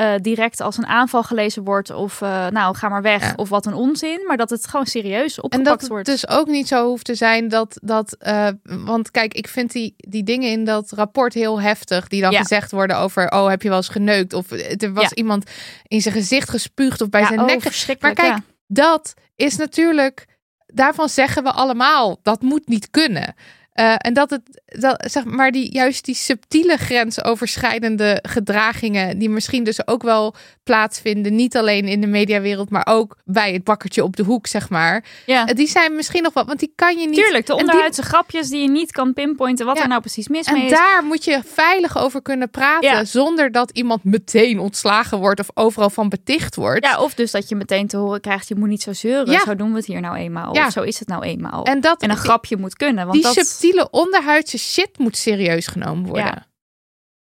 eh, 0.00 0.12
direct 0.20 0.60
als 0.60 0.76
een 0.76 0.86
aanval 0.86 1.22
gelezen 1.22 1.64
wordt 1.64 1.90
of 1.90 2.22
eh, 2.22 2.46
nou 2.48 2.76
ga 2.76 2.88
maar 2.88 3.02
weg 3.02 3.22
Ja. 3.22 3.32
of 3.36 3.48
wat 3.48 3.66
een 3.66 3.74
onzin, 3.74 4.24
maar 4.26 4.36
dat 4.36 4.50
het 4.50 4.66
gewoon 4.66 4.86
serieus 4.86 5.36
En 5.36 5.42
opgepakt 5.42 5.68
dat 5.70 5.80
het 5.80 5.90
wordt. 5.90 6.06
dus 6.06 6.28
ook 6.28 6.46
niet 6.46 6.68
zo 6.68 6.86
hoeft 6.86 7.04
te 7.04 7.14
zijn 7.14 7.48
dat. 7.48 7.78
dat 7.82 8.12
eh, 8.18 8.48
want 8.62 9.10
kijk, 9.10 9.34
ik 9.34 9.48
vind 9.48 9.72
die, 9.72 9.94
die 9.96 10.22
dingen 10.22 10.50
in 10.50 10.64
dat 10.64 10.90
rapport 10.90 11.34
heel 11.34 11.60
heftig. 11.60 12.08
Die 12.08 12.20
dan 12.22 12.30
Ja. 12.30 12.40
gezegd 12.40 12.70
worden 12.70 12.96
over. 12.98 13.30
Oh, 13.30 13.48
heb 13.48 13.62
je 13.62 13.68
wel 13.68 13.76
eens 13.76 13.88
geneukt? 13.88 14.32
Of 14.32 14.50
er 14.52 14.92
was 14.92 15.02
Ja. 15.04 15.14
iemand 15.14 15.50
in 15.86 16.00
zijn 16.00 16.14
gezicht 16.14 16.50
gespuugd 16.50 17.00
of 17.00 17.08
bij 17.08 17.24
zijn 17.24 17.40
oh, 17.40 17.46
nek. 17.46 17.96
Maar 18.00 18.14
kijk. 18.14 18.38
Dat 18.66 19.14
is 19.36 19.56
natuurlijk. 19.56 20.26
Daarvan 20.66 21.08
zeggen 21.08 21.42
we 21.42 21.52
allemaal. 21.52 22.18
Dat 22.22 22.42
moet 22.42 22.68
niet 22.68 22.90
kunnen. 22.90 23.34
Eh, 23.72 23.94
en 23.98 24.12
dat 24.14 24.30
het, 24.30 24.40
dat, 24.66 25.04
zeg 25.10 25.24
maar, 25.24 25.50
die, 25.52 25.72
juist 25.72 26.04
die 26.04 26.14
subtiele 26.14 26.76
grensoverschrijdende 26.76 28.18
gedragingen, 28.22 29.18
die 29.18 29.28
misschien 29.30 29.64
dus 29.64 29.86
ook 29.86 30.02
wel 30.02 30.34
plaatsvinden, 30.64 31.34
niet 31.34 31.56
alleen 31.56 31.84
in 31.88 32.00
de 32.00 32.06
mediawereld, 32.06 32.70
maar 32.70 32.86
ook 32.90 33.16
bij 33.24 33.52
het 33.52 33.64
bakkertje 33.64 34.04
op 34.04 34.16
de 34.16 34.22
hoek, 34.22 34.46
zeg 34.46 34.68
maar. 34.68 35.04
ja. 35.26 35.46
Eh, 35.46 35.54
Die 35.54 35.68
zijn 35.68 35.94
misschien 35.96 36.22
nog 36.22 36.32
wat, 36.32 36.46
want 36.46 36.58
die 36.58 36.72
kan 36.74 36.98
je 36.98 37.06
niet. 37.06 37.14
Tuurlijk, 37.24 37.46
de 37.46 37.52
en 37.52 37.56
die- 37.58 37.64
onderhuidse 37.66 38.02
grapjes 38.02 38.48
die 38.48 38.62
je 38.62 38.68
niet 38.68 38.92
kan 38.92 39.12
pinpointen 39.12 39.66
wat 39.66 39.76
Ja. 39.76 39.82
er 39.82 39.88
nou 39.88 40.00
precies 40.00 40.28
mis 40.28 40.50
mee 40.50 40.60
En 40.60 40.66
is. 40.66 40.72
daar 40.72 41.04
moet 41.04 41.24
je 41.24 41.40
veilig 41.46 41.98
over 41.98 42.22
kunnen 42.22 42.50
praten, 42.50 42.90
Ja. 42.90 43.04
zonder 43.04 43.52
dat 43.52 43.70
iemand 43.70 44.04
meteen 44.04 44.58
ontslagen 44.58 45.18
wordt 45.18 45.40
of 45.40 45.48
overal 45.54 45.90
van 45.90 46.08
beticht 46.08 46.54
wordt. 46.56 46.84
Ja, 46.84 47.00
of 47.00 47.14
dus 47.14 47.30
dat 47.30 47.48
je 47.48 47.54
meteen 47.56 47.86
te 47.86 47.96
horen 47.96 48.20
krijgt, 48.20 48.48
je 48.48 48.54
moet 48.54 48.68
niet 48.68 48.82
zo 48.82 48.92
zeuren. 48.92 49.32
Ja. 49.32 49.40
Zo 49.44 49.56
doen 49.56 49.70
we 49.70 49.76
het 49.76 49.86
hier 49.86 50.00
nou 50.00 50.16
eenmaal. 50.16 50.54
Ja. 50.54 50.66
Of 50.66 50.72
zo 50.72 50.82
is 50.82 50.98
het 50.98 51.08
nou 51.08 51.22
eenmaal. 51.24 51.64
en 51.64 51.80
dat 51.80 52.02
En 52.02 52.10
een 52.10 52.16
grapje 52.16 52.56
moet 52.56 52.76
kunnen. 52.76 53.06
Want 53.06 53.22
dat... 53.22 53.34
subtiele 53.60 53.90
onderhuidse 53.90 54.58
shit 54.58 54.98
moet 54.98 55.16
serieus 55.16 55.66
genomen 55.66 56.04
worden. 56.04 56.24
Ja. 56.24 56.48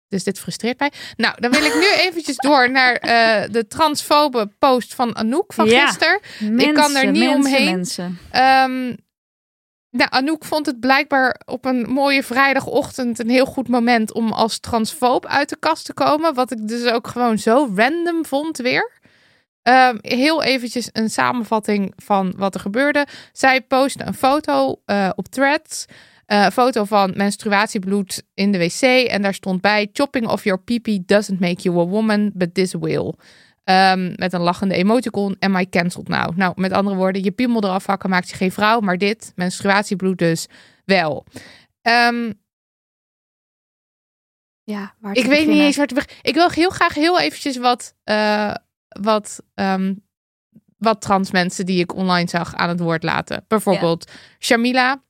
Dus 0.07 0.23
dit 0.23 0.39
frustreert 0.39 0.79
mij. 0.79 0.91
Nou, 1.15 1.35
dan 1.39 1.51
wil 1.51 1.63
ik 1.63 1.73
nu 1.75 2.07
eventjes 2.07 2.35
door 2.35 2.71
naar 2.71 2.95
eh, 2.95 3.49
de 3.51 3.67
transfobe 3.67 4.51
post 4.59 4.93
van 4.95 5.15
Anouk 5.15 5.53
van 5.53 5.65
Ja. 5.65 5.85
gisteren. 5.85 6.19
Mensen, 6.39 6.73
kan 6.73 6.95
er 6.95 7.11
niet 7.11 7.23
mensen, 7.23 7.37
omheen. 7.51 7.75
Mensen. 7.75 8.19
Ehm, 8.31 8.85
nou, 9.89 10.09
Anouk 10.09 10.45
vond 10.45 10.65
het 10.65 10.79
blijkbaar 10.79 11.41
op 11.45 11.65
een 11.65 11.89
mooie 11.89 12.23
vrijdagochtend 12.23 13.19
een 13.19 13.29
heel 13.29 13.45
goed 13.45 13.67
moment 13.67 14.13
om 14.13 14.31
als 14.31 14.59
transfoob 14.59 15.25
uit 15.25 15.49
de 15.49 15.57
kast 15.59 15.85
te 15.85 15.93
komen. 15.93 16.33
Wat 16.33 16.51
ik 16.51 16.67
dus 16.67 16.85
ook 16.85 17.07
gewoon 17.07 17.37
zo 17.37 17.69
random 17.75 18.25
vond 18.25 18.57
weer. 18.57 18.91
Ehm, 19.61 19.97
heel 20.01 20.43
eventjes 20.43 20.89
een 20.91 21.09
samenvatting 21.09 21.93
van 21.95 22.33
wat 22.37 22.53
er 22.53 22.59
gebeurde. 22.59 23.07
Zij 23.31 23.61
postte 23.61 24.03
een 24.05 24.13
foto 24.13 24.81
eh, 24.85 25.09
op 25.15 25.27
Threads. 25.27 25.85
Eh, 26.25 26.47
foto 26.47 26.83
van 26.83 27.13
menstruatiebloed 27.15 28.23
in 28.33 28.51
de 28.51 28.57
wc. 28.57 28.81
En 29.07 29.21
daar 29.21 29.33
stond 29.33 29.61
bij: 29.61 29.89
Chopping 29.93 30.27
of 30.27 30.43
your 30.43 30.61
pee 30.61 31.03
doesn't 31.05 31.39
make 31.39 31.61
you 31.61 31.79
a 31.79 31.85
woman, 31.85 32.31
but 32.33 32.53
this 32.53 32.73
will. 32.73 33.13
Ehm, 33.63 34.13
met 34.15 34.33
een 34.33 34.41
lachende 34.41 34.75
emoticon. 34.75 35.35
Am 35.39 35.55
I 35.55 35.69
cancelled 35.69 36.07
now? 36.07 36.37
Nou, 36.37 36.53
met 36.55 36.71
andere 36.71 36.95
woorden, 36.95 37.23
je 37.23 37.31
piemel 37.31 37.63
eraf 37.63 37.85
hakken 37.85 38.09
maakt 38.09 38.29
je 38.29 38.35
geen 38.35 38.51
vrouw. 38.51 38.79
Maar 38.79 38.97
dit, 38.97 39.31
menstruatiebloed 39.35 40.17
dus, 40.17 40.47
wel. 40.85 41.25
Ehm, 41.81 42.31
Ja, 44.63 44.95
waar 44.99 45.15
ik 45.15 45.25
weet 45.25 45.47
niet 45.47 45.59
eens 45.59 45.77
waar 45.77 45.87
te. 45.87 46.05
Ik 46.21 46.33
wil 46.33 46.49
heel 46.49 46.69
graag 46.69 46.93
heel 46.93 47.19
eventjes 47.19 47.57
wat, 47.57 47.95
eh, 48.03 48.53
wat, 48.87 49.43
ehm, 49.53 49.93
wat 50.77 51.01
trans 51.01 51.31
mensen 51.31 51.65
die 51.65 51.79
ik 51.79 51.95
online 51.95 52.29
zag 52.29 52.55
aan 52.55 52.69
het 52.69 52.79
woord 52.79 53.03
laten. 53.03 53.45
Bijvoorbeeld 53.47 54.11
Shamila. 54.39 55.03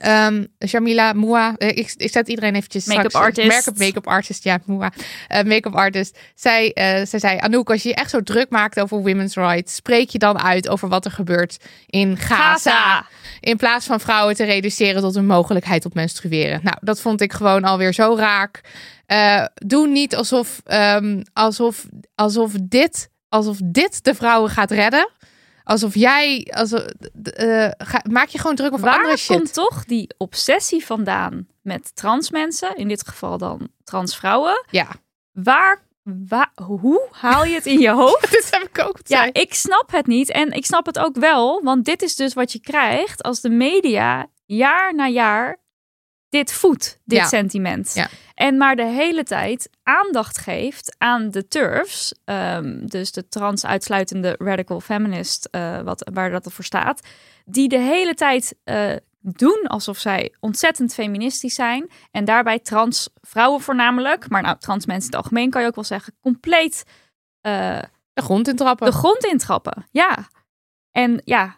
Ehm 0.00 0.44
Shamila 0.66 1.12
Moua. 1.12 1.54
Eh, 1.56 1.68
Ik, 1.68 1.94
ik 1.96 2.10
zet 2.10 2.28
iedereen 2.28 2.54
eventjes 2.54 2.84
Make-up 2.84 3.14
artist. 3.14 3.48
Make-up, 3.48 3.78
make-up 3.78 4.06
artist, 4.06 4.44
ja, 4.44 4.58
Moua. 4.64 4.92
Eh, 5.28 5.42
make-up 5.44 5.74
artist. 5.74 6.18
Zij, 6.34 6.72
eh, 6.72 7.06
zij 7.06 7.18
zei, 7.18 7.38
Anouk, 7.38 7.70
als 7.70 7.82
je 7.82 7.88
je 7.88 7.94
echt 7.94 8.10
zo 8.10 8.22
druk 8.22 8.50
maakt 8.50 8.80
over 8.80 8.96
women's 8.96 9.34
rights, 9.34 9.74
spreek 9.74 10.08
je 10.10 10.18
dan 10.18 10.38
uit 10.38 10.68
over 10.68 10.88
wat 10.88 11.04
er 11.04 11.10
gebeurt 11.10 11.56
in 11.86 12.16
Gaza. 12.16 12.44
Gaza. 12.44 13.06
In 13.40 13.56
plaats 13.56 13.86
van 13.86 14.00
vrouwen 14.00 14.34
te 14.34 14.44
reduceren 14.44 15.02
tot 15.02 15.14
een 15.16 15.26
mogelijkheid 15.26 15.84
op 15.84 15.94
menstrueren. 15.94 16.60
Nou, 16.62 16.76
dat 16.80 17.00
vond 17.00 17.20
ik 17.20 17.32
gewoon 17.32 17.64
alweer 17.64 17.94
zo 17.94 18.16
raak. 18.16 18.60
Doe 19.54 19.88
niet 19.88 20.16
alsof, 20.16 20.60
ehm, 20.64 21.22
alsof, 21.32 21.86
alsof, 22.14 22.52
dit, 22.62 23.08
alsof 23.28 23.58
dit 23.64 24.04
de 24.04 24.14
vrouwen 24.14 24.50
gaat 24.50 24.70
redden. 24.70 25.08
Alsof 25.68 25.94
jij, 25.94 26.46
alsof, 26.56 26.80
eh, 26.80 27.68
ga- 27.78 28.04
maak 28.10 28.28
je 28.28 28.38
gewoon 28.38 28.56
druk 28.56 28.72
over 28.72 28.88
andere 28.88 29.06
Waar 29.08 29.18
shit. 29.18 29.36
komt 29.36 29.52
toch 29.52 29.84
die 29.84 30.14
obsessie 30.18 30.84
vandaan 30.86 31.46
met 31.62 31.96
trans 31.96 32.30
mensen? 32.30 32.76
In 32.76 32.88
dit 32.88 33.08
geval 33.08 33.38
dan 33.38 33.68
trans 33.84 34.16
vrouwen. 34.16 34.64
Ja, 34.70 34.88
Waar, 35.32 35.82
wa- 36.28 36.52
hoe 36.64 37.08
haal 37.10 37.44
je 37.44 37.54
het 37.54 37.66
in 37.66 37.78
je 37.78 37.90
hoofd? 38.00 38.30
dit 38.30 38.48
heb 38.50 38.62
ik 38.62 38.78
ook 38.86 38.98
Ja, 39.04 39.28
ik 39.32 39.54
snap 39.54 39.90
het 39.90 40.06
niet. 40.06 40.30
En 40.30 40.50
ik 40.52 40.64
snap 40.64 40.86
het 40.86 40.98
ook 40.98 41.16
wel. 41.16 41.62
Want 41.62 41.84
dit 41.84 42.02
is 42.02 42.16
dus 42.16 42.34
wat 42.34 42.52
je 42.52 42.60
krijgt 42.60 43.22
als 43.22 43.40
de 43.40 43.50
media 43.50 44.26
jaar 44.46 44.94
na 44.94 45.06
jaar 45.08 45.56
dit 46.28 46.52
voedt, 46.52 47.00
dit 47.04 47.18
Ja. 47.18 47.26
sentiment. 47.26 47.94
Ja. 47.94 48.08
En 48.38 48.56
maar 48.56 48.76
de 48.76 48.86
hele 48.86 49.22
tijd 49.22 49.70
aandacht 49.82 50.38
geeft 50.38 50.94
aan 50.98 51.30
de 51.30 51.48
turfs. 51.48 52.14
ehm, 52.24 52.86
dus 52.86 53.12
de 53.12 53.28
trans-uitsluitende 53.28 54.34
radical 54.38 54.80
feminist, 54.80 55.48
eh, 55.50 55.80
wat, 55.80 56.10
waar 56.12 56.30
dat 56.30 56.52
voor 56.52 56.64
staat. 56.64 57.06
Die 57.44 57.68
de 57.68 57.78
hele 57.78 58.14
tijd 58.14 58.56
eh, 58.64 58.92
doen 59.20 59.66
alsof 59.66 59.98
zij 59.98 60.34
ontzettend 60.40 60.94
feministisch 60.94 61.54
zijn. 61.54 61.90
En 62.10 62.24
daarbij 62.24 62.58
trans 62.58 63.08
vrouwen 63.20 63.60
voornamelijk. 63.60 64.28
Maar 64.28 64.42
nou, 64.42 64.58
trans 64.58 64.86
mensen 64.86 65.10
in 65.10 65.16
het 65.16 65.24
algemeen 65.24 65.50
kan 65.50 65.62
je 65.62 65.68
ook 65.68 65.74
wel 65.74 65.84
zeggen. 65.84 66.14
Compleet 66.20 66.84
eh, 67.40 67.82
De 68.12 68.22
grond 68.22 68.48
in 68.48 68.56
trappen. 68.56 68.86
de 68.86 68.92
grond 68.92 69.24
intrappen. 69.24 69.86
Ja. 69.90 70.28
En 70.92 71.20
ja, 71.24 71.56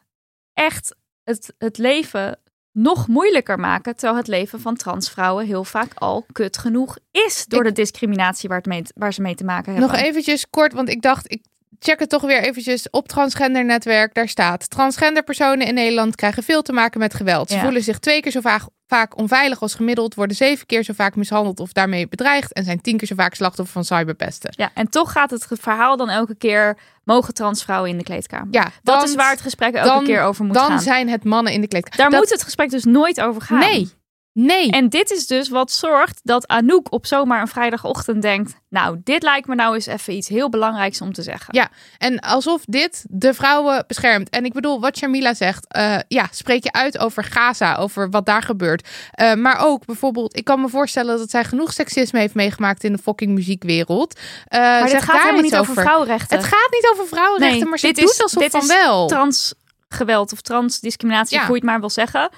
echt 0.52 0.96
het, 1.24 1.54
het 1.58 1.78
leven 1.78 2.38
nog 2.82 3.08
moeilijker 3.08 3.58
maken. 3.58 3.96
Terwijl 3.96 4.16
het 4.18 4.26
leven 4.28 4.60
van 4.60 4.76
transvrouwen 4.76 5.46
heel 5.46 5.64
vaak 5.64 5.92
al 5.94 6.24
kut 6.32 6.58
genoeg 6.58 6.98
is. 7.10 7.44
Door 7.48 7.60
Ik- 7.60 7.66
de 7.74 7.80
discriminatie 7.80 8.48
waar, 8.48 8.58
het 8.58 8.66
mee, 8.66 8.82
waar 8.94 9.12
ze 9.12 9.22
mee 9.22 9.34
te 9.34 9.44
maken 9.44 9.72
hebben. 9.72 9.90
Nog 9.90 10.00
eventjes 10.00 10.50
kort, 10.50 10.72
want 10.72 10.88
ik 10.88 11.02
dacht, 11.02 11.32
ik 11.32 11.42
check 11.82 11.98
het 11.98 12.08
toch 12.08 12.22
weer 12.22 12.42
eventjes 12.42 12.90
op 12.90 13.08
transgender 13.08 13.64
netwerk. 13.64 14.14
Daar 14.14 14.28
staat, 14.28 14.70
transgender 14.70 15.22
personen 15.22 15.66
in 15.66 15.74
Nederland 15.74 16.14
krijgen 16.14 16.42
veel 16.42 16.62
te 16.62 16.72
maken 16.72 17.00
met 17.00 17.14
geweld. 17.14 17.50
Ze 17.50 17.58
voelen 17.58 17.82
zich 17.82 17.98
twee 17.98 18.20
keer 18.20 18.32
zo 18.32 18.40
vaak, 18.40 18.62
vaak 18.86 19.16
onveilig 19.18 19.60
als 19.62 19.74
gemiddeld, 19.74 20.14
worden 20.14 20.36
zeven 20.36 20.66
keer 20.66 20.82
zo 20.82 20.92
vaak 20.92 21.16
mishandeld 21.16 21.60
of 21.60 21.72
daarmee 21.72 22.08
bedreigd 22.08 22.52
en 22.52 22.64
zijn 22.64 22.80
tien 22.80 22.96
keer 22.96 23.08
zo 23.08 23.14
vaak 23.14 23.34
slachtoffer 23.34 23.72
van 23.74 23.84
cyberpesten. 23.84 24.52
Ja, 24.56 24.70
en 24.74 24.88
toch 24.90 25.12
gaat 25.12 25.30
het 25.30 25.46
verhaal 25.50 25.96
dan 25.96 26.08
elke 26.08 26.34
keer... 26.34 26.76
mogen 27.04 27.34
transvrouwen 27.34 27.90
in 27.90 27.98
de 27.98 28.04
kleedkamer? 28.04 28.48
Ja, 28.50 28.62
dat 28.82 28.94
dan- 29.00 29.04
is 29.04 29.14
waar 29.14 29.30
het 29.30 29.40
gesprek 29.40 29.74
elke 29.74 29.88
dan- 29.88 30.04
keer 30.04 30.22
over 30.22 30.44
moet 30.44 30.54
Dan 30.54 30.66
gaan. 30.66 30.80
zijn 30.80 31.08
het 31.08 31.24
mannen 31.24 31.52
in 31.52 31.60
de 31.60 31.68
kleedkamer. 31.68 31.98
Daar 31.98 32.10
Dat- 32.10 32.20
moet 32.20 32.30
het 32.30 32.42
gesprek 32.42 32.70
dus 32.70 32.84
nooit 32.84 33.20
over 33.20 33.42
gaan. 33.42 33.58
Nee, 33.58 33.90
nee. 34.32 34.70
En 34.70 34.88
dit 34.88 35.10
is 35.10 35.26
dus 35.26 35.48
wat 35.48 35.72
zorgt 35.72 36.20
dat 36.22 36.48
Anouk 36.48 36.92
op 36.92 37.06
zomaar 37.06 37.40
een 37.40 37.48
vrijdagochtend 37.48 38.22
denkt... 38.22 38.54
nou, 38.68 39.00
dit 39.04 39.22
lijkt 39.22 39.46
me 39.48 39.54
nou 39.54 39.74
eens 39.74 39.86
even 39.86 40.14
iets 40.14 40.28
heel 40.28 40.48
belangrijks 40.50 41.00
om 41.00 41.12
te 41.12 41.22
zeggen. 41.22 41.54
Ja, 41.54 41.68
en 41.98 42.18
alsof 42.20 42.62
dit 42.64 43.04
de 43.08 43.34
vrouwen 43.34 43.84
beschermt. 43.86 44.28
En 44.28 44.44
ik 44.44 44.52
bedoel, 44.52 44.80
wat 44.80 44.96
Sharmila 44.96 45.34
zegt, 45.34 45.66
eh, 45.68 45.96
ja, 46.08 46.28
spreek 46.30 46.62
je 46.64 46.72
uit 46.72 46.98
over 46.98 47.24
Gaza, 47.24 47.76
over 47.76 48.10
wat 48.10 48.26
daar 48.26 48.42
gebeurt. 48.42 48.88
Eh, 49.10 49.34
maar 49.34 49.58
ook 49.58 49.84
bijvoorbeeld, 49.86 50.36
ik 50.36 50.44
kan 50.44 50.60
me 50.60 50.68
voorstellen 50.68 51.18
dat 51.18 51.30
zij 51.30 51.44
genoeg 51.44 51.72
seksisme 51.72 52.18
heeft 52.18 52.34
meegemaakt 52.34 52.84
in 52.84 52.92
de 52.92 52.98
fucking 53.02 53.32
muziekwereld. 53.34 54.18
Eh, 54.44 54.60
Maar 54.60 54.86
dit 54.86 54.96
gaat 55.02 55.06
daar 55.06 55.20
helemaal 55.20 55.42
niet 55.42 55.56
over 55.56 55.74
vrouwenrechten. 55.74 56.36
Het 56.36 56.46
gaat 56.46 56.70
niet 56.70 56.88
over 56.92 57.06
vrouwenrechten, 57.06 57.58
Nee, 57.60 57.68
maar 57.68 57.78
ze 57.78 57.86
dit 57.86 57.96
doet 57.96 58.10
is- 58.10 58.22
alsof 58.22 58.42
dit 58.42 58.50
van 58.50 58.60
is 58.60 58.66
wel. 58.66 59.06
transgeweld 59.06 60.32
of 60.32 60.40
transdiscriminatie, 60.40 61.36
Ja. 61.38 61.42
hoe 61.46 61.54
je 61.54 61.60
het 61.60 61.70
maar 61.70 61.80
wil 61.80 61.90
zeggen, 61.90 62.30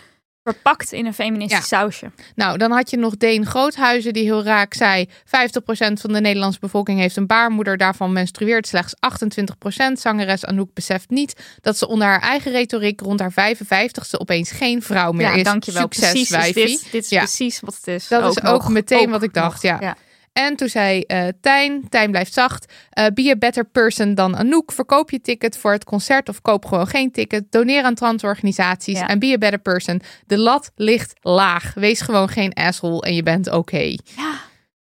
verpakt 0.44 0.92
in 0.92 1.06
een 1.06 1.14
feministisch 1.14 1.68
sausje. 1.68 2.10
Nou, 2.34 2.58
dan 2.58 2.70
had 2.70 2.90
je 2.90 2.96
nog 2.96 3.16
Deen 3.16 3.46
Groothuizen 3.46 4.12
die 4.12 4.22
heel 4.24 4.42
raak 4.44 4.74
zei... 4.74 5.08
50% 5.08 5.12
van 5.92 6.12
de 6.12 6.20
Nederlandse 6.20 6.60
bevolking 6.60 6.98
heeft 6.98 7.16
een 7.16 7.26
baarmoeder. 7.26 7.76
Daarvan 7.76 8.12
menstrueert 8.12 8.66
slechts 8.66 8.94
28%. 8.94 9.92
Zangeres 9.92 10.44
Anouk 10.44 10.74
beseft 10.74 11.10
niet 11.10 11.42
dat 11.60 11.78
ze 11.78 11.88
onder 11.88 12.06
haar 12.06 12.20
eigen 12.20 12.52
retoriek... 12.52 13.00
rond 13.00 13.20
haar 13.20 13.54
55ste 13.54 14.18
opeens 14.18 14.50
geen 14.50 14.82
vrouw 14.82 15.12
meer 15.12 15.26
ja, 15.26 15.34
is. 15.34 15.42
dankjewel. 15.44 15.82
Succes, 15.82 16.10
precies 16.10 16.30
is 16.30 16.54
dit, 16.80 16.92
dit 16.92 17.04
is 17.04 17.10
Ja. 17.10 17.18
precies 17.18 17.60
wat 17.60 17.74
het 17.74 17.86
is. 17.86 18.08
Dat 18.08 18.36
is 18.36 18.42
ook 18.42 18.62
nog, 18.62 18.68
meteen 18.68 19.04
ook 19.04 19.10
wat 19.10 19.22
ik 19.22 19.34
dacht, 19.34 19.62
nog. 19.62 19.80
ja. 19.80 19.96
En 20.32 20.56
toen 20.56 20.68
zei 20.68 21.00
eh 21.00 21.28
Tijn, 21.40 21.88
Tijn 21.88 22.10
blijft 22.10 22.32
zacht. 22.32 22.72
eh, 22.90 23.06
be 23.14 23.30
a 23.30 23.36
better 23.36 23.64
person 23.64 24.14
dan 24.14 24.36
Anouk. 24.36 24.72
Verkoop 24.72 25.10
je 25.10 25.20
ticket 25.20 25.56
voor 25.58 25.72
het 25.72 25.84
concert 25.84 26.28
of 26.28 26.40
koop 26.42 26.64
gewoon 26.64 26.86
geen 26.86 27.10
ticket. 27.10 27.44
Doneer 27.50 27.82
aan 27.82 27.94
transorganisaties 27.94 28.98
Ja. 28.98 29.08
en 29.08 29.18
be 29.18 29.26
a 29.32 29.38
better 29.38 29.58
person. 29.60 30.00
De 30.26 30.38
lat 30.38 30.70
ligt 30.76 31.12
laag. 31.20 31.74
Wees 31.74 32.00
gewoon 32.00 32.28
geen 32.28 32.52
asshole 32.52 33.00
en 33.00 33.14
je 33.14 33.22
bent 33.22 33.50
oké. 33.50 33.96
Ja. 34.16 34.34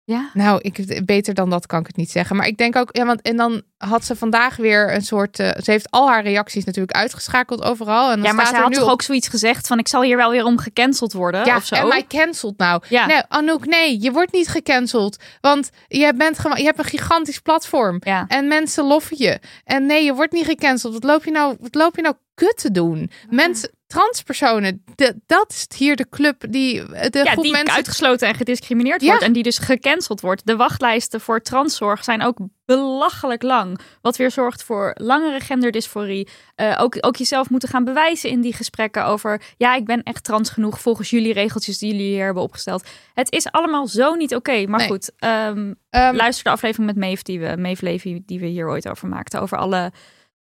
Ja. 0.09 0.29
Nou, 0.33 0.59
ik, 0.61 1.05
beter 1.05 1.33
dan 1.33 1.49
dat 1.49 1.65
kan 1.65 1.79
ik 1.79 1.87
het 1.87 1.95
niet 1.95 2.11
zeggen. 2.11 2.35
Maar 2.35 2.47
ik 2.47 2.57
denk 2.57 2.75
ook, 2.75 2.89
ja, 2.95 3.05
want 3.05 3.21
en 3.21 3.37
dan 3.37 3.61
had 3.77 4.05
ze 4.05 4.15
vandaag 4.15 4.55
weer 4.55 4.93
een 4.93 5.01
soort. 5.01 5.39
eh, 5.39 5.49
ze 5.63 5.71
heeft 5.71 5.91
al 5.91 6.07
haar 6.09 6.23
reacties 6.23 6.63
natuurlijk 6.65 6.97
uitgeschakeld 6.97 7.63
overal. 7.63 8.09
En 8.11 8.15
dan 8.15 8.25
Ja, 8.25 8.33
maar 8.33 8.45
staat 8.45 8.55
er 8.57 8.61
had 8.61 8.69
nu 8.71 8.75
toch 8.77 8.85
op- 8.85 8.91
ook 8.91 9.01
zoiets 9.01 9.27
gezegd 9.27 9.67
van 9.67 9.79
ik 9.79 9.87
zal 9.87 10.01
hier 10.01 10.17
wel 10.17 10.31
weer 10.31 10.43
om 10.45 10.57
gecanceld 10.57 11.13
worden 11.13 11.45
ja, 11.45 11.55
of 11.55 11.65
zo. 11.65 11.75
en 11.75 11.87
mij 11.87 12.05
cancelt 12.07 12.57
nou. 12.57 12.81
Ja. 12.89 13.05
Nee, 13.05 13.21
Anouk, 13.27 13.65
nee, 13.65 14.01
je 14.01 14.11
wordt 14.11 14.31
niet 14.33 14.47
gecanceld. 14.47 15.17
Want 15.41 15.69
je, 15.87 16.13
bent 16.15 16.39
gewoon, 16.39 16.57
je 16.57 16.63
hebt 16.63 16.79
een 16.79 16.85
gigantisch 16.85 17.39
platform. 17.39 17.97
Ja. 17.99 18.25
En 18.27 18.47
mensen 18.47 18.83
loffen 18.83 19.17
je. 19.19 19.39
En 19.63 19.85
nee, 19.85 20.03
je 20.05 20.13
wordt 20.13 20.33
niet 20.33 20.45
gecanceld. 20.45 20.93
Wat 20.93 21.03
loop 21.03 21.25
je 21.25 21.31
nou, 21.31 21.55
wat 21.59 21.75
loop 21.75 21.95
je 21.95 22.01
nou 22.01 22.15
kut 22.33 22.57
te 22.57 22.71
doen? 22.71 23.11
Mensen, 23.29 23.69
transpersonen, 23.87 24.83
de, 24.95 25.15
dat 25.25 25.49
is 25.51 25.77
hier 25.77 25.95
de 25.95 26.09
club 26.09 26.43
die 26.49 26.85
de 26.85 27.21
ja, 27.23 27.31
groep 27.31 27.43
die 27.43 27.51
mensen. 27.51 27.75
uitgesloten 27.75 28.27
en 28.27 28.35
gediscrimineerd 28.35 29.01
Ja. 29.01 29.07
wordt 29.07 29.23
en 29.23 29.33
die 29.33 29.43
dus 29.43 29.57
gecanceld 29.57 30.21
wordt. 30.21 30.45
De 30.45 30.55
wachtlijsten 30.55 31.21
voor 31.21 31.41
transzorg 31.41 32.03
zijn 32.03 32.21
ook 32.23 32.37
belachelijk 32.65 33.43
lang. 33.43 33.79
Wat 34.01 34.17
weer 34.17 34.31
zorgt 34.31 34.63
voor 34.63 34.91
langere 34.99 35.39
genderdysforie. 35.39 36.27
Eh, 36.55 36.77
ook, 36.81 36.97
ook 36.99 37.15
jezelf 37.15 37.49
moeten 37.49 37.69
gaan 37.69 37.83
bewijzen 37.83 38.29
in 38.29 38.41
die 38.41 38.53
gesprekken 38.53 39.05
over... 39.05 39.41
ja, 39.57 39.75
ik 39.75 39.85
ben 39.85 40.03
echt 40.03 40.23
trans 40.23 40.49
genoeg 40.49 40.79
volgens 40.81 41.09
jullie 41.09 41.33
regeltjes 41.33 41.77
die 41.77 41.91
jullie 41.91 42.07
hier 42.13 42.25
hebben 42.25 42.43
opgesteld. 42.43 42.87
Het 43.13 43.31
is 43.31 43.51
allemaal 43.51 43.87
zo 43.87 44.13
niet 44.13 44.35
oké. 44.35 44.65
Maar 44.67 44.79
Nee. 44.79 44.87
goed, 44.87 45.11
ehm, 45.17 45.73
Ehm, 45.89 46.15
luister 46.15 46.43
de 46.43 46.49
aflevering 46.49 46.87
met 46.87 46.97
Maeve, 47.05 47.23
die 47.23 47.39
we, 47.39 47.57
Maeve 47.57 47.83
Levy, 47.83 48.21
die 48.25 48.39
we 48.39 48.45
hier 48.45 48.67
ooit 48.67 48.87
over 48.89 49.07
maakten. 49.07 49.41
Over 49.41 49.57
alle 49.57 49.91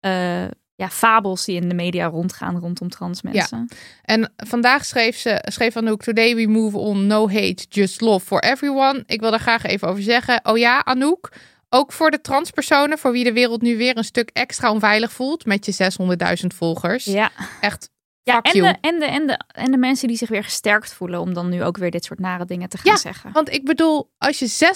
eh, 0.01 0.45
ja, 0.79 0.91
fabels 0.91 1.45
die 1.45 1.61
in 1.61 1.69
de 1.69 1.75
media 1.75 2.07
rondgaan 2.07 2.59
rondom 2.59 2.89
trans 2.89 3.23
mensen. 3.23 3.69
En 4.03 4.33
vandaag 4.37 4.85
schreef 4.85 5.17
ze, 5.17 5.39
schreef 5.45 5.77
Anouk, 5.77 6.03
today 6.03 6.35
we 6.35 6.47
move 6.47 6.79
on, 6.79 7.07
no 7.07 7.29
hate, 7.29 7.67
just 7.69 8.01
love 8.01 8.27
for 8.27 8.41
everyone. 8.41 9.03
Ik 9.07 9.21
wil 9.21 9.31
daar 9.31 9.41
graag 9.41 9.65
even 9.65 9.89
over 9.89 10.03
zeggen. 10.03 10.41
Oh 10.43 10.59
ja, 10.59 10.85
Anouk, 10.85 11.33
ook 11.69 11.93
voor 11.93 12.11
de 12.11 12.21
transpersonen, 12.21 12.99
voor 12.99 13.13
wie 13.13 13.25
de 13.25 13.33
wereld 13.33 13.63
nu 13.63 13.77
weer 13.77 13.97
een 13.97 14.05
stuk 14.05 14.31
extra 14.33 14.71
onveilig 14.71 15.13
voelt, 15.13 15.47
met 15.47 15.67
je 15.67 15.93
600.000 16.41 16.47
volgers. 16.47 17.05
Ja. 17.05 17.31
Echt, 17.61 17.91
Ja, 18.23 18.41
en 18.41 18.63
de, 18.63 18.77
en, 18.81 18.99
de, 18.99 19.07
en, 19.07 19.27
de, 19.27 19.41
en 19.47 19.71
de 19.71 19.77
mensen 19.77 20.09
die 20.09 20.17
zich 20.17 20.29
weer 20.29 20.45
gesterkt 20.45 20.95
voelen 20.95 21.21
om 21.21 21.35
dan 21.35 21.49
nu 21.49 21.65
ook 21.65 21.77
weer 21.77 21.91
dit 21.91 22.05
soort 22.05 22.19
nare 22.19 22.45
dingen 22.45 22.69
te 22.69 22.79
gaan 22.79 22.93
Ja, 22.93 22.99
zeggen. 22.99 23.33
Want 23.33 23.53
ik 23.53 23.65
bedoel, 23.65 24.11
als 24.19 24.39
je 24.39 24.75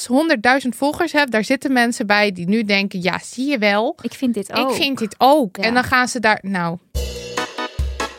600.000 0.62 0.68
volgers 0.68 1.12
hebt, 1.12 1.32
daar 1.32 1.45
zitten 1.45 1.72
mensen 1.72 2.07
bij 2.07 2.32
die 2.32 2.49
nu 2.49 2.64
denken, 2.64 3.03
ja, 3.03 3.18
zie 3.18 3.49
je 3.49 3.59
wel. 3.59 3.99
Ik 4.03 4.12
vind 4.12 4.34
dit 4.34 4.53
ook. 4.53 4.70
Ik 4.70 4.76
vind 4.76 4.99
dit 4.99 5.14
ook. 5.18 5.57
Ja. 5.57 5.62
En 5.62 5.74
dan 5.74 5.84
gaan 5.84 6.09
ze 6.09 6.20
daar, 6.20 6.38
nou, 6.43 6.78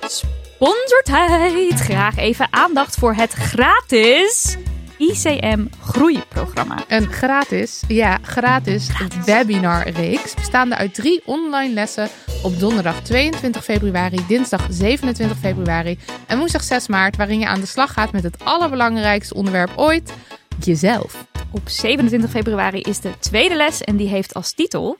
Sponsortijd! 0.07 1.73
Graag 1.79 2.17
even 2.17 2.47
aandacht 2.49 2.95
voor 2.95 3.13
het 3.13 3.31
gratis 3.31 4.57
ICM 5.03 5.65
Groeiprogramma. 5.79 6.83
Een 6.87 7.11
gratis, 7.11 7.83
ja, 7.87 8.17
gratis, 8.21 8.89
webinarreeks 9.25 10.33
bestaande 10.33 10.75
uit 10.75 10.93
drie 10.93 11.21
online 11.25 11.73
lessen 11.73 12.09
op 12.43 12.59
donderdag 12.59 13.01
22 13.01 13.63
februari, 13.63 14.25
dinsdag 14.27 14.67
27 14.69 15.37
februari 15.37 15.97
en 16.27 16.37
woensdag 16.37 16.63
6 16.63 16.87
maart, 16.87 17.17
waarin 17.17 17.39
je 17.39 17.47
aan 17.47 17.59
de 17.59 17.65
slag 17.65 17.93
gaat 17.93 18.11
met 18.11 18.23
het 18.23 18.43
allerbelangrijkste 18.43 19.33
onderwerp 19.33 19.71
ooit, 19.75 20.13
jezelf. 20.59 21.25
Op 21.51 21.69
27 21.69 22.29
februari 22.29 22.81
is 22.81 22.99
de 22.99 23.19
tweede 23.19 23.55
les 23.55 23.81
en 23.81 23.95
die 23.95 24.07
heeft 24.07 24.33
als 24.33 24.53
titel 24.53 24.97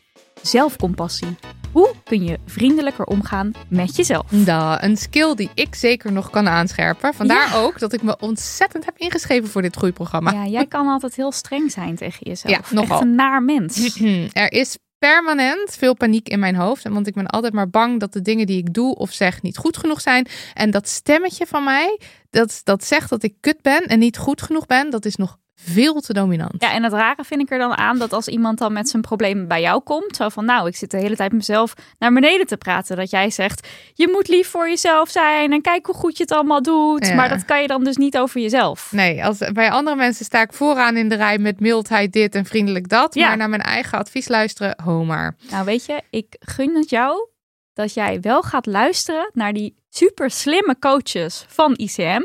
Zelfcompassie. 0.47 1.35
Hoe 1.71 1.93
kun 2.03 2.23
je 2.23 2.39
vriendelijker 2.45 3.05
omgaan 3.05 3.51
met 3.67 3.95
jezelf? 3.95 4.25
Da, 4.29 4.83
een 4.83 4.97
skill 4.97 5.35
die 5.35 5.49
ik 5.53 5.75
zeker 5.75 6.11
nog 6.11 6.29
kan 6.29 6.47
aanscherpen. 6.47 7.13
Vandaar 7.13 7.49
Ja. 7.49 7.55
ook 7.61 7.79
dat 7.79 7.93
ik 7.93 8.01
me 8.01 8.17
ontzettend 8.19 8.85
heb 8.85 8.97
ingeschreven 8.97 9.49
voor 9.49 9.61
dit 9.61 9.75
groeiprogramma. 9.75 10.31
Ja, 10.31 10.45
jij 10.45 10.65
kan 10.67 10.87
altijd 10.87 11.15
heel 11.15 11.31
streng 11.31 11.71
zijn 11.71 11.95
tegen 11.95 12.19
jezelf. 12.27 12.69
Ja, 12.69 12.75
nogal. 12.75 12.95
Echt 12.97 13.05
een 13.05 13.15
naar 13.15 13.43
mens. 13.43 13.99
Er 14.33 14.51
is 14.51 14.77
permanent 14.97 15.75
veel 15.77 15.95
paniek 15.95 16.29
in 16.29 16.39
mijn 16.39 16.55
hoofd. 16.55 16.87
Want 16.89 17.07
ik 17.07 17.13
ben 17.13 17.27
altijd 17.27 17.53
maar 17.53 17.69
bang 17.69 17.99
dat 17.99 18.13
de 18.13 18.21
dingen 18.21 18.45
die 18.45 18.57
ik 18.57 18.73
doe 18.73 18.95
of 18.95 19.11
zeg 19.11 19.41
niet 19.41 19.57
goed 19.57 19.77
genoeg 19.77 20.01
zijn. 20.01 20.27
En 20.53 20.71
dat 20.71 20.87
stemmetje 20.87 21.45
van 21.45 21.63
mij, 21.63 21.99
dat, 22.29 22.61
dat 22.63 22.83
zegt 22.83 23.09
dat 23.09 23.23
ik 23.23 23.33
kut 23.39 23.61
ben 23.61 23.81
en 23.85 23.99
niet 23.99 24.17
goed 24.17 24.41
genoeg 24.41 24.65
ben, 24.65 24.89
dat 24.89 25.05
is 25.05 25.15
nog 25.15 25.37
veel 25.55 26.01
te 26.01 26.13
dominant. 26.13 26.53
Ja, 26.57 26.73
en 26.73 26.83
het 26.83 26.93
rare 26.93 27.23
vind 27.23 27.41
ik 27.41 27.51
er 27.51 27.57
dan 27.57 27.77
aan 27.77 27.97
dat 27.97 28.13
als 28.13 28.27
iemand 28.27 28.57
dan 28.57 28.73
met 28.73 28.89
zijn 28.89 29.01
probleem 29.01 29.47
bij 29.47 29.61
jou 29.61 29.81
komt, 29.81 30.15
zo 30.15 30.29
van 30.29 30.45
nou, 30.45 30.67
ik 30.67 30.75
zit 30.75 30.91
de 30.91 30.97
hele 30.97 31.15
tijd 31.15 31.31
mezelf 31.31 31.73
naar 31.99 32.13
beneden 32.13 32.47
te 32.47 32.57
praten, 32.57 32.97
dat 32.97 33.09
jij 33.09 33.29
zegt, 33.29 33.67
je 33.93 34.09
moet 34.11 34.27
lief 34.27 34.47
voor 34.47 34.69
jezelf 34.69 35.09
zijn 35.09 35.51
en 35.51 35.61
kijk 35.61 35.85
hoe 35.85 35.95
goed 35.95 36.17
je 36.17 36.23
het 36.23 36.31
allemaal 36.31 36.61
doet. 36.61 37.07
Ja. 37.07 37.15
Maar 37.15 37.29
dat 37.29 37.45
kan 37.45 37.61
je 37.61 37.67
dan 37.67 37.83
dus 37.83 37.97
niet 37.97 38.17
over 38.17 38.41
jezelf. 38.41 38.91
Nee, 38.91 39.25
als, 39.25 39.37
bij 39.53 39.71
andere 39.71 39.95
mensen 39.95 40.25
sta 40.25 40.41
ik 40.41 40.53
vooraan 40.53 40.97
in 40.97 41.09
de 41.09 41.15
rij 41.15 41.37
met 41.37 41.59
mildheid 41.59 42.13
dit 42.13 42.35
en 42.35 42.45
vriendelijk 42.45 42.89
dat. 42.89 43.13
Ja. 43.13 43.27
Maar 43.27 43.37
naar 43.37 43.49
mijn 43.49 43.61
eigen 43.61 43.97
advies 43.97 44.27
luisteren, 44.27 44.81
ho 44.83 45.03
maar. 45.03 45.35
Nou 45.49 45.65
weet 45.65 45.85
je, 45.85 46.01
ik 46.09 46.35
gun 46.39 46.75
het 46.75 46.89
jou 46.89 47.27
dat 47.73 47.93
jij 47.93 48.19
wel 48.21 48.41
gaat 48.41 48.65
luisteren 48.65 49.29
naar 49.33 49.53
die 49.53 49.75
super 49.89 50.31
slimme 50.31 50.79
coaches 50.79 51.45
van 51.47 51.73
ICM. 51.75 52.21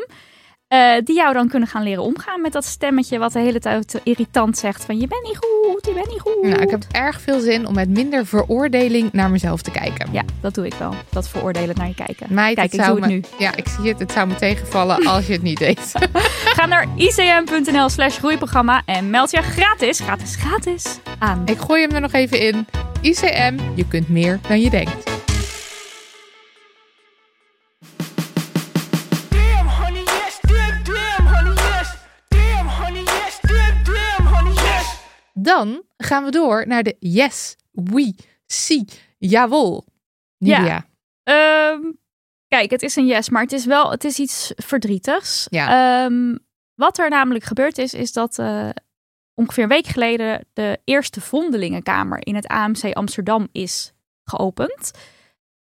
Eh, 0.68 0.92
die 1.04 1.16
jou 1.16 1.32
dan 1.32 1.48
kunnen 1.48 1.68
gaan 1.68 1.82
leren 1.82 2.02
omgaan 2.02 2.40
met 2.40 2.52
dat 2.52 2.64
stemmetje 2.64 3.18
wat 3.18 3.32
de 3.32 3.38
hele 3.38 3.58
tijd 3.58 4.00
irritant 4.02 4.58
zegt 4.58 4.84
van 4.84 5.00
je 5.00 5.06
bent 5.06 5.22
niet 5.22 5.36
goed, 5.36 5.86
je 5.86 5.92
bent 5.92 6.10
niet 6.10 6.20
goed. 6.20 6.42
Nou, 6.42 6.60
ik 6.62 6.70
heb 6.70 6.84
erg 6.90 7.20
veel 7.20 7.40
zin 7.40 7.66
om 7.66 7.74
met 7.74 7.88
minder 7.88 8.26
veroordeling 8.26 9.12
naar 9.12 9.30
mezelf 9.30 9.62
te 9.62 9.70
kijken. 9.70 10.08
Ja, 10.12 10.22
dat 10.40 10.54
doe 10.54 10.66
ik 10.66 10.74
wel. 10.74 10.94
Dat 11.10 11.28
veroordelen 11.28 11.76
naar 11.76 11.86
je 11.88 11.94
kijken. 11.94 12.26
Meid, 12.34 12.54
Kijk, 12.54 12.70
het 12.72 12.80
ik 12.80 12.86
zou 12.86 13.00
doe 13.00 13.04
het 13.04 13.14
me- 13.14 13.28
nu. 13.36 13.44
Ja, 13.44 13.56
ik 13.56 13.68
zie 13.68 13.88
het. 13.88 13.98
Het 13.98 14.12
zou 14.12 14.26
me 14.28 14.34
tegenvallen 14.34 15.06
als 15.06 15.26
je 15.26 15.32
het 15.32 15.42
niet 15.42 15.58
deed. 15.58 15.92
Ga 16.56 16.66
naar 16.66 16.86
icm.nl 16.96 17.88
slash 17.88 18.18
groeiprogramma 18.18 18.82
en 18.84 19.10
meld 19.10 19.30
je 19.30 19.42
gratis, 19.42 20.00
gratis, 20.00 20.36
gratis 20.36 20.98
aan. 21.18 21.42
ik 21.44 21.58
gooi 21.58 21.82
hem 21.82 21.90
er 21.90 22.00
nog 22.00 22.12
even 22.12 22.40
in. 22.40 22.66
ICM, 23.00 23.58
je 23.74 23.86
kunt 23.88 24.08
meer 24.08 24.40
dan 24.48 24.60
je 24.60 24.70
denkt. 24.70 25.17
Dan 35.43 35.82
gaan 35.97 36.24
we 36.24 36.30
door 36.30 36.66
naar 36.66 36.82
de 36.82 36.97
yes, 36.99 37.57
we, 37.70 38.14
see, 38.47 38.84
jawel. 39.18 39.84
Ja. 40.36 40.59
Nidia. 40.59 40.86
Ehm, 41.22 41.80
kijk, 42.49 42.70
het 42.70 42.82
is 42.82 42.97
een 42.97 43.07
yes, 43.07 43.28
maar 43.28 43.43
het 43.43 43.53
is 43.53 43.64
wel 43.64 43.91
het 43.91 44.05
is 44.05 44.18
iets 44.18 44.53
verdrietigs. 44.57 45.47
Ja. 45.51 46.05
Ehm, 46.05 46.36
wat 46.74 46.99
er 46.99 47.11
namelijk 47.11 47.45
gebeurd 47.45 47.78
is, 47.78 47.95
is 47.95 48.12
dat 48.12 48.39
eh, 48.39 48.68
ongeveer 49.34 49.62
een 49.62 49.68
week 49.68 49.86
geleden 49.86 50.47
de 50.53 50.78
eerste 50.84 51.20
vondelingenkamer 51.20 52.26
in 52.26 52.34
het 52.34 52.47
AMC 52.47 52.93
Amsterdam 52.93 53.49
is 53.53 53.93
geopend. 54.24 54.91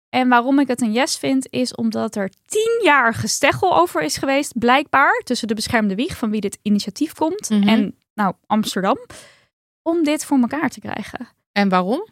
En 0.10 0.30
waarom 0.30 0.60
ik 0.60 0.68
het 0.68 0.82
een 0.82 0.92
yes 0.92 1.18
vind, 1.18 1.48
is 1.50 1.76
omdat 1.76 2.16
er 2.16 2.30
tien 2.46 2.80
jaar 2.84 3.14
gesteggel 3.14 3.76
over 3.78 4.02
is 4.02 4.18
geweest, 4.18 4.60
blijkbaar, 4.60 5.22
tussen 5.24 5.48
de 5.48 5.54
beschermde 5.54 5.96
wieg 5.96 6.18
van 6.18 6.30
wie 6.32 6.42
dit 6.42 6.60
initiatief 6.62 7.14
komt 7.14 7.50
Mhm. 7.50 7.68
en 7.68 7.96
nou 8.14 8.34
Amsterdam, 8.48 8.98
om 9.84 10.04
dit 10.04 10.26
voor 10.26 10.40
elkaar 10.40 10.70
te 10.70 10.80
krijgen. 10.80 11.28
En 11.52 11.70
waarom? 11.70 12.08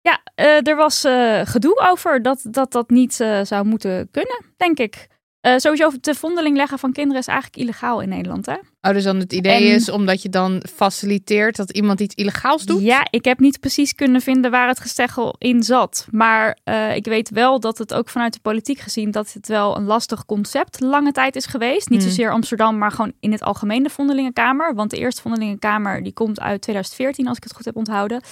Ja, 0.00 0.20
eh, 0.34 0.66
er 0.66 0.76
was 0.76 1.04
eh, 1.04 1.40
gedoe 1.44 1.80
over 1.90 2.22
dat 2.22 2.40
dat, 2.42 2.72
dat 2.72 2.90
niet 2.90 3.20
eh, 3.20 3.40
zou 3.42 3.66
moeten 3.66 4.08
kunnen, 4.10 4.44
denk 4.56 4.78
ik. 4.78 5.08
Sowieso 5.56 5.90
de 6.00 6.14
vondeling 6.14 6.56
leggen 6.56 6.78
van 6.78 6.92
kinderen 6.92 7.20
is 7.20 7.26
eigenlijk 7.26 7.62
illegaal 7.62 8.00
in 8.00 8.08
Nederland, 8.08 8.46
hè? 8.46 8.56
Oh, 8.82 8.92
dus 8.92 9.04
dan 9.04 9.16
het 9.18 9.32
idee 9.32 9.52
En- 9.68 9.74
is 9.74 9.90
omdat 9.90 10.22
je 10.22 10.28
dan 10.28 10.62
faciliteert 10.74 11.56
dat 11.56 11.70
iemand 11.70 12.00
iets 12.00 12.14
illegaals 12.14 12.64
doet? 12.64 12.82
Ja, 12.82 13.06
ik 13.10 13.24
heb 13.24 13.38
niet 13.38 13.60
precies 13.60 13.94
kunnen 13.94 14.20
vinden 14.20 14.50
waar 14.50 14.68
het 14.68 14.80
gesteggel 14.80 15.34
in 15.38 15.62
zat. 15.62 16.06
Maar 16.10 16.58
eh, 16.64 16.94
ik 16.96 17.04
weet 17.04 17.30
wel 17.30 17.60
dat 17.60 17.78
het 17.78 17.94
ook 17.94 18.08
vanuit 18.08 18.32
de 18.32 18.40
politiek 18.40 18.78
gezien... 18.78 19.10
dat 19.10 19.32
het 19.32 19.48
wel 19.48 19.76
een 19.76 19.84
lastig 19.84 20.24
concept 20.26 20.80
lange 20.80 21.12
tijd 21.12 21.36
is 21.36 21.46
geweest. 21.46 21.88
Niet 21.90 22.00
Hmm. 22.00 22.08
zozeer 22.08 22.30
Amsterdam, 22.32 22.78
maar 22.78 22.90
gewoon 22.90 23.12
in 23.20 23.32
het 23.32 23.42
algemeen 23.42 23.82
de 23.82 23.90
Vondelingenkamer. 23.90 24.74
Want 24.74 24.90
de 24.90 24.98
eerste 24.98 25.22
Vondelingenkamer 25.22 26.02
die 26.02 26.12
komt 26.12 26.40
uit 26.40 26.60
2014, 26.60 27.26
als 27.28 27.36
ik 27.36 27.42
het 27.42 27.54
goed 27.54 27.64
heb 27.64 27.76
onthouden. 27.76 28.22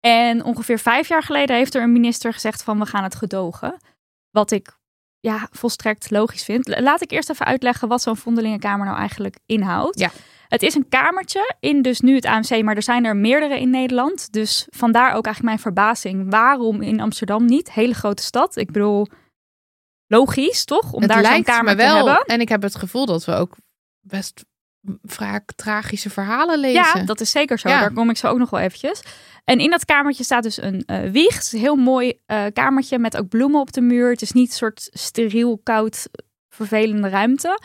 En 0.00 0.44
ongeveer 0.44 0.78
vijf 0.78 1.08
jaar 1.08 1.22
geleden 1.22 1.56
heeft 1.56 1.74
er 1.74 1.82
een 1.82 1.92
minister 1.92 2.32
gezegd 2.32 2.62
van... 2.62 2.78
we 2.78 2.86
gaan 2.86 3.02
het 3.02 3.14
gedogen. 3.14 3.76
Wat 4.30 4.50
ik 4.50 4.76
ja, 5.24 5.48
volstrekt 5.50 6.10
logisch 6.10 6.44
vind. 6.44 6.80
Laat 6.80 7.02
ik 7.02 7.10
eerst 7.10 7.30
even 7.30 7.46
uitleggen 7.46 7.88
wat 7.88 8.02
zo'n 8.02 8.16
Vondelingenkamer 8.16 8.86
nou 8.86 8.98
eigenlijk 8.98 9.38
inhoudt. 9.46 9.98
Ja. 9.98 10.10
Het 10.48 10.62
is 10.62 10.74
een 10.74 10.88
kamertje 10.88 11.54
in 11.60 11.82
dus 11.82 12.00
nu 12.00 12.14
het 12.14 12.24
AMC, 12.24 12.62
maar 12.62 12.76
er 12.76 12.82
zijn 12.82 13.04
er 13.04 13.16
meerdere 13.16 13.60
in 13.60 13.70
Nederland. 13.70 14.32
Dus 14.32 14.66
vandaar 14.70 15.14
ook 15.14 15.24
eigenlijk 15.26 15.42
mijn 15.42 15.58
verbazing. 15.58 16.30
Waarom 16.30 16.82
in 16.82 17.00
Amsterdam 17.00 17.44
niet? 17.44 17.72
Hele 17.72 17.94
grote 17.94 18.22
stad. 18.22 18.56
Ik 18.56 18.70
bedoel, 18.70 19.06
logisch 20.06 20.64
toch? 20.64 20.92
Om 20.92 21.02
het 21.02 21.10
daar 21.10 21.24
zo'n 21.24 21.42
kamer 21.42 21.64
me 21.64 21.74
wel. 21.74 22.04
te 22.04 22.10
hebben. 22.10 22.26
En 22.26 22.40
ik 22.40 22.48
heb 22.48 22.62
het 22.62 22.74
gevoel 22.74 23.06
dat 23.06 23.24
we 23.24 23.34
ook 23.34 23.56
best 24.00 24.44
vaak 25.02 25.52
tragische 25.56 26.10
verhalen 26.10 26.58
lezen. 26.58 26.98
Ja, 26.98 27.04
dat 27.04 27.20
is 27.20 27.30
zeker 27.30 27.58
zo. 27.58 27.68
Ja. 27.68 27.80
Daar 27.80 27.92
kom 27.92 28.10
ik 28.10 28.16
zo 28.16 28.28
ook 28.28 28.38
nog 28.38 28.50
wel 28.50 28.60
eventjes. 28.60 29.02
En 29.44 29.58
in 29.58 29.70
dat 29.70 29.84
kamertje 29.84 30.24
staat 30.24 30.42
dus 30.42 30.62
een 30.62 30.82
eh, 30.86 31.10
wieg. 31.10 31.34
Het 31.34 31.42
is 31.42 31.52
een 31.52 31.58
heel 31.58 31.76
mooi 31.76 32.20
eh, 32.26 32.44
kamertje 32.52 32.98
met 32.98 33.16
ook 33.16 33.28
bloemen 33.28 33.60
op 33.60 33.72
de 33.72 33.80
muur. 33.80 34.10
Het 34.10 34.22
is 34.22 34.32
niet 34.32 34.48
een 34.48 34.56
soort 34.56 34.88
steriel, 34.92 35.60
koud, 35.62 36.08
vervelende 36.48 37.08
ruimte. 37.08 37.60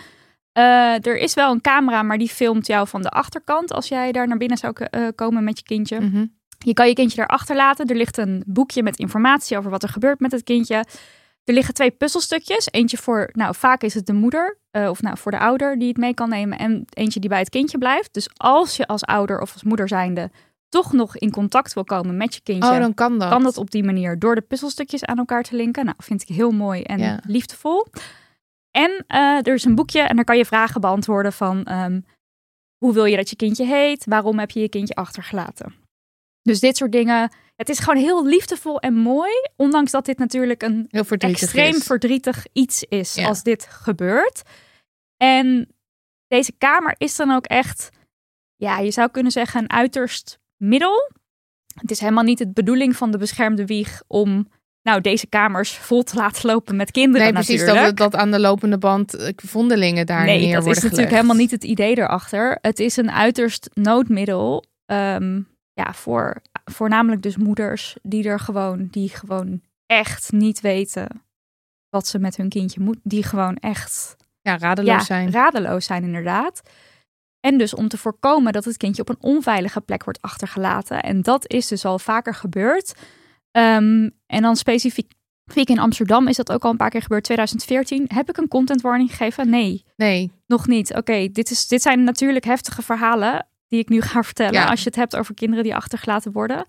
Eh, 0.51 1.05
er 1.05 1.17
is 1.17 1.33
wel 1.33 1.51
een 1.51 1.61
camera, 1.61 2.03
maar 2.03 2.17
die 2.17 2.29
filmt 2.29 2.67
jou 2.67 2.87
van 2.87 3.01
de 3.01 3.09
achterkant 3.09 3.73
als 3.73 3.87
jij 3.87 4.11
daar 4.11 4.27
naar 4.27 4.37
binnen 4.37 4.57
zou 4.57 4.73
komen 5.15 5.43
met 5.43 5.57
je 5.57 5.63
kindje. 5.63 5.99
Mhm. 5.99 6.25
Je 6.57 6.73
kan 6.73 6.87
je 6.87 6.93
kindje 6.93 7.17
daar 7.17 7.27
achterlaten. 7.27 7.85
Er 7.85 7.95
ligt 7.95 8.17
een 8.17 8.43
boekje 8.47 8.83
met 8.83 8.97
informatie 8.97 9.57
over 9.57 9.71
wat 9.71 9.83
er 9.83 9.89
gebeurt 9.89 10.19
met 10.19 10.31
het 10.31 10.43
kindje. 10.43 10.75
Er 11.43 11.53
liggen 11.53 11.73
twee 11.73 11.91
puzzelstukjes. 11.91 12.67
Eentje 12.71 12.97
voor, 12.97 13.29
nou 13.33 13.55
vaak 13.55 13.81
is 13.81 13.93
het 13.93 14.05
de 14.05 14.13
moeder 14.13 14.57
of 14.71 15.01
nou 15.01 15.17
voor 15.17 15.31
de 15.31 15.39
ouder 15.39 15.79
die 15.79 15.87
het 15.87 15.97
mee 15.97 16.13
kan 16.13 16.29
nemen. 16.29 16.57
En 16.57 16.85
eentje 16.93 17.19
die 17.19 17.29
bij 17.29 17.39
het 17.39 17.49
kindje 17.49 17.77
blijft. 17.77 18.13
Dus 18.13 18.29
als 18.33 18.77
je 18.77 18.87
als 18.87 19.03
ouder 19.03 19.41
of 19.41 19.53
als 19.53 19.63
moeder 19.63 19.87
zijnde 19.87 20.31
toch 20.69 20.93
nog 20.93 21.17
in 21.17 21.31
contact 21.31 21.73
wil 21.73 21.83
komen 21.83 22.17
met 22.17 22.33
je 22.33 22.41
kindje. 22.41 22.69
Oh, 22.71 22.79
dan 22.79 22.93
kan 22.93 23.19
dat. 23.19 23.29
kan 23.29 23.43
dat 23.43 23.57
op 23.57 23.71
die 23.71 23.83
manier 23.83 24.19
door 24.19 24.35
de 24.35 24.41
puzzelstukjes 24.41 25.05
aan 25.05 25.17
elkaar 25.17 25.43
te 25.43 25.55
linken. 25.55 25.85
Nou, 25.85 25.97
vind 25.99 26.21
ik 26.21 26.27
heel 26.35 26.51
mooi 26.51 26.81
en 26.83 26.99
Ja. 26.99 27.19
liefdevol. 27.25 27.85
En 28.71 29.03
eh, 29.07 29.19
er 29.47 29.53
is 29.53 29.63
een 29.65 29.75
boekje 29.75 30.01
en 30.01 30.15
daar 30.15 30.25
kan 30.25 30.37
je 30.37 30.45
vragen 30.45 30.81
beantwoorden 30.81 31.33
van... 31.33 31.63
ehm, 31.63 32.01
hoe 32.77 32.93
wil 32.93 33.05
je 33.05 33.15
dat 33.15 33.29
je 33.29 33.35
kindje 33.35 33.65
heet? 33.65 34.05
Waarom 34.05 34.39
heb 34.39 34.51
je 34.51 34.59
je 34.59 34.69
kindje 34.69 34.95
achtergelaten? 34.95 35.73
Dus 36.41 36.59
dit 36.59 36.77
soort 36.77 36.91
dingen. 36.91 37.31
Het 37.55 37.69
is 37.69 37.79
gewoon 37.79 37.99
heel 38.03 38.25
liefdevol 38.25 38.79
en 38.79 38.93
mooi. 38.93 39.31
Ondanks 39.55 39.91
dat 39.91 40.05
dit 40.05 40.17
natuurlijk 40.17 40.61
een 40.63 40.85
Heel 40.89 41.03
verdrietig 41.03 41.41
extreem 41.41 41.75
is. 41.75 41.83
verdrietig 41.83 42.45
iets 42.53 42.83
is 42.83 43.13
Ja. 43.15 43.27
als 43.27 43.43
dit 43.43 43.65
gebeurt. 43.69 44.41
En 45.17 45.67
deze 46.27 46.51
kamer 46.57 46.95
is 46.97 47.15
dan 47.15 47.31
ook 47.31 47.45
echt, 47.45 47.89
ja, 48.55 48.77
je 48.79 48.91
zou 48.91 49.09
kunnen 49.09 49.31
zeggen 49.31 49.61
een 49.61 49.69
uiterst 49.69 50.39
middel. 50.59 51.11
Het 51.81 51.91
is 51.91 51.99
helemaal 51.99 52.23
niet 52.23 52.37
de 52.37 52.51
bedoeling 52.51 52.95
van 52.95 53.11
de 53.11 53.17
beschermde 53.17 53.65
wieg 53.65 54.01
om 54.07 54.47
nou 54.81 55.01
deze 55.01 55.27
kamers 55.27 55.71
vol 55.77 56.03
te 56.03 56.15
laten 56.15 56.49
lopen 56.49 56.75
met 56.75 56.91
kinderen 56.91 57.23
Nee, 57.23 57.33
precies. 57.33 57.59
natuurlijk. 57.61 57.97
Dat, 57.97 58.11
dat 58.11 58.21
aan 58.21 58.31
de 58.31 58.39
lopende 58.39 58.77
band 58.77 59.15
eh, 59.15 59.33
vondelingen 59.35 60.05
daar 60.05 60.25
nee, 60.25 60.39
neer 60.39 60.53
dat 60.53 60.63
worden 60.63 60.77
is 60.77 60.83
natuurlijk 60.83 61.15
helemaal 61.15 61.35
niet 61.35 61.51
het 61.51 61.63
idee 61.63 61.97
erachter. 61.97 62.57
Het 62.61 62.79
is 62.79 62.97
een 62.97 63.11
uiterst 63.11 63.69
noodmiddel. 63.73 64.63
ehm, 64.85 65.41
ja, 65.73 65.93
voor 65.93 66.41
voornamelijk 66.65 67.21
dus 67.21 67.37
moeders 67.37 67.97
die 68.01 68.23
er 68.23 68.39
gewoon, 68.39 68.87
die 68.91 69.09
gewoon 69.09 69.61
echt 69.85 70.31
niet 70.31 70.61
weten 70.61 71.23
wat 71.89 72.07
ze 72.07 72.19
met 72.19 72.37
hun 72.37 72.49
kindje 72.49 72.79
moet. 72.81 72.97
Die 73.03 73.23
gewoon 73.23 73.55
echt 73.55 74.15
Ja, 74.41 74.57
radeloos 74.57 74.91
ja, 74.91 75.03
zijn. 75.03 75.31
radeloos 75.31 75.85
zijn 75.85 76.03
inderdaad. 76.03 76.61
En 77.39 77.57
dus 77.57 77.73
om 77.73 77.87
te 77.87 77.97
voorkomen 77.97 78.53
dat 78.53 78.65
het 78.65 78.77
kindje 78.77 79.01
op 79.01 79.09
een 79.09 79.17
onveilige 79.19 79.81
plek 79.81 80.03
wordt 80.03 80.21
achtergelaten. 80.21 81.03
En 81.03 81.21
dat 81.21 81.51
is 81.51 81.67
dus 81.67 81.85
al 81.85 81.99
vaker 81.99 82.33
gebeurd. 82.35 82.93
Ehm, 83.51 84.09
en 84.25 84.41
dan 84.41 84.55
specifiek 84.55 85.11
in 85.53 85.79
Amsterdam 85.79 86.27
is 86.27 86.35
dat 86.35 86.51
ook 86.51 86.63
al 86.63 86.71
een 86.71 86.77
paar 86.77 86.89
keer 86.89 87.01
gebeurd. 87.01 87.23
2014. 87.23 88.05
Heb 88.07 88.29
ik 88.29 88.37
een 88.37 88.47
content 88.47 88.81
warning 88.81 89.09
gegeven? 89.09 89.49
Nee, 89.49 89.83
Nee. 89.95 90.31
nog 90.47 90.67
niet. 90.67 90.95
Oké, 90.95 91.13
dit 91.13 91.33
dit, 91.33 91.69
dit 91.69 91.81
zijn 91.81 92.03
natuurlijk 92.03 92.45
heftige 92.45 92.81
verhalen 92.81 93.47
die 93.67 93.79
ik 93.79 93.89
nu 93.89 94.01
ga 94.01 94.23
vertellen. 94.23 94.53
Ja. 94.53 94.65
Als 94.65 94.79
je 94.79 94.85
het 94.85 94.95
hebt 94.95 95.15
over 95.15 95.33
kinderen 95.33 95.63
die 95.63 95.75
achtergelaten 95.75 96.31
worden. 96.31 96.65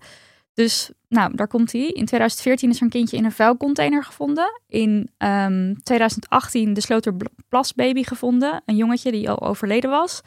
Dus, 0.53 0.91
nou, 1.07 1.35
daar 1.35 1.47
komt 1.47 1.71
hij. 1.71 1.81
In 1.81 2.05
2014 2.05 2.69
is 2.69 2.77
er 2.77 2.83
een 2.83 2.89
kindje 2.89 3.17
in 3.17 3.25
een 3.25 3.31
vuilcontainer 3.31 4.03
gevonden. 4.03 4.61
In 4.67 5.09
ehm, 5.17 5.73
2018 5.83 6.73
de 6.73 6.81
Sloterplasbaby 6.81 8.03
gevonden. 8.03 8.61
Een 8.65 8.75
jongetje 8.75 9.11
die 9.11 9.29
al 9.29 9.41
overleden 9.41 9.89
was. 9.89 10.21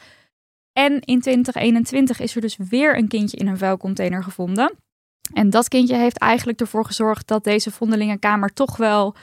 En 0.77 0.99
in 0.99 1.21
2021 1.21 2.19
is 2.19 2.35
er 2.35 2.41
dus 2.41 2.57
weer 2.57 2.97
een 2.97 3.07
kindje 3.07 3.37
in 3.37 3.47
een 3.47 3.57
vuilcontainer 3.57 4.23
gevonden. 4.23 4.75
En 5.33 5.49
dat 5.49 5.67
kindje 5.67 5.95
heeft 5.95 6.17
eigenlijk 6.17 6.59
ervoor 6.59 6.85
gezorgd 6.85 7.27
dat 7.27 7.43
deze 7.43 7.71
vondelingenkamer 7.71 8.53
toch 8.53 8.77
wel 8.77 9.15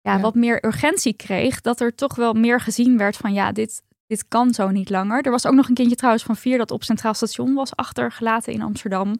ja, 0.00 0.14
Ja. 0.14 0.20
wat 0.20 0.34
meer 0.34 0.64
urgentie 0.64 1.12
kreeg. 1.12 1.60
Dat 1.60 1.80
er 1.80 1.94
toch 1.94 2.14
wel 2.14 2.32
meer 2.32 2.60
gezien 2.60 2.98
werd 2.98 3.16
van 3.16 3.32
ja, 3.32 3.52
dit, 3.52 3.82
dit 4.06 4.28
kan 4.28 4.54
zo 4.54 4.70
niet 4.70 4.90
langer. 4.90 5.22
Er 5.22 5.30
was 5.30 5.46
ook 5.46 5.54
nog 5.54 5.68
een 5.68 5.74
kindje 5.74 5.96
trouwens 5.96 6.24
van 6.24 6.36
vier 6.36 6.58
dat 6.58 6.70
op 6.70 6.82
Centraal 6.84 7.14
Station 7.14 7.54
was 7.54 7.76
achtergelaten 7.76 8.52
in 8.52 8.62
Amsterdam. 8.62 9.14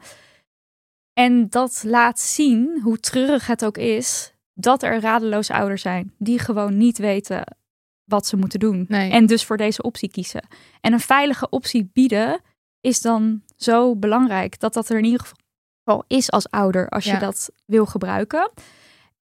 En 1.12 1.48
dat 1.48 1.82
laat 1.86 2.20
zien, 2.20 2.80
hoe 2.82 2.98
treurig 3.00 3.46
het 3.46 3.64
ook 3.64 3.78
is, 3.78 4.34
dat 4.54 4.82
er 4.82 5.00
radeloze 5.00 5.52
ouders 5.52 5.82
zijn 5.82 6.14
die 6.18 6.38
gewoon 6.38 6.76
niet 6.76 6.98
weten 6.98 7.44
wat 8.04 8.26
ze 8.26 8.36
moeten 8.36 8.60
doen. 8.60 8.84
Nee. 8.88 9.10
En 9.10 9.26
dus 9.26 9.44
voor 9.44 9.56
deze 9.56 9.82
optie 9.82 10.10
kiezen. 10.10 10.46
En 10.80 10.92
een 10.92 11.00
veilige 11.00 11.48
optie 11.48 11.90
bieden 11.92 12.40
is 12.80 13.00
dan 13.00 13.42
zo 13.56 13.96
belangrijk 13.96 14.58
dat 14.60 14.74
dat 14.74 14.88
er 14.88 14.98
in 14.98 15.04
ieder 15.04 15.20
geval 15.20 16.04
is 16.06 16.30
als 16.30 16.50
ouder 16.50 16.88
als 16.88 17.04
Ja. 17.04 17.12
je 17.12 17.18
dat 17.18 17.50
wil 17.66 17.86
gebruiken. 17.86 18.50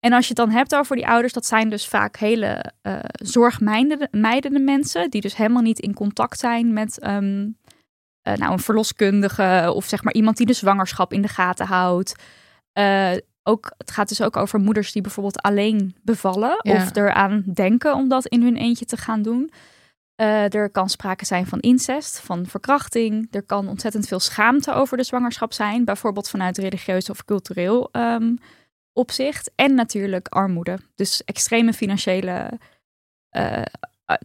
En 0.00 0.12
als 0.12 0.22
je 0.28 0.34
het 0.34 0.46
dan 0.46 0.56
hebt 0.56 0.74
over 0.74 0.96
die 0.96 1.06
ouders, 1.08 1.32
dat 1.32 1.46
zijn 1.46 1.70
dus 1.70 1.88
vaak 1.88 2.16
hele 2.16 2.72
eh 2.82 2.98
zorgmijdende 3.12 4.08
mijdende 4.10 4.58
mensen 4.60 5.10
die 5.10 5.20
dus 5.20 5.36
helemaal 5.36 5.62
niet 5.62 5.78
in 5.78 5.94
contact 5.94 6.38
zijn 6.38 6.72
met 6.72 6.98
ehm, 6.98 7.48
eh, 8.22 8.34
nou, 8.34 8.52
een 8.52 8.58
verloskundige 8.58 9.72
of 9.74 9.84
zeg 9.84 10.02
maar 10.02 10.12
iemand 10.14 10.36
die 10.36 10.46
de 10.46 10.52
zwangerschap 10.52 11.12
in 11.12 11.22
de 11.22 11.28
gaten 11.28 11.66
houdt. 11.66 12.14
Eh, 12.72 13.10
ook, 13.50 13.72
het 13.78 13.90
gaat 13.90 14.08
dus 14.08 14.22
ook 14.22 14.36
over 14.36 14.58
moeders 14.58 14.92
die 14.92 15.02
bijvoorbeeld 15.02 15.42
alleen 15.42 15.96
bevallen 16.02 16.58
Ja. 16.62 16.74
of 16.74 16.96
eraan 16.96 17.42
denken 17.54 17.94
om 17.94 18.08
dat 18.08 18.26
in 18.26 18.42
hun 18.42 18.56
eentje 18.56 18.84
te 18.84 18.96
gaan 18.96 19.22
doen. 19.22 19.50
Eh, 20.14 20.54
er 20.54 20.70
kan 20.70 20.88
sprake 20.88 21.24
zijn 21.24 21.46
van 21.46 21.60
incest, 21.60 22.20
van 22.20 22.46
verkrachting. 22.46 23.28
Er 23.30 23.42
kan 23.42 23.68
ontzettend 23.68 24.06
veel 24.08 24.20
schaamte 24.20 24.72
over 24.72 24.96
de 24.96 25.02
zwangerschap 25.04 25.52
zijn, 25.52 25.84
bijvoorbeeld 25.84 26.28
vanuit 26.30 26.58
religieus 26.58 27.10
of 27.10 27.24
cultureel 27.24 27.88
ehm, 27.92 28.34
opzicht. 28.92 29.50
En 29.54 29.74
natuurlijk 29.74 30.28
armoede. 30.28 30.78
Dus 30.94 31.24
extreme 31.24 31.72
financiële. 31.72 32.50
eh, 33.30 33.62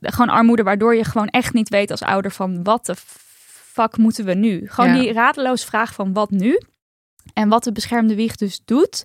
gewoon 0.01 0.29
armoede, 0.29 0.63
waardoor 0.63 0.95
je 0.95 1.03
gewoon 1.03 1.27
echt 1.27 1.53
niet 1.53 1.69
weet 1.69 1.91
als 1.91 2.01
ouder 2.03 2.31
van 2.31 2.63
wat 2.63 2.85
de 2.85 2.95
fuck 3.75 3.97
moeten 3.97 4.25
we 4.25 4.33
nu? 4.33 4.67
Gewoon 4.69 4.95
Ja. 4.95 4.99
die 5.01 5.13
radeloos 5.13 5.65
vraag 5.65 5.93
van 5.93 6.13
wat 6.13 6.29
nu? 6.29 6.59
En 7.33 7.49
wat 7.49 7.63
de 7.63 7.71
beschermde 7.71 8.15
wieg 8.15 8.35
dus 8.35 8.61
doet, 8.65 9.03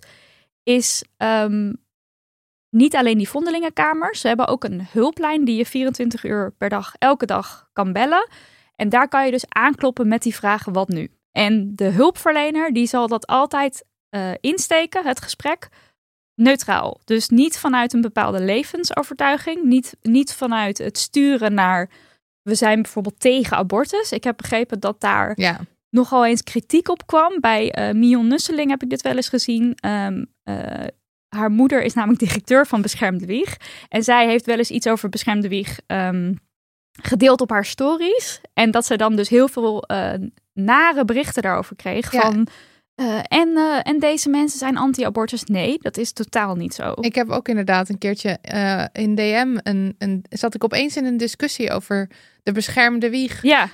is 0.63 1.03
ehm, 1.17 1.73
niet 2.69 2.95
alleen 2.95 3.17
die 3.17 3.29
vondelingenkamers. 3.29 4.19
Ze 4.19 4.27
hebben 4.27 4.47
ook 4.47 4.63
een 4.63 4.87
hulplijn 4.91 5.45
die 5.45 5.55
je 5.55 5.65
24 5.65 6.23
uur 6.23 6.53
per 6.57 6.69
dag, 6.69 6.93
elke 6.97 7.25
dag 7.25 7.69
kan 7.73 7.93
bellen. 7.93 8.29
En 8.75 8.89
daar 8.89 9.07
kan 9.07 9.25
je 9.25 9.31
dus 9.31 9.45
aankloppen 9.47 10.07
met 10.07 10.21
die 10.21 10.35
vragen 10.35 10.73
wat 10.73 10.87
nu? 10.87 11.11
En 11.31 11.75
de 11.75 11.89
hulpverlener 11.89 12.73
die 12.73 12.87
zal 12.87 13.07
dat 13.07 13.27
altijd 13.27 13.85
eh, 14.09 14.31
insteken, 14.39 15.05
het 15.05 15.21
gesprek, 15.21 15.69
neutraal. 16.35 16.99
Dus 17.03 17.29
niet 17.29 17.57
vanuit 17.57 17.93
een 17.93 18.01
bepaalde 18.01 18.41
levensovertuiging, 18.41 19.63
niet, 19.63 19.97
niet 20.01 20.33
vanuit 20.33 20.77
het 20.77 20.97
sturen 20.97 21.53
naar 21.53 21.89
we 22.41 22.55
zijn 22.55 22.81
bijvoorbeeld 22.81 23.19
tegen 23.19 23.57
abortus. 23.57 24.11
Ik 24.11 24.23
heb 24.23 24.37
begrepen 24.37 24.79
dat 24.79 25.01
daar 25.01 25.33
Ja. 25.35 25.59
Nogal 25.91 26.25
eens 26.25 26.43
kritiek 26.43 26.89
op 26.89 27.05
kwam. 27.05 27.39
Bij 27.39 27.71
eh 27.71 27.93
Mion 27.93 28.27
Nusseling 28.27 28.69
heb 28.69 28.83
ik 28.83 28.89
dit 28.89 29.01
wel 29.01 29.15
eens 29.15 29.29
gezien. 29.29 29.75
Ehm, 29.75 30.23
eh, 30.43 30.87
haar 31.27 31.51
moeder 31.51 31.81
is 31.81 31.93
namelijk 31.93 32.19
directeur 32.27 32.67
van 32.67 32.81
Beschermde 32.81 33.25
Wieg. 33.25 33.57
En 33.89 34.03
zij 34.03 34.27
heeft 34.27 34.45
wel 34.45 34.57
eens 34.57 34.71
iets 34.71 34.87
over 34.87 35.09
Beschermde 35.09 35.47
Wieg 35.47 35.79
ehm, 35.87 36.33
gedeeld 37.01 37.41
op 37.41 37.49
haar 37.49 37.65
stories. 37.65 38.41
En 38.53 38.71
dat 38.71 38.85
ze 38.85 38.95
dan 38.95 39.15
dus 39.15 39.29
heel 39.29 39.47
veel 39.47 39.81
eh, 39.81 40.13
nare 40.53 41.05
berichten 41.05 41.41
daarover 41.41 41.75
kreeg. 41.75 42.11
Ja. 42.11 42.21
Van, 42.21 42.47
eh, 42.95 43.19
en, 43.27 43.57
eh, 43.57 43.79
en 43.83 43.99
deze 43.99 44.29
mensen 44.29 44.59
zijn 44.59 44.77
anti-abortus. 44.77 45.43
Nee, 45.43 45.77
dat 45.79 45.97
is 45.97 46.11
totaal 46.11 46.55
niet 46.55 46.73
zo. 46.73 46.93
Ik 46.99 47.15
heb 47.15 47.29
ook 47.29 47.47
inderdaad 47.47 47.89
een 47.89 47.97
keertje 47.97 48.37
eh, 48.41 48.85
in 48.91 49.15
DM 49.15 49.57
een, 49.63 49.95
een, 49.97 50.25
zat 50.29 50.55
ik 50.55 50.63
opeens 50.63 50.97
in 50.97 51.05
een 51.05 51.17
discussie 51.17 51.71
over 51.71 52.09
de 52.43 52.51
beschermde 52.51 53.09
wieg. 53.09 53.41
Ja, 53.41 53.69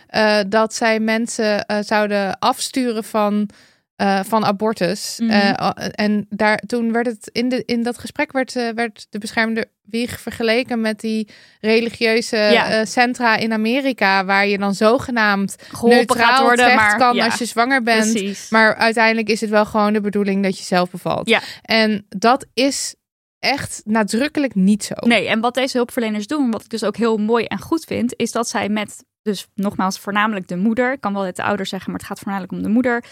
dat 0.47 0.73
zij 0.73 0.99
mensen 0.99 1.65
zouden 1.83 2.39
afsturen 2.39 3.03
van, 3.03 3.49
eh, 3.97 4.19
van 4.23 4.45
abortus. 4.45 5.19
Mhm. 5.19 5.29
Eh, 5.31 5.87
en 5.91 6.25
daar, 6.29 6.57
toen 6.67 6.91
werd 6.91 7.05
het 7.05 7.29
in, 7.31 7.49
de, 7.49 7.63
in 7.65 7.83
dat 7.83 7.97
gesprek 7.97 8.31
werd, 8.31 8.55
eh, 8.55 8.69
werd 8.69 9.07
de 9.09 9.19
beschermde 9.19 9.69
wieg 9.81 10.19
vergeleken 10.21 10.81
met 10.81 10.99
die 10.99 11.29
religieuze 11.59 12.37
Ja. 12.37 12.85
centra 12.85 13.35
in 13.35 13.53
Amerika, 13.53 14.25
waar 14.25 14.47
je 14.47 14.57
dan 14.57 14.73
zogenaamd 14.73 15.55
geholpen 15.67 15.97
neutraal 15.97 16.43
worden. 16.43 16.75
Maar, 16.75 16.97
kan 16.97 17.15
ja, 17.15 17.25
als 17.25 17.37
je 17.37 17.45
zwanger 17.45 17.83
bent. 17.83 18.11
precies. 18.11 18.49
Maar 18.49 18.75
uiteindelijk 18.75 19.29
is 19.29 19.41
het 19.41 19.49
wel 19.49 19.65
gewoon 19.65 19.93
de 19.93 20.01
bedoeling 20.01 20.43
dat 20.43 20.57
je 20.57 20.63
zelf 20.63 20.89
bevalt. 20.89 21.29
Ja. 21.29 21.41
En 21.61 22.05
dat 22.09 22.45
is 22.53 22.95
echt 23.39 23.81
nadrukkelijk 23.85 24.55
niet 24.55 24.83
zo. 24.83 24.93
Nee, 24.99 25.27
en 25.27 25.39
wat 25.39 25.53
deze 25.53 25.77
hulpverleners 25.77 26.27
doen, 26.27 26.51
wat 26.51 26.63
ik 26.63 26.69
dus 26.69 26.83
ook 26.83 26.97
heel 26.97 27.17
mooi 27.17 27.45
en 27.45 27.59
goed 27.59 27.85
vind, 27.85 28.13
is 28.15 28.31
dat 28.31 28.47
zij 28.49 28.69
met, 28.69 29.03
dus 29.21 29.47
nogmaals, 29.55 29.99
voornamelijk 29.99 30.47
de 30.47 30.57
moeder, 30.57 30.93
ik 30.93 31.01
kan 31.01 31.13
wel 31.13 31.23
het 31.23 31.35
de 31.35 31.43
ouders 31.43 31.69
zeggen, 31.69 31.91
maar 31.91 31.99
het 31.99 32.09
gaat 32.09 32.19
voornamelijk 32.19 32.53
om 32.53 32.61
de 32.61 32.69
moeder, 32.69 33.03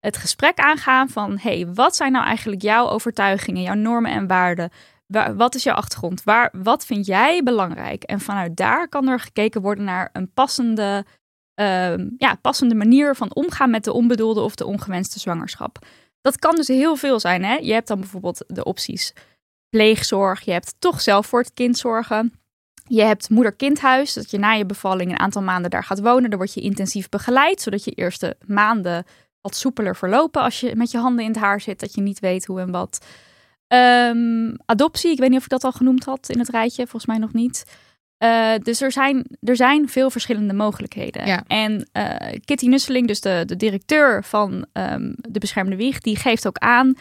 het 0.00 0.16
gesprek 0.16 0.58
aangaan 0.58 1.08
van, 1.08 1.38
hey, 1.38 1.66
wat 1.74 1.96
zijn 1.96 2.12
nou 2.12 2.24
eigenlijk 2.24 2.62
jouw 2.62 2.88
overtuigingen, 2.88 3.62
jouw 3.62 3.74
normen 3.74 4.10
en 4.10 4.26
waarden? 4.26 4.70
Waar, 5.06 5.36
wat 5.36 5.54
is 5.54 5.62
jouw 5.62 5.74
achtergrond? 5.74 6.24
Waar, 6.24 6.52
wat 6.52 6.86
vind 6.86 7.06
jij 7.06 7.42
belangrijk? 7.42 8.02
En 8.02 8.20
vanuit 8.20 8.56
daar 8.56 8.88
kan 8.88 9.08
er 9.08 9.20
gekeken 9.20 9.62
worden 9.62 9.84
naar 9.84 10.10
een 10.12 10.32
passende, 10.32 11.04
ehm, 11.54 12.08
ja, 12.16 12.34
passende 12.34 12.74
manier 12.74 13.14
van 13.14 13.34
omgaan 13.34 13.70
met 13.70 13.84
de 13.84 13.92
onbedoelde 13.92 14.40
of 14.40 14.54
de 14.54 14.66
ongewenste 14.66 15.18
zwangerschap. 15.18 15.78
Dat 16.20 16.38
kan 16.38 16.54
dus 16.54 16.68
heel 16.68 16.96
veel 16.96 17.20
zijn. 17.20 17.44
Hè? 17.44 17.54
Je 17.54 17.72
hebt 17.72 17.88
dan 17.88 18.00
bijvoorbeeld 18.00 18.44
de 18.46 18.64
opties 18.64 19.12
pleegzorg. 19.68 20.40
Je 20.40 20.52
hebt 20.52 20.74
toch 20.78 21.00
zelf 21.00 21.26
voor 21.26 21.40
het 21.40 21.54
kind 21.54 21.78
zorgen. 21.78 22.32
Je 22.86 23.02
hebt 23.02 23.30
moeder-kindhuis, 23.30 24.12
dat 24.12 24.30
je 24.30 24.38
na 24.38 24.52
je 24.52 24.66
bevalling 24.66 25.10
een 25.10 25.18
aantal 25.18 25.42
maanden 25.42 25.70
daar 25.70 25.84
gaat 25.84 26.00
wonen. 26.00 26.30
Dan 26.30 26.38
word 26.38 26.54
je 26.54 26.60
intensief 26.60 27.08
begeleid, 27.08 27.60
zodat 27.60 27.84
je 27.84 27.90
eerste 27.90 28.36
maanden 28.46 29.04
wat 29.40 29.56
soepeler 29.56 29.96
verlopen 29.96 30.42
als 30.42 30.60
je 30.60 30.76
met 30.76 30.90
je 30.90 30.98
handen 30.98 31.24
in 31.24 31.30
het 31.30 31.40
haar 31.40 31.60
zit, 31.60 31.80
dat 31.80 31.94
je 31.94 32.00
niet 32.00 32.18
weet 32.18 32.46
hoe 32.46 32.60
en 32.60 32.70
wat. 32.70 33.06
Ehm, 33.66 34.54
adoptie, 34.66 35.10
ik 35.10 35.18
weet 35.18 35.28
niet 35.28 35.38
of 35.38 35.44
ik 35.44 35.50
dat 35.50 35.64
al 35.64 35.72
genoemd 35.72 36.04
had 36.04 36.28
in 36.28 36.38
het 36.38 36.48
rijtje, 36.48 36.82
volgens 36.82 37.06
mij 37.06 37.18
nog 37.18 37.32
niet. 37.32 37.64
Eh, 38.16 38.54
dus 38.62 38.80
er 38.80 38.92
zijn, 38.92 39.26
er 39.40 39.56
zijn 39.56 39.88
veel 39.88 40.10
verschillende 40.10 40.54
mogelijkheden. 40.54 41.26
Ja. 41.26 41.44
En 41.46 41.88
eh, 41.92 42.38
Kitty 42.44 42.66
Nusseling, 42.66 43.06
dus 43.06 43.20
de, 43.20 43.42
de 43.46 43.56
directeur 43.56 44.24
van 44.24 44.66
ehm, 44.72 45.12
de 45.16 45.38
Beschermde 45.38 45.76
Wieg, 45.76 46.00
die 46.00 46.16
geeft 46.16 46.46
ook 46.46 46.58
aan 46.58 46.94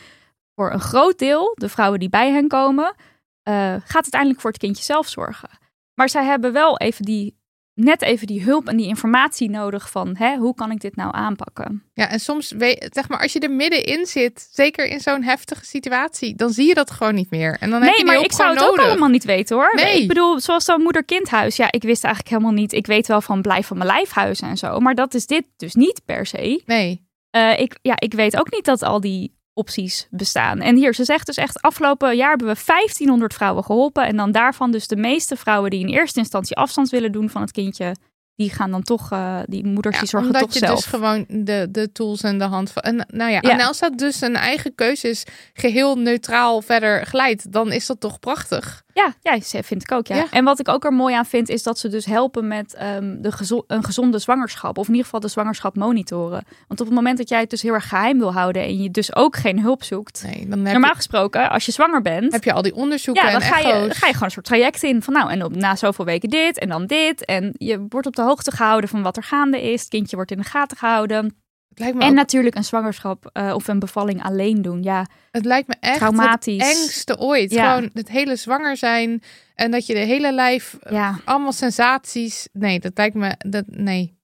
voor 0.56 0.72
een 0.72 0.80
groot 0.80 1.18
deel, 1.18 1.56
de 1.56 1.70
vrouwen 1.70 2.00
die 2.00 2.10
bij 2.10 2.32
hen 2.32 2.48
komen, 2.48 2.96
eh, 3.44 3.76
gaat 3.84 4.04
uiteindelijk 4.04 4.42
voor 4.42 4.50
het 4.52 4.60
kindje 4.60 4.84
zelf 4.84 5.08
zorgen. 5.08 5.50
Maar 5.94 6.10
zij 6.10 6.26
hebben 6.26 6.54
wel 6.54 6.78
even 6.78 7.06
die, 7.06 7.39
net 7.80 8.02
even 8.02 8.28
die 8.28 8.44
hulp 8.44 8.68
en 8.68 8.78
die 8.78 8.88
informatie 8.88 9.50
nodig 9.50 9.90
van, 9.90 10.16
hè, 10.18 10.36
hoe 10.38 10.56
kan 10.56 10.72
ik 10.72 10.80
dit 10.80 10.96
nou 10.96 11.16
aanpakken? 11.16 11.84
Ja, 11.94 12.10
en 12.10 12.20
soms, 12.20 12.52
weet, 12.52 12.90
zeg 12.92 13.10
maar, 13.10 13.20
als 13.22 13.34
je 13.34 13.40
er 13.40 13.52
middenin 13.52 14.06
zit, 14.06 14.50
zeker 14.52 14.86
in 14.86 15.00
zo'n 15.00 15.24
heftige 15.24 15.66
situatie, 15.66 16.36
dan 16.36 16.50
zie 16.50 16.68
je 16.68 16.74
dat 16.74 16.92
gewoon 16.92 17.16
niet 17.16 17.30
meer. 17.30 17.58
En 17.60 17.70
dan 17.70 17.82
heb 17.82 17.96
je 17.96 18.04
Nee, 18.04 18.16
maar 18.16 18.24
ik 18.24 18.32
zou 18.32 18.54
het 18.54 18.64
ook 18.64 18.78
allemaal 18.78 19.10
niet 19.10 19.26
weten 19.26 19.56
hoor. 19.56 19.72
Nee. 19.76 20.02
Ik 20.02 20.08
bedoel, 20.08 20.40
zoals 20.40 20.66
zo'n 20.66 20.82
moeder-kindhuis. 20.82 21.56
Ja, 21.56 21.72
ik 21.72 21.84
wist 21.84 22.04
eigenlijk 22.04 22.34
helemaal 22.34 22.60
niet. 22.60 22.74
Ik 22.74 22.88
weet 22.88 23.08
wel 23.08 23.22
van 23.22 23.42
blijf 23.42 23.68
van 23.68 23.78
mijn 23.78 23.90
lijfhuizen 23.90 24.48
en 24.48 24.58
zo. 24.58 24.80
Maar 24.80 24.96
dat 24.96 25.14
is 25.14 25.26
dit 25.26 25.44
dus 25.58 25.74
niet 25.74 26.02
per 26.06 26.26
se. 26.26 26.62
Nee. 26.66 27.08
Eh, 27.30 27.60
ik, 27.60 27.80
ja, 27.82 27.94
ik 28.00 28.14
weet 28.14 28.38
ook 28.38 28.52
niet 28.52 28.66
dat 28.66 28.84
al 28.84 29.00
die 29.00 29.39
opties 29.60 30.08
bestaan. 30.10 30.60
En 30.60 30.76
hier, 30.76 30.94
ze 30.94 31.04
zegt 31.04 31.26
dus 31.26 31.36
echt, 31.38 31.62
afgelopen 31.62 32.16
jaar 32.16 32.30
hebben 32.30 32.48
we 32.48 32.62
1500 32.66 33.34
vrouwen 33.34 33.64
geholpen. 33.64 34.06
En 34.06 34.16
dan 34.16 34.32
daarvan 34.32 34.72
dus 34.72 34.88
de 34.88 34.96
meeste 34.96 35.36
vrouwen 35.36 35.70
die 35.70 35.80
in 35.80 35.94
eerste 35.94 36.20
instantie 36.20 36.56
afstand 36.56 36.90
willen 36.90 37.12
doen 37.12 37.30
van 37.30 37.42
het 37.42 37.52
kindje, 37.52 37.96
die 38.36 38.50
gaan 38.50 38.72
dan 38.72 38.84
toch, 38.84 39.12
eh, 39.12 39.40
die 39.46 39.66
moeders 39.66 39.96
Ja, 39.96 40.02
die 40.02 40.10
zorgen 40.10 40.30
omdat 40.30 40.44
toch 40.44 40.54
je 40.54 40.60
zelf. 40.66 40.76
dus 40.76 40.86
gewoon 40.86 41.26
de, 41.28 41.68
de 41.70 41.92
tools 41.92 42.22
en 42.22 42.38
de 42.38 42.44
hand 42.44 42.72
van. 42.72 42.82
En, 42.82 42.96
nou 43.14 43.32
ja, 43.32 43.38
Ja. 43.42 43.50
en 43.50 43.62
als 43.62 43.80
dat 43.80 43.98
dus 43.98 44.22
een 44.22 44.36
eigen 44.36 44.76
keuze 44.76 45.10
is, 45.10 45.24
geheel 45.54 45.96
neutraal 45.96 46.62
verder 46.62 47.06
glijdt, 47.06 47.52
dan 47.52 47.72
is 47.72 47.86
dat 47.86 48.00
toch 48.00 48.20
prachtig. 48.20 48.84
Ja, 49.24 49.38
ja, 49.38 49.62
vind 49.62 49.82
ik 49.84 49.92
ook. 49.92 50.08
Ja. 50.08 50.16
Ja. 50.16 50.26
En 50.32 50.44
wat 50.44 50.60
ik 50.60 50.68
ook 50.68 50.86
er 50.86 50.94
mooi 50.94 51.16
aan 51.16 51.26
vind, 51.26 51.50
is 51.50 51.64
dat 51.64 51.80
ze 51.80 51.88
dus 51.88 52.06
helpen 52.06 52.48
met 52.48 52.74
ehm, 52.74 53.22
de 53.22 53.32
gezo- 53.32 53.64
een 53.68 53.84
gezonde 53.84 54.20
zwangerschap. 54.20 54.78
Of 54.78 54.84
in 54.86 54.90
ieder 54.90 55.06
geval 55.06 55.20
de 55.20 55.28
zwangerschap 55.28 55.76
monitoren. 55.76 56.44
Want 56.68 56.80
op 56.80 56.86
het 56.86 56.96
moment 56.96 57.18
dat 57.18 57.30
jij 57.30 57.40
het 57.40 57.50
dus 57.50 57.62
heel 57.62 57.74
erg 57.74 57.88
geheim 57.88 58.18
wil 58.18 58.34
houden 58.34 58.62
en 58.62 58.82
je 58.82 58.92
dus 58.92 59.16
ook 59.16 59.36
geen 59.36 59.60
hulp 59.60 59.84
zoekt. 59.84 60.24
Nee, 60.24 60.48
dan 60.48 60.60
heb, 60.60 60.72
Normaal 60.72 60.90
je, 60.90 60.96
gesproken, 60.96 61.50
als 61.50 61.66
je 61.66 61.72
zwanger 61.72 62.02
bent, 62.02 62.32
heb 62.32 62.44
je 62.44 62.54
al 62.54 62.62
die 62.62 62.76
onderzoeken 62.76 63.26
ja, 63.26 63.32
dan 63.32 63.42
en 63.42 63.48
ga, 63.48 63.58
je, 63.58 63.74
dan 63.88 63.96
ga 63.96 64.08
je 64.08 64.14
gewoon 64.14 64.24
een 64.28 64.32
soort 64.32 64.46
traject 64.46 64.84
in. 64.84 65.02
Van 65.02 65.14
nou, 65.14 65.32
en 65.32 65.44
op, 65.44 65.56
na 65.56 65.76
zoveel 65.76 66.06
weken 66.06 66.30
dit 66.30 66.60
en 66.60 66.70
dan 66.70 66.86
dit. 66.86 67.26
En 67.26 67.54
je 67.58 67.86
wordt 67.90 68.08
op 68.08 68.16
de 68.16 68.22
hoogte 68.22 68.52
gehouden 68.52 68.90
van 68.90 69.02
wat 69.02 69.18
er 69.18 69.24
gaande 69.24 69.72
is. 69.72 69.80
Het 69.80 69.90
kindje 69.90 70.16
wordt 70.16 70.32
in 70.32 70.38
de 70.38 70.44
gaten 70.44 70.78
gehouden. 70.78 71.38
Het 71.80 71.88
lijkt 71.88 71.98
me, 71.98 72.04
En 72.04 72.10
ook- 72.10 72.16
natuurlijk 72.26 72.56
een 72.56 72.64
zwangerschap 72.64 73.30
eh, 73.34 73.54
of 73.56 73.68
een 73.68 73.80
bevalling 73.80 74.24
alleen 74.24 74.62
doen. 74.62 74.84
Ja, 74.84 75.06
het 75.32 75.46
lijkt 75.46 75.68
me 75.68 75.76
echt 75.80 75.98
traumatisch. 75.98 76.68
het 76.68 76.78
engste 76.78 77.18
ooit. 77.18 77.52
Ja. 77.52 77.74
Gewoon 77.76 77.90
het 77.94 78.10
hele 78.10 78.36
zwanger 78.36 78.78
zijn 78.78 79.24
en 79.56 79.72
dat 79.72 79.86
je 79.86 79.94
de 79.94 80.00
hele 80.00 80.34
lijf, 80.34 80.78
ja. 80.90 81.20
allemaal 81.26 81.52
sensaties. 81.52 82.48
Nee, 82.54 82.80
dat 82.80 82.92
lijkt 82.96 83.16
me, 83.16 83.36
dat, 83.38 83.64
nee. 83.68 84.18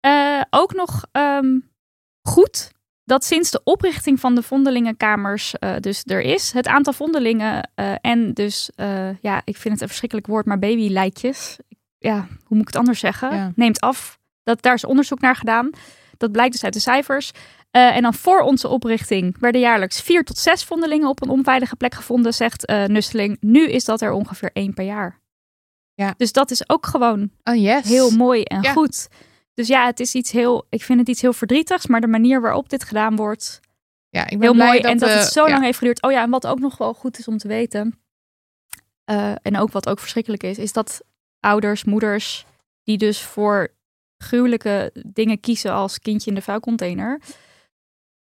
Eh, 0.00 0.40
ook 0.50 0.74
nog 0.74 1.04
ehm, 1.12 1.58
goed 2.22 2.70
dat 3.04 3.24
sinds 3.24 3.50
de 3.50 3.60
oprichting 3.64 4.20
van 4.20 4.34
de 4.34 4.42
vondelingenkamers 4.42 5.58
eh, 5.58 5.76
dus 5.80 6.02
er 6.04 6.20
is. 6.20 6.52
Het 6.52 6.66
aantal 6.66 6.92
vondelingen 6.92 7.70
eh, 7.74 7.94
en 8.00 8.32
dus, 8.32 8.70
eh, 8.74 9.18
ja, 9.20 9.42
ik 9.44 9.56
vind 9.56 9.72
het 9.74 9.82
een 9.82 9.88
verschrikkelijk 9.88 10.26
woord, 10.26 10.46
maar 10.46 10.58
babylijkjes. 10.58 11.56
Ja, 11.98 12.14
hoe 12.16 12.56
moet 12.56 12.60
ik 12.60 12.66
het 12.66 12.76
anders 12.76 13.00
zeggen? 13.00 13.34
Ja. 13.36 13.52
Neemt 13.54 13.80
af. 13.80 14.18
Dat, 14.42 14.62
daar 14.62 14.74
is 14.74 14.84
onderzoek 14.84 15.20
naar 15.20 15.36
gedaan. 15.36 15.70
Dat 16.16 16.32
blijkt 16.32 16.52
dus 16.52 16.64
uit 16.64 16.72
de 16.72 16.80
cijfers. 16.80 17.30
Eh, 17.70 17.96
en 17.96 18.02
dan 18.02 18.14
voor 18.14 18.40
onze 18.40 18.68
oprichting 18.68 19.36
werden 19.40 19.60
jaarlijks 19.60 20.00
vier 20.00 20.24
tot 20.24 20.38
zes 20.38 20.64
vondelingen 20.64 21.08
op 21.08 21.22
een 21.22 21.28
onveilige 21.28 21.76
plek 21.76 21.94
gevonden, 21.94 22.34
zegt 22.34 22.64
eh 22.66 22.84
Nusteling. 22.84 23.36
Nu 23.40 23.68
is 23.68 23.84
dat 23.84 24.00
er 24.00 24.12
ongeveer 24.12 24.50
één 24.52 24.74
per 24.74 24.84
jaar. 24.84 25.20
Ja. 25.94 26.14
Dus 26.16 26.32
dat 26.32 26.50
is 26.50 26.68
ook 26.68 26.86
gewoon 26.86 27.30
Oh 27.44 27.54
yes. 27.56 27.88
heel 27.88 28.10
mooi 28.10 28.42
en 28.42 28.62
Ja. 28.62 28.72
goed. 28.72 29.08
Dus 29.54 29.68
ja, 29.68 29.86
het 29.86 30.00
is 30.00 30.14
iets 30.14 30.30
heel, 30.30 30.66
ik 30.68 30.82
vind 30.82 30.98
het 30.98 31.08
iets 31.08 31.20
heel 31.20 31.32
verdrietigs, 31.32 31.86
maar 31.86 32.00
de 32.00 32.06
manier 32.06 32.40
waarop 32.40 32.68
dit 32.68 32.84
gedaan 32.84 33.16
wordt, 33.16 33.60
Ja, 34.08 34.22
ik 34.22 34.28
ben 34.30 34.40
heel 34.40 34.52
blij 34.52 34.66
mooi. 34.66 34.80
Dat, 34.80 34.90
en 34.90 34.98
dat 34.98 35.12
het 35.12 35.32
zo 35.32 35.44
ja. 35.46 35.50
lang 35.50 35.64
heeft 35.64 35.78
geduurd. 35.78 36.02
Oh 36.02 36.10
ja, 36.10 36.22
en 36.22 36.30
wat 36.30 36.46
ook 36.46 36.58
nog 36.58 36.78
wel 36.78 36.94
goed 36.94 37.18
is 37.18 37.28
om 37.28 37.38
te 37.38 37.48
weten, 37.48 37.98
eh, 39.04 39.32
en 39.42 39.58
ook 39.58 39.72
wat 39.72 39.88
ook 39.88 39.98
verschrikkelijk 40.00 40.42
is, 40.42 40.58
is 40.58 40.72
dat 40.72 41.00
ouders, 41.40 41.84
moeders, 41.84 42.46
die 42.82 42.98
dus 42.98 43.22
voor 43.22 43.68
gruwelijke 44.26 44.90
dingen 45.06 45.40
kiezen 45.40 45.72
als 45.72 45.98
kindje 45.98 46.28
in 46.30 46.36
de 46.36 46.42
vuilcontainer, 46.42 47.20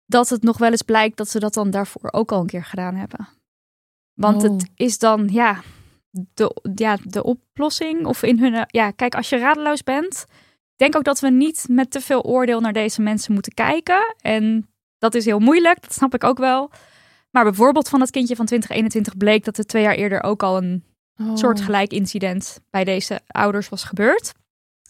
dat 0.06 0.30
het 0.30 0.44
nog 0.44 0.58
wel 0.58 0.72
eens 0.72 0.82
blijkt 0.82 1.18
dat 1.18 1.30
ze 1.30 1.40
dat 1.40 1.54
dan 1.54 1.70
daarvoor 1.70 2.12
ook 2.12 2.32
al 2.32 2.40
een 2.42 2.48
keer 2.48 2.64
gedaan 2.66 2.96
hebben. 2.96 3.28
Want 4.14 4.44
Oh. 4.44 4.52
het 4.52 4.70
is 4.76 4.98
dan, 4.98 5.28
ja, 5.32 5.62
de, 6.10 6.56
ja, 6.76 6.98
de 7.04 7.24
oplossing. 7.24 8.06
Of 8.06 8.24
in 8.24 8.40
hun, 8.40 8.66
ja, 8.68 8.92
kijk, 8.92 9.16
als 9.16 9.30
je 9.30 9.38
radeloos 9.38 9.84
bent, 9.84 10.26
denk 10.76 10.96
ook 10.96 11.04
dat 11.04 11.20
we 11.20 11.30
niet 11.30 11.66
met 11.70 11.92
te 11.92 12.02
veel 12.02 12.22
oordeel 12.24 12.60
naar 12.60 12.74
deze 12.74 13.02
mensen 13.02 13.34
moeten 13.34 13.54
kijken. 13.54 14.16
En 14.22 14.70
dat 14.98 15.16
is 15.16 15.26
heel 15.26 15.40
moeilijk, 15.40 15.82
dat 15.82 15.94
snap 15.94 16.14
ik 16.14 16.24
ook 16.24 16.38
wel. 16.38 16.70
Maar 17.32 17.44
bijvoorbeeld 17.44 17.90
van 17.90 18.02
het 18.02 18.12
kindje 18.12 18.36
van 18.36 18.46
2021 18.46 19.18
bleek 19.18 19.44
dat 19.46 19.58
er 19.58 19.66
twee 19.66 19.84
jaar 19.84 19.96
eerder 19.96 20.24
ook 20.24 20.44
al 20.44 20.58
een 20.58 20.84
Oh. 21.22 21.36
soortgelijk 21.36 21.92
incident 21.92 22.60
bij 22.70 22.84
deze 22.84 23.20
ouders 23.28 23.70
was 23.70 23.84
gebeurd. 23.84 24.32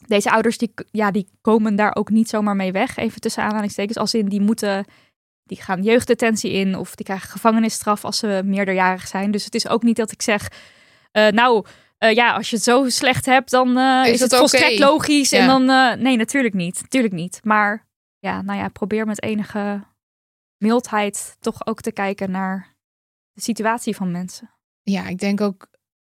Deze 0.08 0.32
ouders 0.32 0.58
die, 0.58 0.74
ja, 0.92 1.12
die 1.12 1.28
komen 1.42 1.76
daar 1.76 1.96
ook 1.96 2.10
niet 2.10 2.30
zomaar 2.30 2.56
mee 2.56 2.72
weg, 2.72 2.98
even 2.98 3.22
tussen 3.22 3.44
aanhalingstekens. 3.44 3.98
Als 3.98 4.14
in 4.14 4.30
die 4.30 4.42
moeten, 4.42 4.86
die 5.44 5.62
gaan 5.62 5.84
jeugddetentie 5.84 6.52
in 6.52 6.78
of 6.78 6.96
die 6.96 7.06
krijgen 7.06 7.30
gevangenisstraf 7.30 8.06
als 8.06 8.18
ze 8.18 8.42
meerderjarig 8.46 9.08
zijn. 9.08 9.32
Dus 9.32 9.46
het 9.46 9.56
is 9.56 9.68
ook 9.68 9.84
niet 9.84 9.96
dat 9.96 10.12
ik 10.12 10.22
zeg, 10.22 10.48
eh, 11.12 11.28
nou 11.28 11.66
eh, 11.98 12.14
ja, 12.14 12.34
als 12.34 12.50
je 12.50 12.56
het 12.56 12.66
zo 12.66 12.90
slecht 12.90 13.26
hebt, 13.26 13.50
dan 13.50 13.78
eh, 13.78 14.02
Is 14.06 14.12
is, 14.12 14.20
het 14.20 14.36
volstrekt 14.36 14.80
logisch. 14.80 15.30
Ja. 15.30 15.40
En 15.40 15.48
dan, 15.48 15.66
nee, 16.02 16.18
natuurlijk 16.18 16.54
niet, 16.54 16.82
natuurlijk 16.82 17.14
niet. 17.14 17.40
Maar 17.44 17.88
ja, 18.20 18.42
nou 18.42 18.60
ja, 18.60 18.68
probeer 18.68 19.06
met 19.06 19.22
enige 19.22 19.84
mildheid 20.58 21.38
toch 21.40 21.66
ook 21.66 21.82
te 21.82 21.92
kijken 21.92 22.32
naar 22.32 22.76
de 23.32 23.42
situatie 23.42 23.96
van 23.96 24.12
mensen. 24.12 24.50
Ja, 24.82 25.08
ik 25.08 25.20
denk 25.20 25.42
ook, 25.42 25.68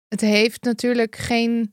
het 0.07 0.21
heeft 0.21 0.63
natuurlijk 0.63 1.15
geen, 1.15 1.71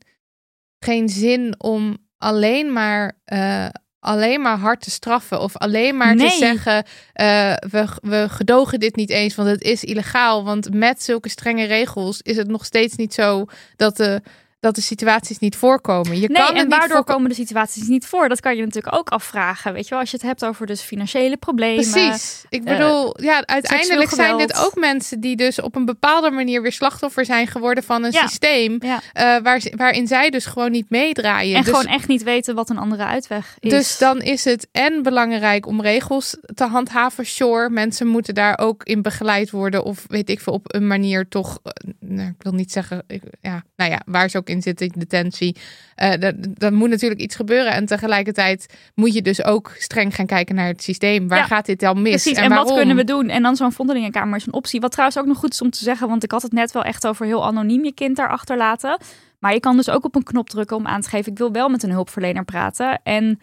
geen 0.80 1.08
zin 1.08 1.54
om 1.58 1.96
alleen 2.18 2.72
maar, 2.72 3.18
eh, 3.24 3.66
alleen 3.98 4.40
maar 4.40 4.58
hard 4.58 4.80
te 4.80 4.90
straffen. 4.90 5.40
Of 5.40 5.56
alleen 5.56 5.96
maar 5.96 6.16
te 6.16 6.36
zeggen, 6.38 6.84
eh, 7.12 7.54
we, 7.70 7.86
we 8.02 8.26
gedogen 8.28 8.80
dit 8.80 8.96
niet 8.96 9.10
eens, 9.10 9.34
want 9.34 9.48
het 9.48 9.62
is 9.62 9.84
illegaal. 9.84 10.44
Want 10.44 10.74
met 10.74 11.02
zulke 11.02 11.28
strenge 11.28 11.64
regels 11.64 12.22
is 12.22 12.36
het 12.36 12.48
nog 12.48 12.64
steeds 12.64 12.96
niet 12.96 13.14
zo 13.14 13.44
dat 13.76 13.96
de, 13.96 14.22
dat 14.60 14.74
de 14.74 14.80
situaties 14.80 15.38
niet 15.38 15.56
voorkomen. 15.56 16.20
Je 16.20 16.28
Nee, 16.28 16.42
kan 16.46 16.54
en 16.56 16.68
waardoor 16.68 17.04
komen 17.04 17.28
de 17.28 17.34
situaties 17.34 17.86
niet 17.88 18.06
voor? 18.06 18.28
Dat 18.28 18.40
kan 18.40 18.56
je 18.56 18.64
natuurlijk 18.64 18.94
ook 18.96 19.08
afvragen. 19.08 19.72
Weet 19.72 19.84
je 19.84 19.90
wel, 19.90 19.98
als 19.98 20.10
je 20.10 20.16
het 20.16 20.26
hebt 20.26 20.44
over 20.44 20.66
dus 20.66 20.80
financiële 20.80 21.36
problemen. 21.36 21.90
Precies. 21.90 22.44
Ik 22.48 22.64
eh, 22.64 22.76
bedoel, 22.76 23.22
ja, 23.22 23.46
uiteindelijk 23.46 24.10
zijn 24.10 24.36
dit 24.36 24.56
ook 24.58 24.74
mensen 24.74 25.20
die 25.20 25.36
dus 25.36 25.60
op 25.60 25.76
een 25.76 25.84
bepaalde 25.84 26.30
manier 26.30 26.62
weer 26.62 26.72
slachtoffer 26.72 27.24
zijn 27.24 27.46
geworden 27.46 27.84
van 27.84 28.04
een 28.04 28.10
Ja. 28.12 28.26
systeem. 28.26 28.76
Ja. 28.80 29.00
eh, 29.12 29.42
waar, 29.42 29.62
waarin 29.76 30.06
zij 30.06 30.30
dus 30.30 30.46
gewoon 30.46 30.70
niet 30.70 30.90
meedraaien. 30.90 31.56
En 31.56 31.62
dus, 31.62 31.70
gewoon 31.70 31.92
echt 31.92 32.08
niet 32.08 32.22
weten 32.22 32.54
wat 32.54 32.70
een 32.70 32.78
andere 32.78 33.04
uitweg 33.04 33.56
is. 33.60 33.70
dus 33.70 33.98
dan 33.98 34.20
is 34.20 34.44
het 34.44 34.68
en 34.72 35.02
belangrijk 35.02 35.66
om 35.66 35.80
regels 35.82 36.36
te 36.54 36.64
handhaven. 36.64 37.26
Sure, 37.26 37.70
mensen 37.70 38.06
moeten 38.06 38.34
daar 38.34 38.58
ook 38.58 38.82
in 38.84 39.02
begeleid 39.02 39.50
worden. 39.50 39.84
Of 39.84 40.04
weet 40.08 40.30
ik 40.30 40.40
veel, 40.40 40.52
op 40.52 40.74
een 40.74 40.86
manier 40.86 41.28
toch. 41.28 41.58
eh, 41.62 41.90
nou, 42.00 42.28
ik 42.28 42.42
wil 42.42 42.52
niet 42.52 42.72
zeggen, 42.72 43.02
ik- 43.06 43.22
ja, 43.40 43.62
nou 43.76 43.90
ja, 43.90 44.00
waar 44.04 44.28
ze 44.30 44.38
ook 44.38 44.48
in 44.50 44.62
zitten, 44.62 44.88
detentie. 44.88 45.56
Eh 45.94 46.20
dat, 46.20 46.34
dat 46.38 46.72
moet 46.72 46.88
natuurlijk 46.88 47.20
iets 47.20 47.36
gebeuren. 47.36 47.72
En 47.72 47.86
tegelijkertijd 47.86 48.66
moet 48.94 49.14
je 49.14 49.22
dus 49.22 49.44
ook 49.44 49.72
streng 49.78 50.14
gaan 50.14 50.26
kijken 50.26 50.54
naar 50.54 50.66
het 50.66 50.82
systeem. 50.82 51.28
Waar 51.28 51.38
Ja, 51.38 51.44
gaat 51.44 51.66
dit 51.66 51.80
dan 51.80 52.02
mis? 52.02 52.22
Precies, 52.22 52.38
en, 52.38 52.50
wat 52.50 52.74
kunnen 52.74 52.96
we 52.96 53.04
doen? 53.04 53.28
En 53.28 53.42
dan 53.42 53.56
zo'n 53.56 53.72
vondelingenkamer 53.72 54.36
is 54.36 54.46
een 54.46 54.52
optie. 54.52 54.80
Wat 54.80 54.90
trouwens 54.90 55.18
ook 55.18 55.26
nog 55.26 55.38
goed 55.38 55.52
is 55.52 55.62
om 55.62 55.70
te 55.70 55.84
zeggen, 55.84 56.08
want 56.08 56.24
ik 56.24 56.30
had 56.30 56.42
het 56.42 56.52
net 56.52 56.72
wel 56.72 56.82
echt 56.82 57.06
over 57.06 57.26
heel 57.26 57.46
anoniem 57.46 57.84
je 57.84 57.94
kind 57.94 58.16
daar 58.16 58.30
achterlaten. 58.30 58.98
Maar 59.38 59.52
je 59.52 59.60
kan 59.60 59.76
dus 59.76 59.90
ook 59.90 60.04
op 60.04 60.14
een 60.14 60.22
knop 60.22 60.48
drukken 60.48 60.76
om 60.76 60.86
aan 60.86 61.00
te 61.00 61.08
geven, 61.08 61.32
ik 61.32 61.38
wil 61.38 61.52
wel 61.52 61.68
met 61.68 61.82
een 61.82 61.90
hulpverlener 61.90 62.44
praten. 62.44 63.00
En 63.02 63.40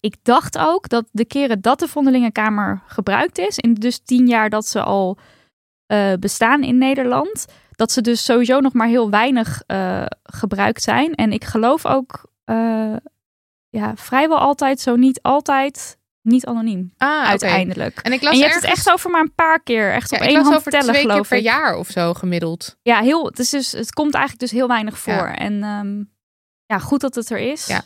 ik 0.00 0.14
dacht 0.22 0.58
ook 0.58 0.88
dat 0.88 1.04
de 1.12 1.24
keren 1.24 1.60
dat 1.60 1.78
de 1.78 1.88
vondelingenkamer 1.88 2.82
gebruikt 2.86 3.38
is, 3.38 3.58
in 3.58 3.74
dus 3.74 3.98
tien 3.98 4.26
jaar 4.26 4.50
dat 4.50 4.66
ze 4.66 4.82
al 4.82 5.18
eh, 5.86 6.12
bestaan 6.20 6.62
in 6.62 6.78
Nederland, 6.78 7.46
dat 7.76 7.92
ze 7.92 8.00
dus 8.00 8.24
sowieso 8.24 8.60
nog 8.60 8.72
maar 8.72 8.86
heel 8.86 9.10
weinig 9.10 9.62
eh, 9.66 10.06
gebruikt 10.22 10.82
zijn. 10.82 11.14
En 11.14 11.32
ik 11.32 11.44
geloof 11.44 11.86
ook 11.86 12.30
eh, 12.44 12.96
ja, 13.68 13.96
vrijwel 13.96 14.38
altijd, 14.38 14.80
zo 14.80 14.96
niet 14.96 15.22
altijd, 15.22 15.98
niet 16.22 16.46
anoniem 16.46 16.92
Ah, 16.96 17.28
uiteindelijk. 17.28 17.98
En 17.98 18.12
ik 18.12 18.22
las 18.22 18.32
En 18.32 18.38
je 18.38 18.44
hebt 18.44 18.54
het 18.54 18.64
echt 18.64 18.90
over 18.90 19.10
maar 19.10 19.20
een 19.20 19.34
paar 19.34 19.62
keer. 19.62 19.92
Echt 19.92 20.10
ja, 20.10 20.16
op 20.16 20.22
één 20.22 20.42
hand 20.42 20.56
over 20.56 20.70
tellen, 20.70 20.86
twee 20.86 21.02
keer 21.02 21.10
geloof 21.10 21.28
per 21.28 21.38
ik. 21.38 21.44
jaar 21.44 21.76
of 21.76 21.88
zo 21.88 22.14
gemiddeld. 22.14 22.76
Ja, 22.82 23.00
heel, 23.00 23.26
het, 23.26 23.38
is 23.38 23.50
dus, 23.50 23.72
het 23.72 23.92
komt 23.92 24.14
eigenlijk 24.14 24.50
dus 24.50 24.58
heel 24.58 24.68
weinig 24.68 24.98
voor. 24.98 25.12
Ja. 25.12 25.36
En 25.36 25.62
ehm, 25.62 26.04
ja, 26.66 26.78
goed 26.78 27.00
dat 27.00 27.14
het 27.14 27.30
er 27.30 27.38
is. 27.38 27.66
Ja. 27.66 27.84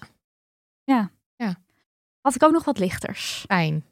ja. 0.85 1.11
Ja. 1.37 1.55
Had 2.21 2.35
ik 2.35 2.43
ook 2.43 2.53
nog 2.53 2.65
wat 2.65 2.79
lichters. 2.79 3.45
Fijn. 3.47 3.85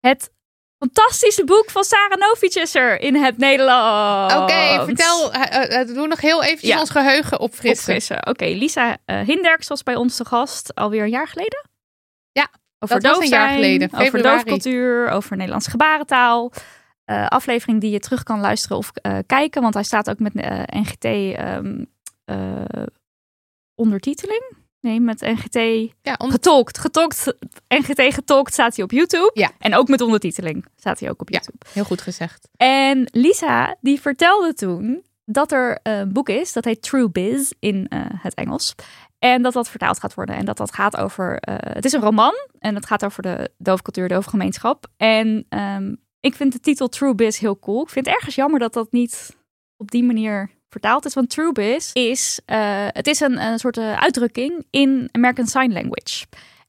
Het 0.00 0.30
fantastische 0.78 1.44
boek 1.44 1.70
van 1.70 1.84
Sarah 1.84 2.18
Novic 2.18 2.54
is 2.54 2.74
er 2.74 3.00
in 3.00 3.14
het 3.16 3.38
Nederlands. 3.38 4.34
Oké, 4.34 4.84
vertel. 4.84 5.32
eh, 5.32 5.80
eh, 5.80 5.86
doe 5.86 6.06
nog 6.06 6.20
heel 6.20 6.42
eventjes 6.42 6.70
Ja. 6.70 6.80
ons 6.80 6.90
geheugen 6.90 7.40
opfrissen. 7.40 7.86
Opfrissen. 7.94 8.26
Oké, 8.26 8.44
Lisa 8.44 8.96
eh 9.04 9.20
Hinderks 9.20 9.68
was 9.68 9.82
bij 9.82 9.96
ons 9.96 10.16
te 10.16 10.24
gast 10.24 10.74
alweer 10.74 11.02
een 11.02 11.10
jaar 11.10 11.28
geleden. 11.28 11.68
Ja, 12.32 12.48
over 12.78 12.94
dat 13.00 13.02
was 13.02 13.12
doof 13.14 13.22
een 13.22 13.28
jaar 13.38 13.54
geleden, 13.54 13.90
Over 13.92 14.22
doofcultuur, 14.22 15.10
over 15.10 15.36
Nederlandse 15.36 15.70
gebarentaal. 15.70 16.52
Eh, 17.04 17.26
aflevering 17.26 17.80
die 17.80 17.90
je 17.90 17.98
terug 18.00 18.22
kan 18.22 18.40
luisteren 18.40 18.76
of 18.76 18.90
eh, 18.94 19.18
kijken, 19.26 19.62
want 19.62 19.74
hij 19.74 19.82
staat 19.82 20.10
ook 20.10 20.18
met 20.18 20.34
eh, 20.34 20.62
NGT 20.66 21.04
ehm, 21.04 21.84
eh, 22.24 22.82
ondertiteling. 23.74 24.56
Nee, 24.80 25.00
met 25.00 25.20
NGT 25.20 25.54
Ja, 26.02 26.14
on- 26.18 26.30
getolkt. 26.30 26.78
Getolkt. 26.78 27.32
NGT 27.68 28.14
getolkt 28.14 28.52
staat 28.52 28.74
hij 28.76 28.84
op 28.84 28.90
YouTube. 28.90 29.30
Ja. 29.34 29.50
En 29.58 29.74
ook 29.74 29.88
met 29.88 30.00
ondertiteling 30.00 30.66
staat 30.76 31.00
hij 31.00 31.10
ook 31.10 31.20
op 31.20 31.28
Ja. 31.30 31.34
YouTube. 31.38 31.64
heel 31.72 31.84
goed 31.84 32.00
gezegd. 32.00 32.48
En 32.56 33.08
Lisa, 33.12 33.76
die 33.80 34.00
vertelde 34.00 34.54
toen 34.54 35.04
dat 35.24 35.52
er 35.52 35.78
een 35.82 36.12
boek 36.12 36.28
is, 36.28 36.52
dat 36.52 36.64
heet 36.64 36.82
True 36.82 37.10
Biz 37.10 37.50
in 37.58 37.86
eh, 37.88 38.00
het 38.08 38.34
Engels. 38.34 38.74
En 39.18 39.42
dat 39.42 39.52
dat 39.52 39.68
vertaald 39.70 40.00
gaat 40.00 40.14
worden. 40.14 40.34
En 40.36 40.44
dat 40.44 40.56
dat 40.56 40.74
gaat 40.74 40.96
over. 40.96 41.38
eh, 41.38 41.54
het 41.74 41.84
is 41.84 41.92
een 41.92 42.00
roman. 42.00 42.34
En 42.58 42.74
het 42.74 42.86
gaat 42.86 43.04
over 43.04 43.22
de 43.22 43.50
doofcultuur, 43.58 44.08
de 44.08 44.14
doofgemeenschap. 44.14 44.86
En 44.96 45.46
ehm, 45.48 45.94
ik 46.20 46.34
vind 46.34 46.52
de 46.52 46.60
titel 46.60 46.88
True 46.88 47.14
Biz 47.14 47.38
heel 47.38 47.58
cool. 47.58 47.82
Ik 47.82 47.88
vind 47.88 48.06
het 48.06 48.14
ergens 48.14 48.34
jammer 48.34 48.60
dat 48.60 48.72
dat 48.72 48.92
niet 48.92 49.36
op 49.76 49.90
die 49.90 50.04
manier 50.04 50.50
vertaald 50.68 51.04
is. 51.04 51.14
Want 51.14 51.30
True 51.30 51.52
Biz 51.52 51.90
is. 51.92 52.40
eh, 52.46 52.86
het 52.88 53.06
is 53.06 53.20
een, 53.20 53.42
een 53.42 53.58
soort 53.58 53.76
eh, 53.76 53.92
uitdrukking 54.02 54.66
in 54.70 55.08
American 55.12 55.46
Sign 55.46 55.72
Language. 55.72 56.26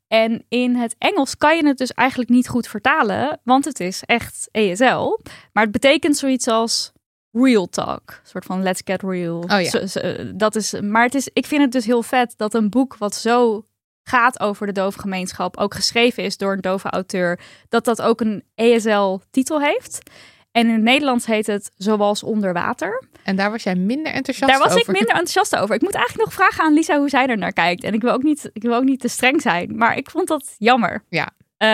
En 0.08 0.45
in 0.50 0.76
het 0.76 0.95
Engels 0.97 1.38
kan 1.38 1.58
je 1.58 1.68
het 1.68 1.78
dus 1.78 1.91
eigenlijk 1.93 2.30
niet 2.30 2.47
goed 2.47 2.68
vertalen, 2.68 3.39
want 3.43 3.66
het 3.66 3.80
is 3.80 4.04
echt 4.06 4.47
ESL. 4.52 5.20
Maar 5.54 5.64
het 5.64 5.72
betekent 5.72 6.18
zoiets 6.18 6.47
als 6.47 6.91
real 7.32 7.68
talk. 7.68 8.02
Een 8.10 8.28
soort 8.30 8.45
van 8.45 8.64
let's 8.64 8.82
get 8.86 9.02
real. 9.02 9.38
Oh 9.39 9.62
ja. 9.62 9.64
Zo- 9.70 9.86
zo- 9.86 10.36
dat 10.36 10.56
is, 10.56 10.74
maar 10.82 11.04
het 11.04 11.16
is, 11.16 11.30
ik 11.34 11.45
vind 11.45 11.62
het 11.62 11.72
dus 11.72 11.86
heel 11.86 12.04
vet 12.04 12.34
dat 12.38 12.54
een 12.54 12.70
boek 12.70 12.97
wat 12.97 13.16
zo 13.16 13.64
gaat 14.04 14.39
over 14.39 14.68
de 14.68 14.74
dove 14.74 15.00
gemeenschap, 15.00 15.58
ook 15.58 15.74
geschreven 15.76 16.24
is 16.24 16.38
door 16.38 16.54
een 16.54 16.62
dove 16.62 16.89
auteur, 16.89 17.39
dat 17.70 17.86
dat 17.86 18.02
ook 18.02 18.22
een 18.22 18.43
ESL-titel 18.56 19.62
heeft. 19.62 20.00
En 20.60 20.68
in 20.68 20.74
het 20.74 20.84
Nederlands 20.84 21.26
heet 21.26 21.47
het 21.47 21.72
Zoals 21.78 22.24
onder 22.24 22.53
water. 22.53 23.03
En 23.24 23.36
daar 23.36 23.51
was 23.51 23.64
jij 23.64 23.76
minder 23.76 24.14
enthousiast 24.14 24.51
Daar 24.51 24.62
was 24.62 24.72
over. 24.72 24.80
ik 24.80 24.88
minder 24.88 25.16
enthousiast 25.16 25.55
over. 25.55 25.76
Ik 25.76 25.82
moet 25.82 25.95
eigenlijk 25.95 26.26
nog 26.26 26.34
vragen 26.34 26.64
aan 26.64 26.74
Lisa 26.74 26.97
hoe 26.97 27.10
zij 27.10 27.28
er 27.28 27.38
naar 27.38 27.53
kijkt. 27.53 27.84
En 27.84 27.93
ik 27.93 28.01
wil 28.01 28.12
ook 28.12 28.24
niet, 28.24 28.49
ik 28.53 28.62
wil 28.62 28.76
ook 28.76 28.84
niet 28.84 28.99
te 28.99 29.07
streng 29.07 29.41
zijn, 29.41 29.78
maar 29.78 29.97
ik 29.97 30.10
vond 30.10 30.28
dat 30.28 30.55
jammer. 30.57 31.03
Ja. 31.10 31.30
Eh, 31.57 31.70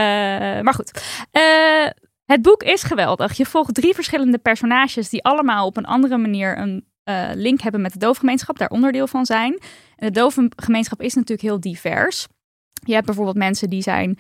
maar 0.64 0.74
goed. 0.74 1.02
Eh, 1.32 1.90
het 2.26 2.42
boek 2.42 2.64
is 2.64 2.84
geweldig. 2.84 3.34
Je 3.34 3.46
volgt 3.46 3.74
drie 3.74 3.94
verschillende 3.94 4.38
personages 4.38 5.10
die 5.10 5.24
allemaal 5.24 5.66
op 5.66 5.78
een 5.78 5.86
andere 5.86 6.18
manier 6.18 6.58
een 6.58 6.86
eh, 7.04 7.30
link 7.34 7.62
hebben 7.62 7.82
met 7.82 7.94
de 7.94 8.00
doofgemeenschap, 8.00 8.58
daar 8.58 8.70
onderdeel 8.70 9.08
van 9.08 9.26
zijn. 9.26 9.60
En 9.96 10.08
de 10.08 10.20
doofgemeenschap 10.20 11.02
is 11.02 11.14
natuurlijk 11.14 11.48
heel 11.48 11.60
divers. 11.60 12.28
Je 12.86 12.94
hebt 12.94 13.06
bijvoorbeeld 13.06 13.38
mensen 13.38 13.70
die 13.70 13.82
zijn 13.82 14.18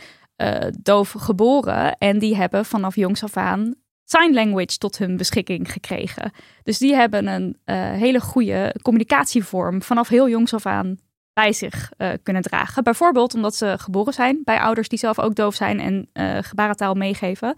doof 0.81 1.11
geboren 1.11 1.97
en 1.97 2.19
die 2.19 2.35
hebben 2.35 2.65
vanaf 2.65 2.95
jongs 2.95 3.23
af 3.23 3.37
aan 3.37 3.75
sign 4.05 4.33
language 4.33 4.77
tot 4.77 4.97
hun 4.97 5.17
beschikking 5.17 5.71
gekregen. 5.71 6.31
Dus 6.63 6.77
die 6.77 6.95
hebben 6.95 7.27
een 7.27 7.57
eh, 7.63 7.75
hele 7.91 8.19
goede 8.19 8.75
communicatievorm 8.81 9.81
vanaf 9.81 10.07
heel 10.07 10.29
jongs 10.29 10.53
af 10.53 10.65
aan 10.65 10.97
bij 11.33 11.53
zich 11.53 11.91
eh, 11.97 12.09
kunnen 12.23 12.41
dragen. 12.41 12.83
Bijvoorbeeld 12.83 13.33
omdat 13.33 13.55
ze 13.55 13.75
geboren 13.79 14.13
zijn 14.13 14.41
bij 14.43 14.59
ouders 14.59 14.87
die 14.89 14.99
zelf 14.99 15.19
ook 15.19 15.35
doof 15.35 15.55
zijn 15.55 15.79
en 15.79 16.09
eh, 16.13 16.37
gebarentaal 16.41 16.93
meegeven. 16.93 17.55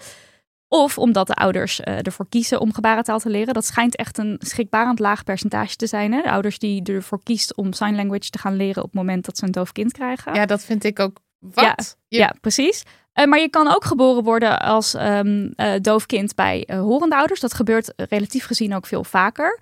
Of 0.70 0.98
omdat 0.98 1.28
de 1.28 1.34
ouders 1.34 1.82
ervoor 1.82 2.30
kiezen 2.30 2.60
om 2.60 2.74
gebarentaal 2.74 3.20
te 3.20 3.30
leren. 3.30 3.54
Dat 3.54 3.66
schijnt 3.66 3.96
echt 3.96 4.18
een 4.18 4.36
schrikbarend 4.40 5.00
laag 5.00 5.24
percentage 5.24 5.76
te 5.76 5.88
zijn. 5.88 6.14
Hè? 6.14 6.22
De 6.22 6.32
ouders 6.32 6.60
die 6.60 6.84
ervoor 6.84 7.24
kiezen 7.24 7.58
om 7.58 7.74
sign 7.74 7.96
language 7.96 8.30
te 8.30 8.38
gaan 8.38 8.56
leren 8.56 8.84
op 8.84 8.90
het 8.90 8.94
moment 8.98 9.26
dat 9.26 9.38
ze 9.38 9.46
een 9.46 9.52
doof 9.52 9.72
kind 9.72 9.92
krijgen. 9.92 10.34
Ja, 10.34 10.46
dat 10.46 10.64
vind 10.64 10.84
ik 10.84 11.00
ook... 11.00 11.18
Wat? 11.40 11.98
Je- 12.08 12.18
Ja, 12.18 12.34
precies. 12.42 12.84
Eh, 13.18 13.26
maar 13.26 13.40
je 13.40 13.50
kan 13.50 13.68
ook 13.68 13.84
geboren 13.84 14.24
worden 14.24 14.60
als 14.60 14.94
ehm 14.94 15.50
eh, 15.56 15.74
doof 15.82 16.06
kind 16.06 16.36
bij 16.36 16.64
eh, 16.66 16.80
horende 16.80 17.16
ouders. 17.16 17.40
Dat 17.40 17.54
gebeurt 17.54 17.94
relatief 17.96 18.46
gezien 18.46 18.76
ook 18.76 18.86
veel 18.86 19.04
vaker. 19.04 19.60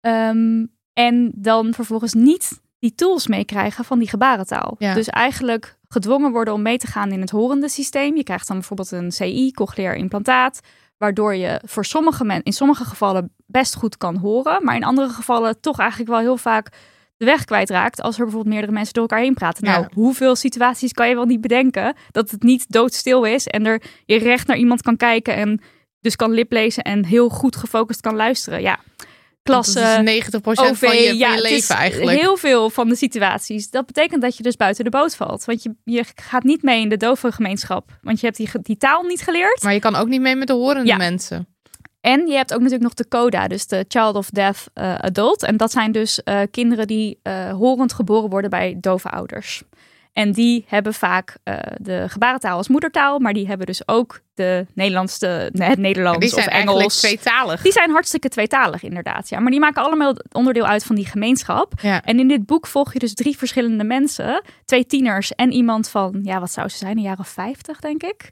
Ehm, 0.00 0.66
en 0.92 1.32
dan 1.34 1.74
vervolgens 1.74 2.12
niet 2.12 2.60
die 2.78 2.94
tools 2.94 3.26
meekrijgen 3.26 3.84
van 3.84 3.98
die 3.98 4.08
gebarentaal. 4.08 4.74
Ja. 4.78 4.94
Dus 4.94 5.08
eigenlijk 5.08 5.78
gedwongen 5.88 6.32
worden 6.32 6.54
om 6.54 6.62
mee 6.62 6.78
te 6.78 6.86
gaan 6.86 7.12
in 7.12 7.20
het 7.20 7.30
horende 7.30 7.68
systeem. 7.68 8.16
Je 8.16 8.22
krijgt 8.22 8.46
dan 8.46 8.56
bijvoorbeeld 8.56 8.90
een 8.90 9.12
CI, 9.12 9.52
cochleair 9.52 9.94
implantaat. 9.94 10.60
Waardoor 10.96 11.34
je 11.34 11.60
voor 11.64 11.84
sommige 11.84 12.24
mensen 12.24 12.44
in 12.44 12.52
sommige 12.52 12.84
gevallen 12.84 13.32
best 13.46 13.74
goed 13.74 13.96
kan 13.96 14.16
horen. 14.16 14.64
Maar 14.64 14.76
in 14.76 14.84
andere 14.84 15.08
gevallen 15.08 15.60
toch 15.60 15.78
eigenlijk 15.78 16.10
wel 16.10 16.20
heel 16.20 16.36
vaak 16.36 16.68
de 17.16 17.24
weg 17.24 17.44
kwijtraakt. 17.44 18.00
Als 18.02 18.14
er 18.16 18.22
bijvoorbeeld 18.22 18.52
meerdere 18.54 18.72
mensen 18.72 18.92
door 18.94 19.02
elkaar 19.02 19.20
heen 19.24 19.34
praten. 19.34 19.66
Ja. 19.66 19.78
Nou, 19.78 19.88
hoeveel 19.94 20.36
situaties 20.36 20.92
kan 20.92 21.08
je 21.08 21.14
wel 21.14 21.24
niet 21.24 21.40
bedenken 21.40 21.94
dat 22.10 22.30
het 22.30 22.42
niet 22.42 22.64
doodstil 22.68 23.24
is. 23.24 23.46
En 23.46 23.66
er 23.66 23.82
je 24.04 24.18
recht 24.18 24.46
naar 24.46 24.56
iemand 24.56 24.82
kan 24.82 24.96
kijken 24.96 25.34
en 25.34 25.60
dus 26.00 26.16
kan 26.16 26.30
liplezen 26.32 26.82
en 26.82 27.04
heel 27.04 27.28
goed 27.28 27.56
gefocust 27.56 28.00
kan 28.00 28.16
luisteren. 28.16 28.62
Ja, 28.62 28.78
klasse. 29.42 29.80
Dat 29.80 30.08
is 30.08 30.24
90% 30.24 30.36
OV, 30.40 30.78
van 30.78 30.96
je, 30.96 31.06
van 31.08 31.16
ja, 31.16 31.34
je 31.34 31.40
leven 31.40 31.76
eigenlijk. 31.76 32.18
Heel 32.20 32.36
veel 32.36 32.70
van 32.70 32.88
de 32.88 32.96
situaties. 32.96 33.70
Dat 33.70 33.86
betekent 33.86 34.22
dat 34.22 34.36
je 34.36 34.42
dus 34.42 34.56
buiten 34.56 34.84
de 34.84 34.90
boot 34.90 35.16
valt. 35.16 35.44
Want 35.44 35.62
je, 35.62 35.74
je 35.84 36.04
gaat 36.14 36.42
niet 36.42 36.62
mee 36.62 36.80
in 36.80 36.88
de 36.88 36.96
dove 36.96 37.32
gemeenschap. 37.32 37.98
Want 38.02 38.20
je 38.20 38.26
hebt 38.26 38.38
die, 38.38 38.48
die 38.62 38.76
taal 38.76 39.02
niet 39.02 39.20
geleerd. 39.20 39.62
Maar 39.62 39.72
je 39.72 39.80
kan 39.80 39.94
ook 39.94 40.08
niet 40.08 40.20
mee 40.20 40.36
met 40.36 40.46
de 40.46 40.52
horende 40.52 40.88
Ja. 40.88 40.96
mensen. 40.96 41.48
En 42.04 42.26
je 42.26 42.34
hebt 42.34 42.52
ook 42.54 42.60
natuurlijk 42.60 42.82
nog 42.82 42.94
de 42.94 43.08
CODA, 43.08 43.48
dus 43.48 43.66
de 43.66 43.84
Child 43.88 44.14
of 44.14 44.30
Deaf 44.30 44.68
eh, 44.74 44.94
Adult. 44.94 45.42
En 45.42 45.56
dat 45.56 45.70
zijn 45.70 45.92
dus 45.92 46.22
eh, 46.22 46.40
kinderen 46.50 46.86
die 46.86 47.18
eh, 47.22 47.50
horend 47.50 47.92
geboren 47.92 48.30
worden 48.30 48.50
bij 48.50 48.76
dove 48.80 49.10
ouders. 49.10 49.62
En 50.12 50.32
die 50.32 50.64
hebben 50.68 50.94
vaak 50.94 51.36
de 51.76 52.04
gebarentaal 52.08 52.56
als 52.56 52.68
moedertaal, 52.68 53.18
maar 53.18 53.32
die 53.32 53.46
hebben 53.46 53.66
dus 53.66 53.88
ook 53.88 54.20
de 54.34 54.66
Nederlandse, 54.74 55.50
het 55.52 55.78
Nederlands 55.78 56.18
Die 56.18 56.28
zijn 56.28 56.48
of 56.48 56.52
Engels. 56.54 56.98
tweetalig. 56.98 57.62
Die 57.62 57.72
zijn 57.72 57.90
hartstikke 57.90 58.28
tweetalig, 58.28 58.82
inderdaad. 58.82 59.28
Ja. 59.28 59.40
Maar 59.40 59.50
die 59.50 59.60
maken 59.60 59.82
allemaal 59.82 60.14
onderdeel 60.32 60.66
uit 60.66 60.84
van 60.84 60.96
die 60.96 61.06
gemeenschap. 61.06 61.72
Ja. 61.82 62.02
En 62.02 62.18
in 62.18 62.28
dit 62.28 62.46
boek 62.46 62.66
volg 62.66 62.92
je 62.92 62.98
dus 62.98 63.14
drie 63.14 63.36
verschillende 63.36 63.84
mensen. 63.84 64.42
Twee 64.64 64.86
tieners 64.86 65.34
en 65.34 65.52
iemand 65.52 65.88
van, 65.88 66.20
ja, 66.22 66.40
wat 66.40 66.52
zou 66.52 66.68
ze 66.68 66.76
zijn? 66.76 66.96
Een 66.96 67.02
jaar 67.02 67.18
of 67.18 67.28
vijftig, 67.28 67.80
denk 67.80 68.02
ik. 68.02 68.30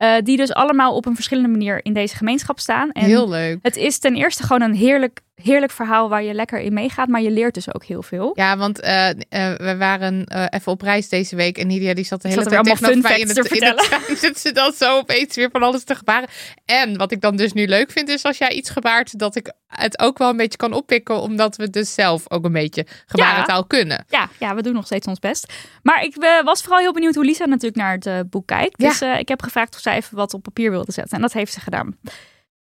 Eh, 0.00 0.14
die 0.22 0.36
dus 0.36 0.52
allemaal 0.52 0.94
op 0.96 1.06
een 1.06 1.14
verschillende 1.14 1.48
manier 1.48 1.84
in 1.84 1.92
deze 1.92 2.16
gemeenschap 2.16 2.58
staan. 2.58 2.90
En 2.92 3.04
Heel 3.04 3.28
leuk. 3.28 3.58
het 3.62 3.76
is 3.76 3.98
ten 3.98 4.14
eerste 4.14 4.42
gewoon 4.42 4.62
een 4.62 4.74
heerlijk, 4.74 5.20
heerlijk 5.42 5.72
verhaal 5.72 6.08
waar 6.08 6.22
je 6.22 6.34
lekker 6.34 6.58
in 6.58 6.72
meegaat. 6.72 7.08
Maar 7.08 7.22
je 7.22 7.30
leert 7.30 7.54
dus 7.54 7.74
ook 7.74 7.84
heel 7.84 8.02
veel. 8.02 8.32
Ja, 8.34 8.56
want 8.56 8.80
eh, 8.80 9.08
eh, 9.08 9.16
we 9.56 9.76
waren 9.78 10.24
eh, 10.24 10.44
even 10.50 10.72
op 10.72 10.82
reis 10.82 11.08
deze 11.08 11.36
week 11.36 11.58
en 11.58 11.66
Nidia 11.66 11.94
die 11.94 12.04
zat 12.04 12.22
de 12.22 12.28
hele 12.28 12.42
Zat 12.42 12.52
tijd 12.52 12.64
tegenover 12.64 13.02
mij 13.02 13.20
in 13.20 13.26
de, 13.26 13.34
facts 13.34 13.48
te 13.48 13.58
in 13.58 13.76
de 13.76 13.82
trein. 13.88 14.16
Zit 14.26 14.38
ze 14.38 14.52
dan 14.52 14.72
zo 14.72 14.96
opeens 14.98 15.36
weer 15.36 15.50
van 15.50 15.62
alles 15.62 15.84
te 15.84 15.94
gebaren. 15.94 16.28
En 16.64 16.96
wat 16.96 17.12
ik 17.12 17.20
dan 17.20 17.36
dus 17.36 17.52
nu 17.52 17.66
leuk 17.66 17.90
vind 17.90 18.08
is 18.08 18.24
als 18.24 18.38
jij 18.38 18.50
iets 18.50 18.70
gebaart 18.70 19.18
dat 19.18 19.36
ik 19.36 19.52
het 19.66 19.98
ook 19.98 20.18
wel 20.18 20.28
een 20.28 20.36
beetje 20.36 20.58
kan 20.58 20.72
oppikken 20.72 21.20
omdat 21.20 21.56
we 21.56 21.70
dus 21.70 21.94
zelf 21.94 22.30
ook 22.30 22.44
een 22.44 22.52
beetje 22.52 22.86
gebarentaal 23.06 23.64
kunnen. 23.64 24.04
Ja, 24.08 24.28
ja, 24.38 24.54
we 24.54 24.62
doen 24.62 24.74
nog 24.74 24.86
steeds 24.86 25.06
ons 25.06 25.18
best. 25.18 25.52
Maar 25.82 26.04
ik 26.04 26.14
was 26.44 26.62
vooral 26.62 26.80
heel 26.80 26.92
benieuwd 26.92 27.14
hoe 27.14 27.24
Lisa 27.24 27.44
natuurlijk 27.44 27.76
naar 27.76 27.98
het 28.00 28.30
boek 28.30 28.46
kijkt. 28.46 28.78
Dus 28.78 29.02
ik 29.02 29.28
heb 29.28 29.42
gevraagd 29.42 29.74
of 29.74 29.80
zij 29.80 29.96
even 29.96 30.16
wat 30.16 30.34
op 30.34 30.42
papier 30.42 30.70
wilde 30.70 30.92
zetten. 30.92 31.16
En 31.16 31.22
dat 31.22 31.32
heeft 31.32 31.52
ze 31.52 31.60
gedaan. 31.60 31.96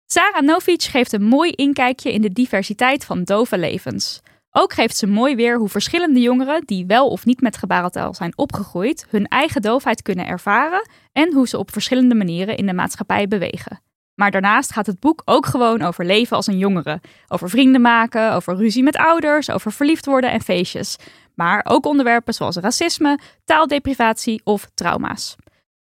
Sarah 0.07 0.43
Novic 0.43 0.83
geeft 0.83 1.13
een 1.13 1.25
mooi 1.25 1.51
inkijkje 1.51 2.13
in 2.13 2.21
de 2.21 2.33
diversiteit 2.33 3.05
van 3.05 3.25
dove 3.25 3.59
levens. 3.59 4.21
Ook 4.51 4.73
geeft 4.73 4.97
ze 4.97 5.07
mooi 5.07 5.35
weer 5.35 5.59
hoe 5.59 5.69
verschillende 5.69 6.21
jongeren 6.21 6.63
die 6.65 6.87
wel 6.87 7.09
of 7.09 7.25
niet 7.25 7.41
met 7.41 7.57
gebarentaal 7.57 8.15
zijn 8.15 8.39
opgegroeid, 8.39 9.07
hun 9.11 9.27
eigen 9.27 9.63
doofheid 9.63 10.03
kunnen 10.03 10.27
ervaren 10.27 10.89
en 11.13 11.33
hoe 11.33 11.49
ze 11.49 11.59
op 11.59 11.73
verschillende 11.73 12.15
manieren 12.15 12.57
in 12.57 12.67
de 12.67 12.73
maatschappij 12.73 13.29
bewegen. 13.29 13.81
Maar 14.15 14.31
daarnaast 14.31 14.73
gaat 14.73 14.87
het 14.87 15.01
boek 15.01 15.23
ook 15.25 15.47
gewoon 15.47 15.83
over 15.83 16.05
leven 16.05 16.37
als 16.37 16.47
een 16.47 16.59
jongere. 16.59 17.01
Over 17.29 17.51
vrienden 17.51 17.81
maken, 17.81 18.33
over 18.33 18.57
ruzie 18.57 18.83
met 18.83 18.97
ouders, 18.97 19.51
over 19.51 19.73
verliefd 19.73 20.07
worden 20.07 20.31
en 20.31 20.41
feestjes. 20.41 20.97
Maar 21.35 21.65
ook 21.69 21.87
onderwerpen 21.87 22.35
zoals 22.35 22.57
racisme, 22.57 23.19
taaldeprivatie 23.45 24.41
of 24.45 24.71
trauma's. 24.75 25.37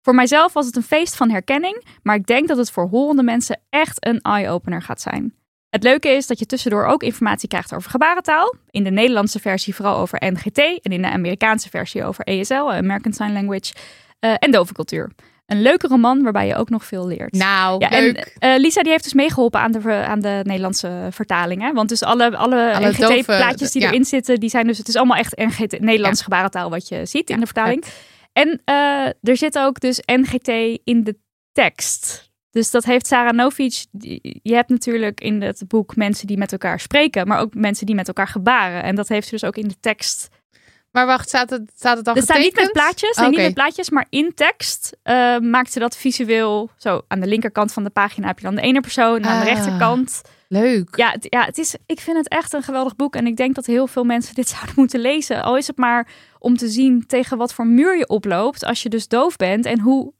Voor 0.05 0.15
mijzelf 0.15 0.53
was 0.53 0.65
het 0.65 0.75
een 0.75 0.83
feest 0.83 1.15
van 1.15 1.29
herkenning, 1.29 1.83
maar 2.03 2.15
ik 2.15 2.25
denk 2.25 2.47
dat 2.47 2.57
het 2.57 2.71
voor 2.71 2.87
horende 2.87 3.23
mensen 3.23 3.59
echt 3.69 4.05
een 4.05 4.21
eye-opener 4.21 4.81
gaat 4.81 5.01
zijn. 5.01 5.33
Het 5.69 5.83
leuke 5.83 6.09
is 6.09 6.27
dat 6.27 6.39
je 6.39 6.45
tussendoor 6.45 6.85
ook 6.85 7.03
informatie 7.03 7.47
krijgt 7.47 7.75
over 7.75 7.91
gebarentaal. 7.91 8.53
In 8.69 8.83
de 8.83 8.89
Nederlandse 8.89 9.39
versie 9.39 9.75
vooral 9.75 9.97
over 9.97 10.21
NGT 10.25 10.57
en 10.57 10.91
in 10.91 11.01
de 11.01 11.09
Amerikaanse 11.09 11.69
versie 11.69 12.03
over 12.03 12.23
ESL, 12.23 12.53
American 12.53 13.13
Sign 13.13 13.31
Language, 13.31 13.73
eh, 14.19 14.33
en 14.39 14.51
dove 14.51 14.73
cultuur. 14.73 15.11
Een 15.45 15.61
leuke 15.61 15.87
roman 15.87 16.23
waarbij 16.23 16.47
je 16.47 16.55
ook 16.55 16.69
nog 16.69 16.85
veel 16.85 17.07
leert. 17.07 17.33
Nou, 17.33 17.79
Ja, 17.79 17.89
leuk. 17.89 18.17
en 18.17 18.53
eh, 18.53 18.59
Lisa 18.59 18.81
die 18.81 18.91
heeft 18.91 19.03
dus 19.03 19.13
meegeholpen 19.13 19.59
aan 19.59 19.71
de, 19.71 19.91
aan 19.91 20.19
de 20.19 20.39
Nederlandse 20.43 21.07
vertaling. 21.11 21.61
Hè? 21.61 21.73
Want 21.73 21.89
dus 21.89 22.03
alle, 22.03 22.37
alle, 22.37 22.75
Alle 22.75 22.89
NGT-plaatjes 22.89 23.71
die 23.71 23.81
ja. 23.81 23.87
erin 23.87 24.05
zitten, 24.05 24.39
die 24.39 24.49
zijn 24.49 24.67
dus, 24.67 24.77
het 24.77 24.87
is 24.87 24.95
allemaal 24.95 25.17
echt 25.17 25.37
NGT, 25.37 25.79
Nederlands 25.79 26.21
gebarentaal 26.21 26.69
wat 26.69 26.87
je 26.87 27.05
ziet 27.05 27.29
in 27.29 27.39
de 27.39 27.45
vertaling. 27.45 27.83
En 28.35 28.61
eh, 28.65 29.05
er 29.05 29.37
zit 29.37 29.57
ook 29.57 29.79
dus 29.79 30.01
NGT 30.05 30.47
in 30.83 31.03
de 31.03 31.17
tekst. 31.51 32.29
Dus 32.51 32.71
dat 32.71 32.83
heeft 32.85 33.07
Sarah 33.07 33.33
Novic. 33.33 33.85
die- 33.91 34.39
Je 34.43 34.53
hebt 34.53 34.69
natuurlijk 34.69 35.21
in 35.21 35.41
het 35.41 35.63
boek 35.67 35.95
mensen 35.95 36.27
die 36.27 36.37
met 36.37 36.51
elkaar 36.51 36.79
spreken, 36.79 37.27
maar 37.27 37.39
ook 37.39 37.53
mensen 37.53 37.85
die 37.85 37.95
met 37.95 38.07
elkaar 38.07 38.27
gebaren. 38.27 38.83
En 38.83 38.95
dat 38.95 39.07
heeft 39.07 39.27
ze 39.27 39.33
dus 39.33 39.43
ook 39.43 39.57
in 39.57 39.67
de 39.67 39.79
tekst 39.79 40.27
Maar 40.91 41.05
wacht, 41.05 41.27
staat 41.27 41.49
het, 41.49 41.71
staat 41.75 41.97
het 41.97 42.07
al 42.07 42.15
er 42.15 42.21
staan 42.21 42.39
niet 42.39 42.53
met 42.55 42.63
getekend? 42.63 42.83
plaatjes, 42.85 43.17
Oké. 43.17 43.29
niet 43.29 43.39
met 43.39 43.53
plaatjes, 43.53 43.89
maar 43.89 44.05
in 44.09 44.31
tekst 44.33 44.97
eh, 45.03 45.37
maakt 45.37 45.71
ze 45.71 45.79
dat 45.79 45.97
visueel. 45.97 46.69
Zo, 46.77 47.01
aan 47.07 47.19
de 47.19 47.27
linkerkant 47.27 47.73
van 47.73 47.83
de 47.83 47.89
pagina 47.89 48.27
heb 48.27 48.37
je 48.39 48.45
dan 48.45 48.55
de 48.55 48.61
ene 48.61 48.81
persoon, 48.81 49.15
en 49.17 49.25
aan 49.25 49.43
de 49.43 49.49
Ah. 49.49 49.55
rechterkant. 49.55 50.21
Leuk. 50.47 50.95
Ja, 50.95 51.11
het, 51.11 51.27
ja 51.29 51.45
het 51.45 51.57
is, 51.57 51.75
ik 51.85 51.99
vind 51.99 52.17
het 52.17 52.27
echt 52.27 52.53
een 52.53 52.63
geweldig 52.63 52.95
boek 52.95 53.15
en 53.15 53.27
ik 53.27 53.37
denk 53.37 53.55
dat 53.55 53.65
heel 53.65 53.87
veel 53.87 54.03
mensen 54.03 54.35
dit 54.41 54.47
zouden 54.49 54.73
moeten 54.75 54.99
lezen. 54.99 55.43
Al 55.43 55.57
is 55.57 55.67
het 55.67 55.77
maar 55.77 56.07
om 56.39 56.57
te 56.57 56.67
zien 56.67 57.05
tegen 57.07 57.37
wat 57.37 57.53
voor 57.53 57.67
muur 57.67 57.97
je 57.97 58.07
oploopt 58.07 58.65
als 58.65 58.83
je 58.83 58.89
dus 58.89 59.07
doof 59.07 59.35
bent 59.35 59.65
en 59.65 59.79
hoe 59.79 60.13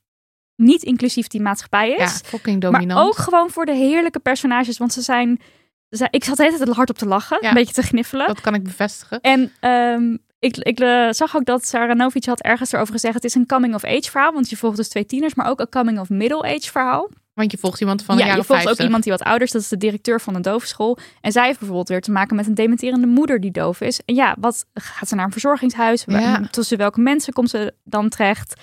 niet 0.55 0.83
inclusief 0.83 1.27
die 1.27 1.41
maatschappij 1.41 1.91
is. 1.91 1.97
Ja, 1.97 2.07
fucking 2.07 2.61
dominant. 2.61 2.93
Maar 2.93 3.03
ook 3.05 3.17
gewoon 3.17 3.49
voor 3.49 3.65
de 3.65 3.73
heerlijke 3.73 4.19
personages, 4.19 4.77
want 4.77 4.93
ze 4.93 5.01
zijn... 5.01 5.41
ze 5.89 6.07
ik 6.11 6.23
zat 6.23 6.37
de 6.37 6.43
hele 6.43 6.57
tijd 6.57 6.69
hard 6.69 6.89
op 6.89 6.97
te 6.97 7.07
lachen, 7.07 7.37
Ja. 7.41 7.47
een 7.47 7.53
beetje 7.53 7.73
te 7.73 7.81
gniffelen. 7.81 8.27
Dat 8.27 8.41
kan 8.41 8.53
ik 8.53 8.63
bevestigen. 8.63 9.21
En 9.21 9.51
ehm, 9.59 10.17
ik, 10.39 10.57
ik 10.57 10.79
eh, 10.79 11.07
zag 11.11 11.35
ook 11.35 11.45
dat 11.45 11.65
Sarah 11.65 11.95
Novic 11.95 12.25
had 12.25 12.41
ergens 12.41 12.71
erover 12.71 12.93
gezegd... 12.93 13.13
het 13.13 13.23
is 13.23 13.35
een 13.35 13.45
coming-of-age 13.45 14.11
verhaal, 14.11 14.33
want 14.33 14.49
je 14.49 14.57
volgt 14.57 14.77
dus 14.77 14.89
twee 14.89 15.05
tieners... 15.05 15.33
maar 15.35 15.49
ook 15.49 15.59
een 15.59 15.69
coming-of-middle-age 15.69 16.71
verhaal. 16.71 17.09
Want 17.35 17.51
je 17.51 17.57
volgt 17.57 17.79
iemand 17.79 18.03
van 18.03 18.17
ja, 18.17 18.25
je 18.25 18.31
volgt 18.31 18.49
ook 18.49 18.57
50. 18.61 18.85
iemand 18.85 19.03
die 19.03 19.11
wat 19.11 19.23
ouders, 19.23 19.51
dat 19.51 19.61
is 19.61 19.67
de 19.67 19.77
directeur 19.77 20.21
van 20.21 20.35
een 20.35 20.41
dovenschool. 20.41 20.97
En 21.21 21.31
zij 21.31 21.45
heeft 21.45 21.57
bijvoorbeeld 21.59 21.89
weer 21.89 22.01
te 22.01 22.11
maken 22.11 22.35
met 22.35 22.47
een 22.47 22.53
dementerende 22.53 23.07
moeder 23.07 23.39
die 23.39 23.51
doof 23.51 23.81
is. 23.81 23.99
En 24.05 24.15
ja, 24.15 24.35
wat 24.39 24.65
gaat 24.73 25.07
ze 25.09 25.15
naar 25.15 25.25
een 25.25 25.31
verzorgingshuis? 25.31 26.03
Ja. 26.07 26.41
Tussen 26.51 26.77
welke 26.77 26.99
mensen 27.01 27.33
komt 27.33 27.49
ze 27.49 27.73
dan 27.83 28.09
terecht? 28.09 28.61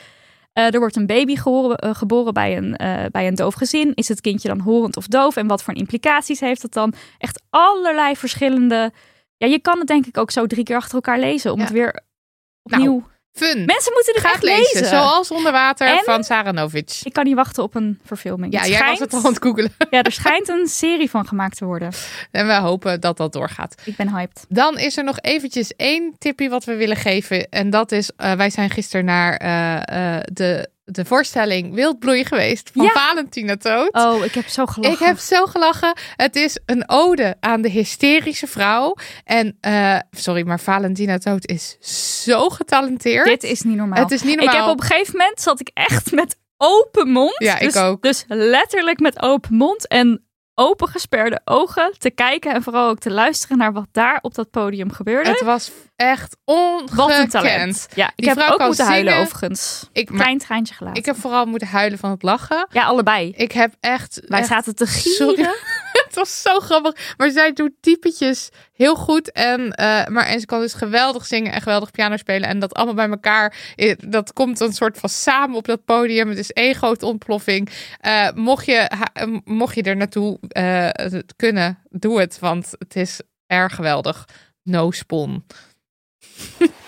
Eh, 0.53 0.75
er 0.75 0.79
wordt 0.79 0.97
een 0.97 1.07
baby 1.07 1.37
geboren, 1.37 1.77
eh, 1.77 1.95
geboren 1.95 2.35
bij, 2.35 2.57
een, 2.57 2.77
eh, 2.77 3.05
bij 3.11 3.27
een 3.27 3.35
doof 3.35 3.55
gezin. 3.55 3.95
Is 3.95 4.09
het 4.09 4.21
kindje 4.21 4.49
dan 4.49 4.61
horend 4.61 4.97
of 4.97 5.07
doof? 5.07 5.37
En 5.37 5.47
wat 5.47 5.63
voor 5.63 5.75
implicaties 5.75 6.41
heeft 6.41 6.63
dat 6.63 6.73
dan? 6.73 6.95
Echt 7.19 7.43
allerlei 7.51 8.17
verschillende... 8.17 8.93
Ja, 9.37 9.47
je 9.47 9.59
kan 9.61 9.79
het 9.79 9.87
denk 9.87 10.07
ik 10.07 10.19
ook 10.19 10.31
zo 10.31 10.47
drie 10.47 10.65
keer 10.65 10.77
achter 10.77 10.95
elkaar 10.95 11.19
lezen. 11.19 11.53
Om 11.53 11.59
Ja. 11.59 11.65
het 11.65 11.73
weer 11.73 12.01
opnieuw... 12.63 13.11
Fun. 13.33 13.65
Mensen 13.65 13.93
moeten 13.93 14.13
het 14.15 14.23
Ga 14.23 14.33
echt 14.33 14.43
lezen. 14.43 14.61
lezen. 14.73 14.87
Zoals 14.87 15.31
Onder 15.31 15.53
Water 15.53 15.87
En- 15.89 16.05
van 16.05 16.25
Saranovic. 16.25 17.01
Ik 17.03 17.13
kan 17.13 17.25
niet 17.25 17.35
wachten 17.35 17.63
op 17.63 17.75
een 17.75 18.01
verfilming. 18.05 18.53
Ja, 18.53 18.59
Het 18.61 18.69
jij 18.69 18.81
was 18.91 18.99
het 18.99 19.13
al 19.13 19.19
aan 19.25 19.33
het 19.33 19.43
googelen. 19.43 19.73
Ja, 19.91 20.03
er 20.03 20.13
schijnt 20.13 20.49
een 20.49 20.67
serie 20.67 21.11
van 21.11 21.27
gemaakt 21.29 21.57
te 21.57 21.65
worden. 21.65 21.93
En 22.31 22.47
we 22.47 22.53
hopen 22.53 23.01
dat 23.01 23.17
dat 23.17 23.33
doorgaat. 23.33 23.75
Ik 23.85 23.97
ben 23.97 24.09
hyped. 24.17 24.45
Dan 24.49 24.79
is 24.79 24.97
er 24.97 25.05
nog 25.05 25.19
eventjes 25.21 25.73
één 25.77 26.15
tipje 26.19 26.49
wat 26.49 26.65
we 26.65 26.75
willen 26.75 26.97
geven. 26.97 27.49
En 27.49 27.71
dat 27.71 27.93
is, 27.93 28.11
eh, 28.17 28.33
wij 28.33 28.51
zijn 28.51 28.71
gisteren 28.71 29.05
naar 29.05 29.37
eh, 29.37 30.17
eh, 30.17 30.23
de, 30.33 30.69
de 30.95 31.05
voorstelling 31.05 31.75
Wildbloei 31.75 32.25
geweest 32.25 32.71
van 32.75 32.85
Ja. 32.85 32.91
Valentina 32.91 33.57
Toot. 33.57 33.93
Oh, 33.93 34.25
ik 34.25 34.35
heb 34.35 34.47
zo 34.47 34.67
gelachen. 34.67 34.93
Ik 34.93 35.07
heb 35.07 35.19
zo 35.19 35.47
gelachen. 35.47 35.97
Het 36.17 36.37
is 36.37 36.59
een 36.67 36.89
ode 36.89 37.37
aan 37.41 37.63
de 37.63 37.69
hysterische 37.69 38.47
vrouw. 38.47 38.95
En, 39.25 39.57
eh, 39.61 39.99
sorry, 40.11 40.47
maar 40.47 40.61
Valentina 40.61 41.19
Toot 41.19 41.47
is 41.47 41.77
zo 42.25 42.49
getalenteerd. 42.49 43.25
Dit 43.25 43.43
is 43.43 43.63
niet 43.63 43.77
normaal. 43.77 44.03
Het 44.03 44.11
is 44.11 44.23
niet 44.23 44.37
normaal. 44.37 44.55
Ik 44.55 44.61
heb 44.61 44.71
op 44.71 44.81
een 44.81 44.87
gegeven 44.87 45.17
moment 45.17 45.41
zat 45.41 45.61
ik 45.61 45.71
echt 45.75 46.13
met 46.13 46.37
open 46.57 47.09
mond. 47.09 47.35
Ja, 47.39 47.59
ik 47.59 47.73
dus, 47.73 47.83
ook. 47.83 48.03
Dus 48.03 48.25
letterlijk 48.29 49.01
met 49.01 49.23
open 49.23 49.55
mond 49.55 49.89
en 49.89 50.27
open 50.55 50.89
gesperde 50.89 51.41
ogen 51.45 51.95
te 51.99 52.11
kijken 52.11 52.55
en 52.55 52.63
vooral 52.63 52.89
ook 52.89 52.99
te 52.99 53.11
luisteren 53.11 53.59
naar 53.59 53.73
wat 53.73 53.89
daar 53.93 54.19
op 54.23 54.35
dat 54.35 54.51
podium 54.51 54.93
gebeurde. 54.93 55.31
Het 55.31 55.41
was 55.43 55.71
echt 55.97 56.37
wat 56.45 56.57
ongekend. 56.57 57.19
een 57.19 57.29
talent. 57.29 57.89
Ja, 57.95 58.07
ik 58.07 58.13
Die 58.17 58.29
heb 58.29 58.51
ook 58.51 58.67
moeten 58.67 58.87
huilen 58.87 59.17
overigens. 59.17 59.89
Ik, 59.93 60.07
Klein 60.07 60.39
traantje 60.39 60.75
gelaten. 60.75 60.99
ik 61.01 61.07
heb 61.07 61.17
vooral 61.17 61.47
moeten 61.47 61.69
huilen 61.69 61.99
van 61.99 62.11
het 62.11 62.23
lachen. 62.23 62.67
Ja, 62.71 62.85
allebei. 62.85 63.33
Ik 63.37 63.53
heb 63.53 63.75
echt... 63.81 64.21
Wij 64.27 64.39
echt- 64.39 64.49
zaten 64.49 64.75
te 64.75 64.87
Sorry. 64.87 65.49
Het 66.13 66.21
was 66.21 66.43
zo 66.43 66.61
grappig. 66.61 67.15
Maar 67.17 67.31
zij 67.31 67.53
doet 67.53 67.73
typetjes 67.81 68.49
heel 68.73 68.95
goed. 68.97 69.33
En, 69.33 69.73
eh, 69.73 70.07
maar, 70.07 70.27
en 70.27 70.41
ze 70.41 70.47
kan 70.47 70.61
dus 70.61 70.75
geweldig 70.75 71.27
zingen 71.27 71.53
en 71.53 71.61
geweldig 71.61 71.91
piano 71.91 72.17
spelen. 72.17 72.49
En 72.49 72.59
dat 72.59 72.75
allemaal 72.75 72.95
bij 72.95 73.09
elkaar. 73.09 73.73
eh, 73.77 73.95
Dat 74.07 74.33
komt 74.33 74.61
een 74.61 74.73
soort 74.73 74.99
van 74.99 75.09
samen 75.09 75.57
op 75.57 75.65
dat 75.67 75.85
podium. 75.85 76.29
Het 76.29 76.39
is 76.39 76.51
één 76.53 76.75
grote 76.75 77.07
ontploffing. 77.07 77.69
Eh, 78.01 78.29
mocht, 78.35 78.67
je, 78.67 78.91
mocht 79.45 79.75
je 79.75 79.83
er 79.83 79.97
naartoe 79.97 80.39
kunnen, 81.37 81.79
doe 81.91 82.21
het. 82.21 82.39
Want 82.39 82.71
het 82.79 82.97
is 82.97 83.21
erg 83.47 83.75
geweldig. 83.75 84.29
No 84.63 84.91
spon. 84.91 85.45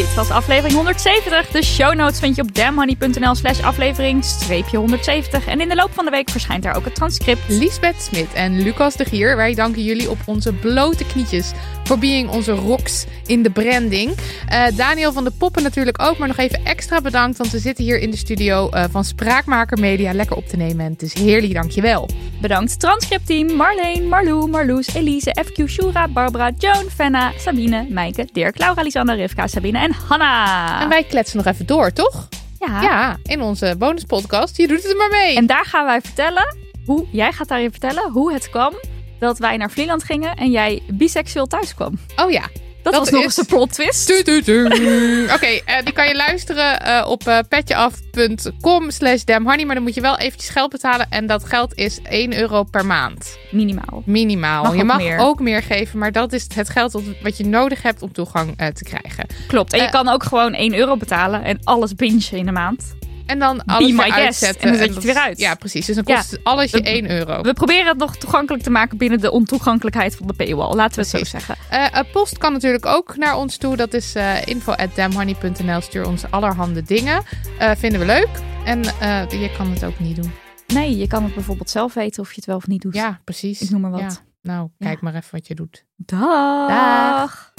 Dit 0.00 0.14
was 0.14 0.30
aflevering 0.30 0.74
170. 0.74 1.50
De 1.50 1.62
show 1.62 1.94
notes 1.94 2.18
vind 2.18 2.36
je 2.36 2.42
op 2.42 2.54
damnhoney.nl 2.54 3.34
slash 3.34 3.60
aflevering 3.62 4.24
streepje 4.24 4.76
170. 4.76 5.46
En 5.46 5.60
in 5.60 5.68
de 5.68 5.74
loop 5.74 5.90
van 5.92 6.04
de 6.04 6.10
week 6.10 6.30
verschijnt 6.30 6.62
daar 6.62 6.76
ook 6.76 6.84
het 6.84 6.94
transcript. 6.94 7.40
Lisbeth 7.48 8.02
Smit 8.02 8.32
en 8.32 8.62
Lucas 8.62 8.96
de 8.96 9.04
Gier, 9.04 9.36
wij 9.36 9.54
danken 9.54 9.82
jullie 9.84 10.10
op 10.10 10.18
onze 10.24 10.52
blote 10.52 11.06
knietjes 11.06 11.52
voor 11.90 11.98
being 11.98 12.30
onze 12.30 12.52
rocks 12.52 13.06
in 13.26 13.42
de 13.42 13.50
branding. 13.50 14.12
Eh, 14.48 14.66
Daniel 14.76 15.12
van 15.12 15.24
de 15.24 15.30
Poppen 15.38 15.62
natuurlijk 15.62 16.02
ook, 16.02 16.18
maar 16.18 16.28
nog 16.28 16.36
even 16.36 16.64
extra 16.64 17.00
bedankt, 17.00 17.38
want 17.38 17.50
we 17.50 17.58
zitten 17.58 17.84
hier 17.84 17.98
in 17.98 18.10
de 18.10 18.16
studio 18.16 18.68
eh, 18.68 18.84
van 18.90 19.04
Spraakmaker 19.04 19.78
Media 19.78 20.12
lekker 20.12 20.36
op 20.36 20.46
te 20.46 20.56
nemen. 20.56 20.84
En 20.84 20.92
het 20.92 21.02
is 21.02 21.14
heerlijk, 21.14 21.54
dankjewel. 21.54 22.08
Bedankt 22.40 22.80
transcriptteam 22.80 23.56
Marleen, 23.56 24.08
Marlou, 24.08 24.48
Marloes, 24.48 24.94
Elise, 24.94 25.36
FQ, 25.46 25.68
Shura, 25.68 26.08
Barbara, 26.08 26.50
Joan, 26.58 26.84
Fenna, 26.94 27.32
Sabine, 27.38 27.86
Meike, 27.88 28.28
Dirk, 28.32 28.58
Laura, 28.58 28.82
Lisanne, 28.82 29.14
Rivka, 29.14 29.46
Sabine 29.46 29.78
en 29.78 29.89
Hanna. 30.08 30.80
En 30.82 30.88
wij 30.88 31.04
kletsen 31.04 31.36
nog 31.36 31.46
even 31.46 31.66
door, 31.66 31.92
toch? 31.92 32.28
ja. 32.60 32.82
Ja, 32.82 33.16
in 33.22 33.40
onze 33.40 33.74
bonuspodcast. 33.78 34.56
Je 34.56 34.66
doet 34.68 34.82
het 34.82 34.90
er 34.90 34.96
maar 34.96 35.10
mee. 35.10 35.36
En 35.36 35.46
daar 35.46 35.64
gaan 35.64 35.84
wij 35.84 36.00
vertellen 36.00 36.56
hoe, 36.84 37.06
jij 37.12 37.32
gaat 37.32 37.48
daarin 37.48 37.70
vertellen 37.70 38.10
hoe 38.10 38.32
het 38.32 38.50
kwam 38.50 38.74
dat 39.18 39.38
wij 39.38 39.56
naar 39.56 39.70
Vlieland 39.70 40.04
gingen 40.04 40.34
en 40.36 40.50
jij 40.50 40.82
biseksueel 40.88 41.46
thuis 41.46 41.74
kwam. 41.74 41.98
Oh 42.16 42.30
ja. 42.30 42.42
Dat, 42.82 42.92
Dat 42.92 43.02
was 43.02 43.10
nog 43.10 43.22
eens 43.22 43.36
een 43.36 43.46
plot 43.46 43.72
twist. 43.72 44.06
Tu, 44.06 44.22
tu, 44.22 44.42
tu. 44.42 44.64
Oké, 45.34 45.46
eh, 45.46 45.84
die 45.84 45.92
kan 45.92 46.08
je 46.08 46.16
luisteren 46.16 46.80
eh, 46.80 47.08
op 47.08 47.26
eh 47.26 47.38
petjeaf.com 47.48 48.90
slash 48.90 49.22
damhoney. 49.22 49.64
Maar 49.64 49.74
dan 49.74 49.84
moet 49.84 49.94
je 49.94 50.00
wel 50.00 50.18
eventjes 50.18 50.50
geld 50.50 50.70
betalen. 50.70 51.06
En 51.10 51.26
dat 51.26 51.44
geld 51.44 51.74
is 51.74 51.98
1 52.02 52.38
euro 52.38 52.62
per 52.62 52.86
maand. 52.86 53.38
Minimaal. 53.50 54.02
Minimaal. 54.06 54.62
Mag 54.62 54.74
je 54.74 54.80
ook 54.80 54.86
mag 54.86 54.96
meer. 54.96 55.18
ook 55.18 55.40
meer 55.40 55.62
geven, 55.62 55.98
maar 55.98 56.12
dat 56.12 56.32
is 56.32 56.46
het 56.54 56.68
geld 56.68 57.02
wat 57.22 57.36
je 57.36 57.46
nodig 57.46 57.82
hebt 57.82 58.02
om 58.02 58.12
toegang 58.12 58.54
eh, 58.56 58.66
te 58.66 58.84
krijgen. 58.84 59.26
Klopt. 59.46 59.72
En 59.72 59.82
je 59.82 59.90
kan 59.90 60.08
ook 60.08 60.22
gewoon 60.22 60.54
1 60.54 60.74
euro 60.74 60.96
betalen 60.96 61.44
en 61.44 61.58
alles 61.64 61.94
bingen 61.94 62.32
in 62.32 62.46
de 62.46 62.52
maand. 62.52 62.98
En 63.30 63.38
dan 63.38 63.64
alles 63.64 63.92
my 63.92 64.10
uitzetten. 64.10 64.60
En 64.62 64.68
dan 64.68 64.76
zet 64.78 64.88
je 64.88 64.94
het 64.94 65.04
weer 65.04 65.14
uit. 65.22 65.38
Ja, 65.38 65.54
precies. 65.54 65.86
Dus 65.86 65.94
dan 65.94 66.04
Ja. 66.06 66.16
kost 66.16 66.38
alles 66.42 66.70
je 66.70 66.80
We- 66.80 66.88
1 66.96 67.10
euro. 67.10 67.42
We 67.42 67.52
proberen 67.52 67.86
het 67.86 67.96
nog 67.98 68.16
toegankelijk 68.16 68.62
te 68.62 68.70
maken 68.70 68.98
binnen 68.98 69.20
de 69.20 69.30
ontoegankelijkheid 69.30 70.16
van 70.16 70.26
de 70.26 70.32
paywall. 70.32 70.74
Laten 70.74 70.94
we 70.94 71.00
het 71.00 71.10
zo 71.10 71.24
zeggen. 71.24 71.54
Eh, 71.70 71.86
eh, 71.98 72.04
post 72.12 72.38
kan 72.38 72.52
natuurlijk 72.52 72.86
ook 72.86 73.16
naar 73.16 73.36
ons 73.36 73.56
toe. 73.56 73.76
Dat 73.76 73.94
is 73.94 74.14
eh 74.14 74.46
info 74.46 74.72
at 74.72 74.94
damhoney.nl. 74.94 75.80
Stuur 75.80 76.06
ons 76.06 76.30
allerhande 76.30 76.82
dingen. 76.82 77.22
Eh, 77.58 77.70
vinden 77.76 78.00
we 78.00 78.06
leuk. 78.06 78.28
En 78.64 78.82
eh, 79.00 79.22
je 79.30 79.50
kan 79.56 79.70
het 79.70 79.84
ook 79.84 79.98
niet 79.98 80.16
doen. 80.16 80.32
Nee, 80.66 80.96
je 80.96 81.06
kan 81.06 81.24
het 81.24 81.34
bijvoorbeeld 81.34 81.70
zelf 81.70 81.94
weten 81.94 82.22
of 82.22 82.28
je 82.28 82.34
het 82.36 82.44
wel 82.46 82.56
of 82.56 82.66
niet 82.66 82.82
doet. 82.82 82.94
Ja, 82.94 83.20
precies. 83.24 83.60
Ik 83.60 83.70
noem 83.70 83.80
maar 83.80 83.90
wat. 83.90 84.00
Ja. 84.00 84.10
Nou, 84.42 84.68
Ja. 84.78 84.86
kijk 84.86 85.00
maar 85.00 85.14
even 85.14 85.28
wat 85.30 85.46
je 85.46 85.54
doet. 85.54 85.84
Dag. 85.96 86.68
Dag. 86.68 87.52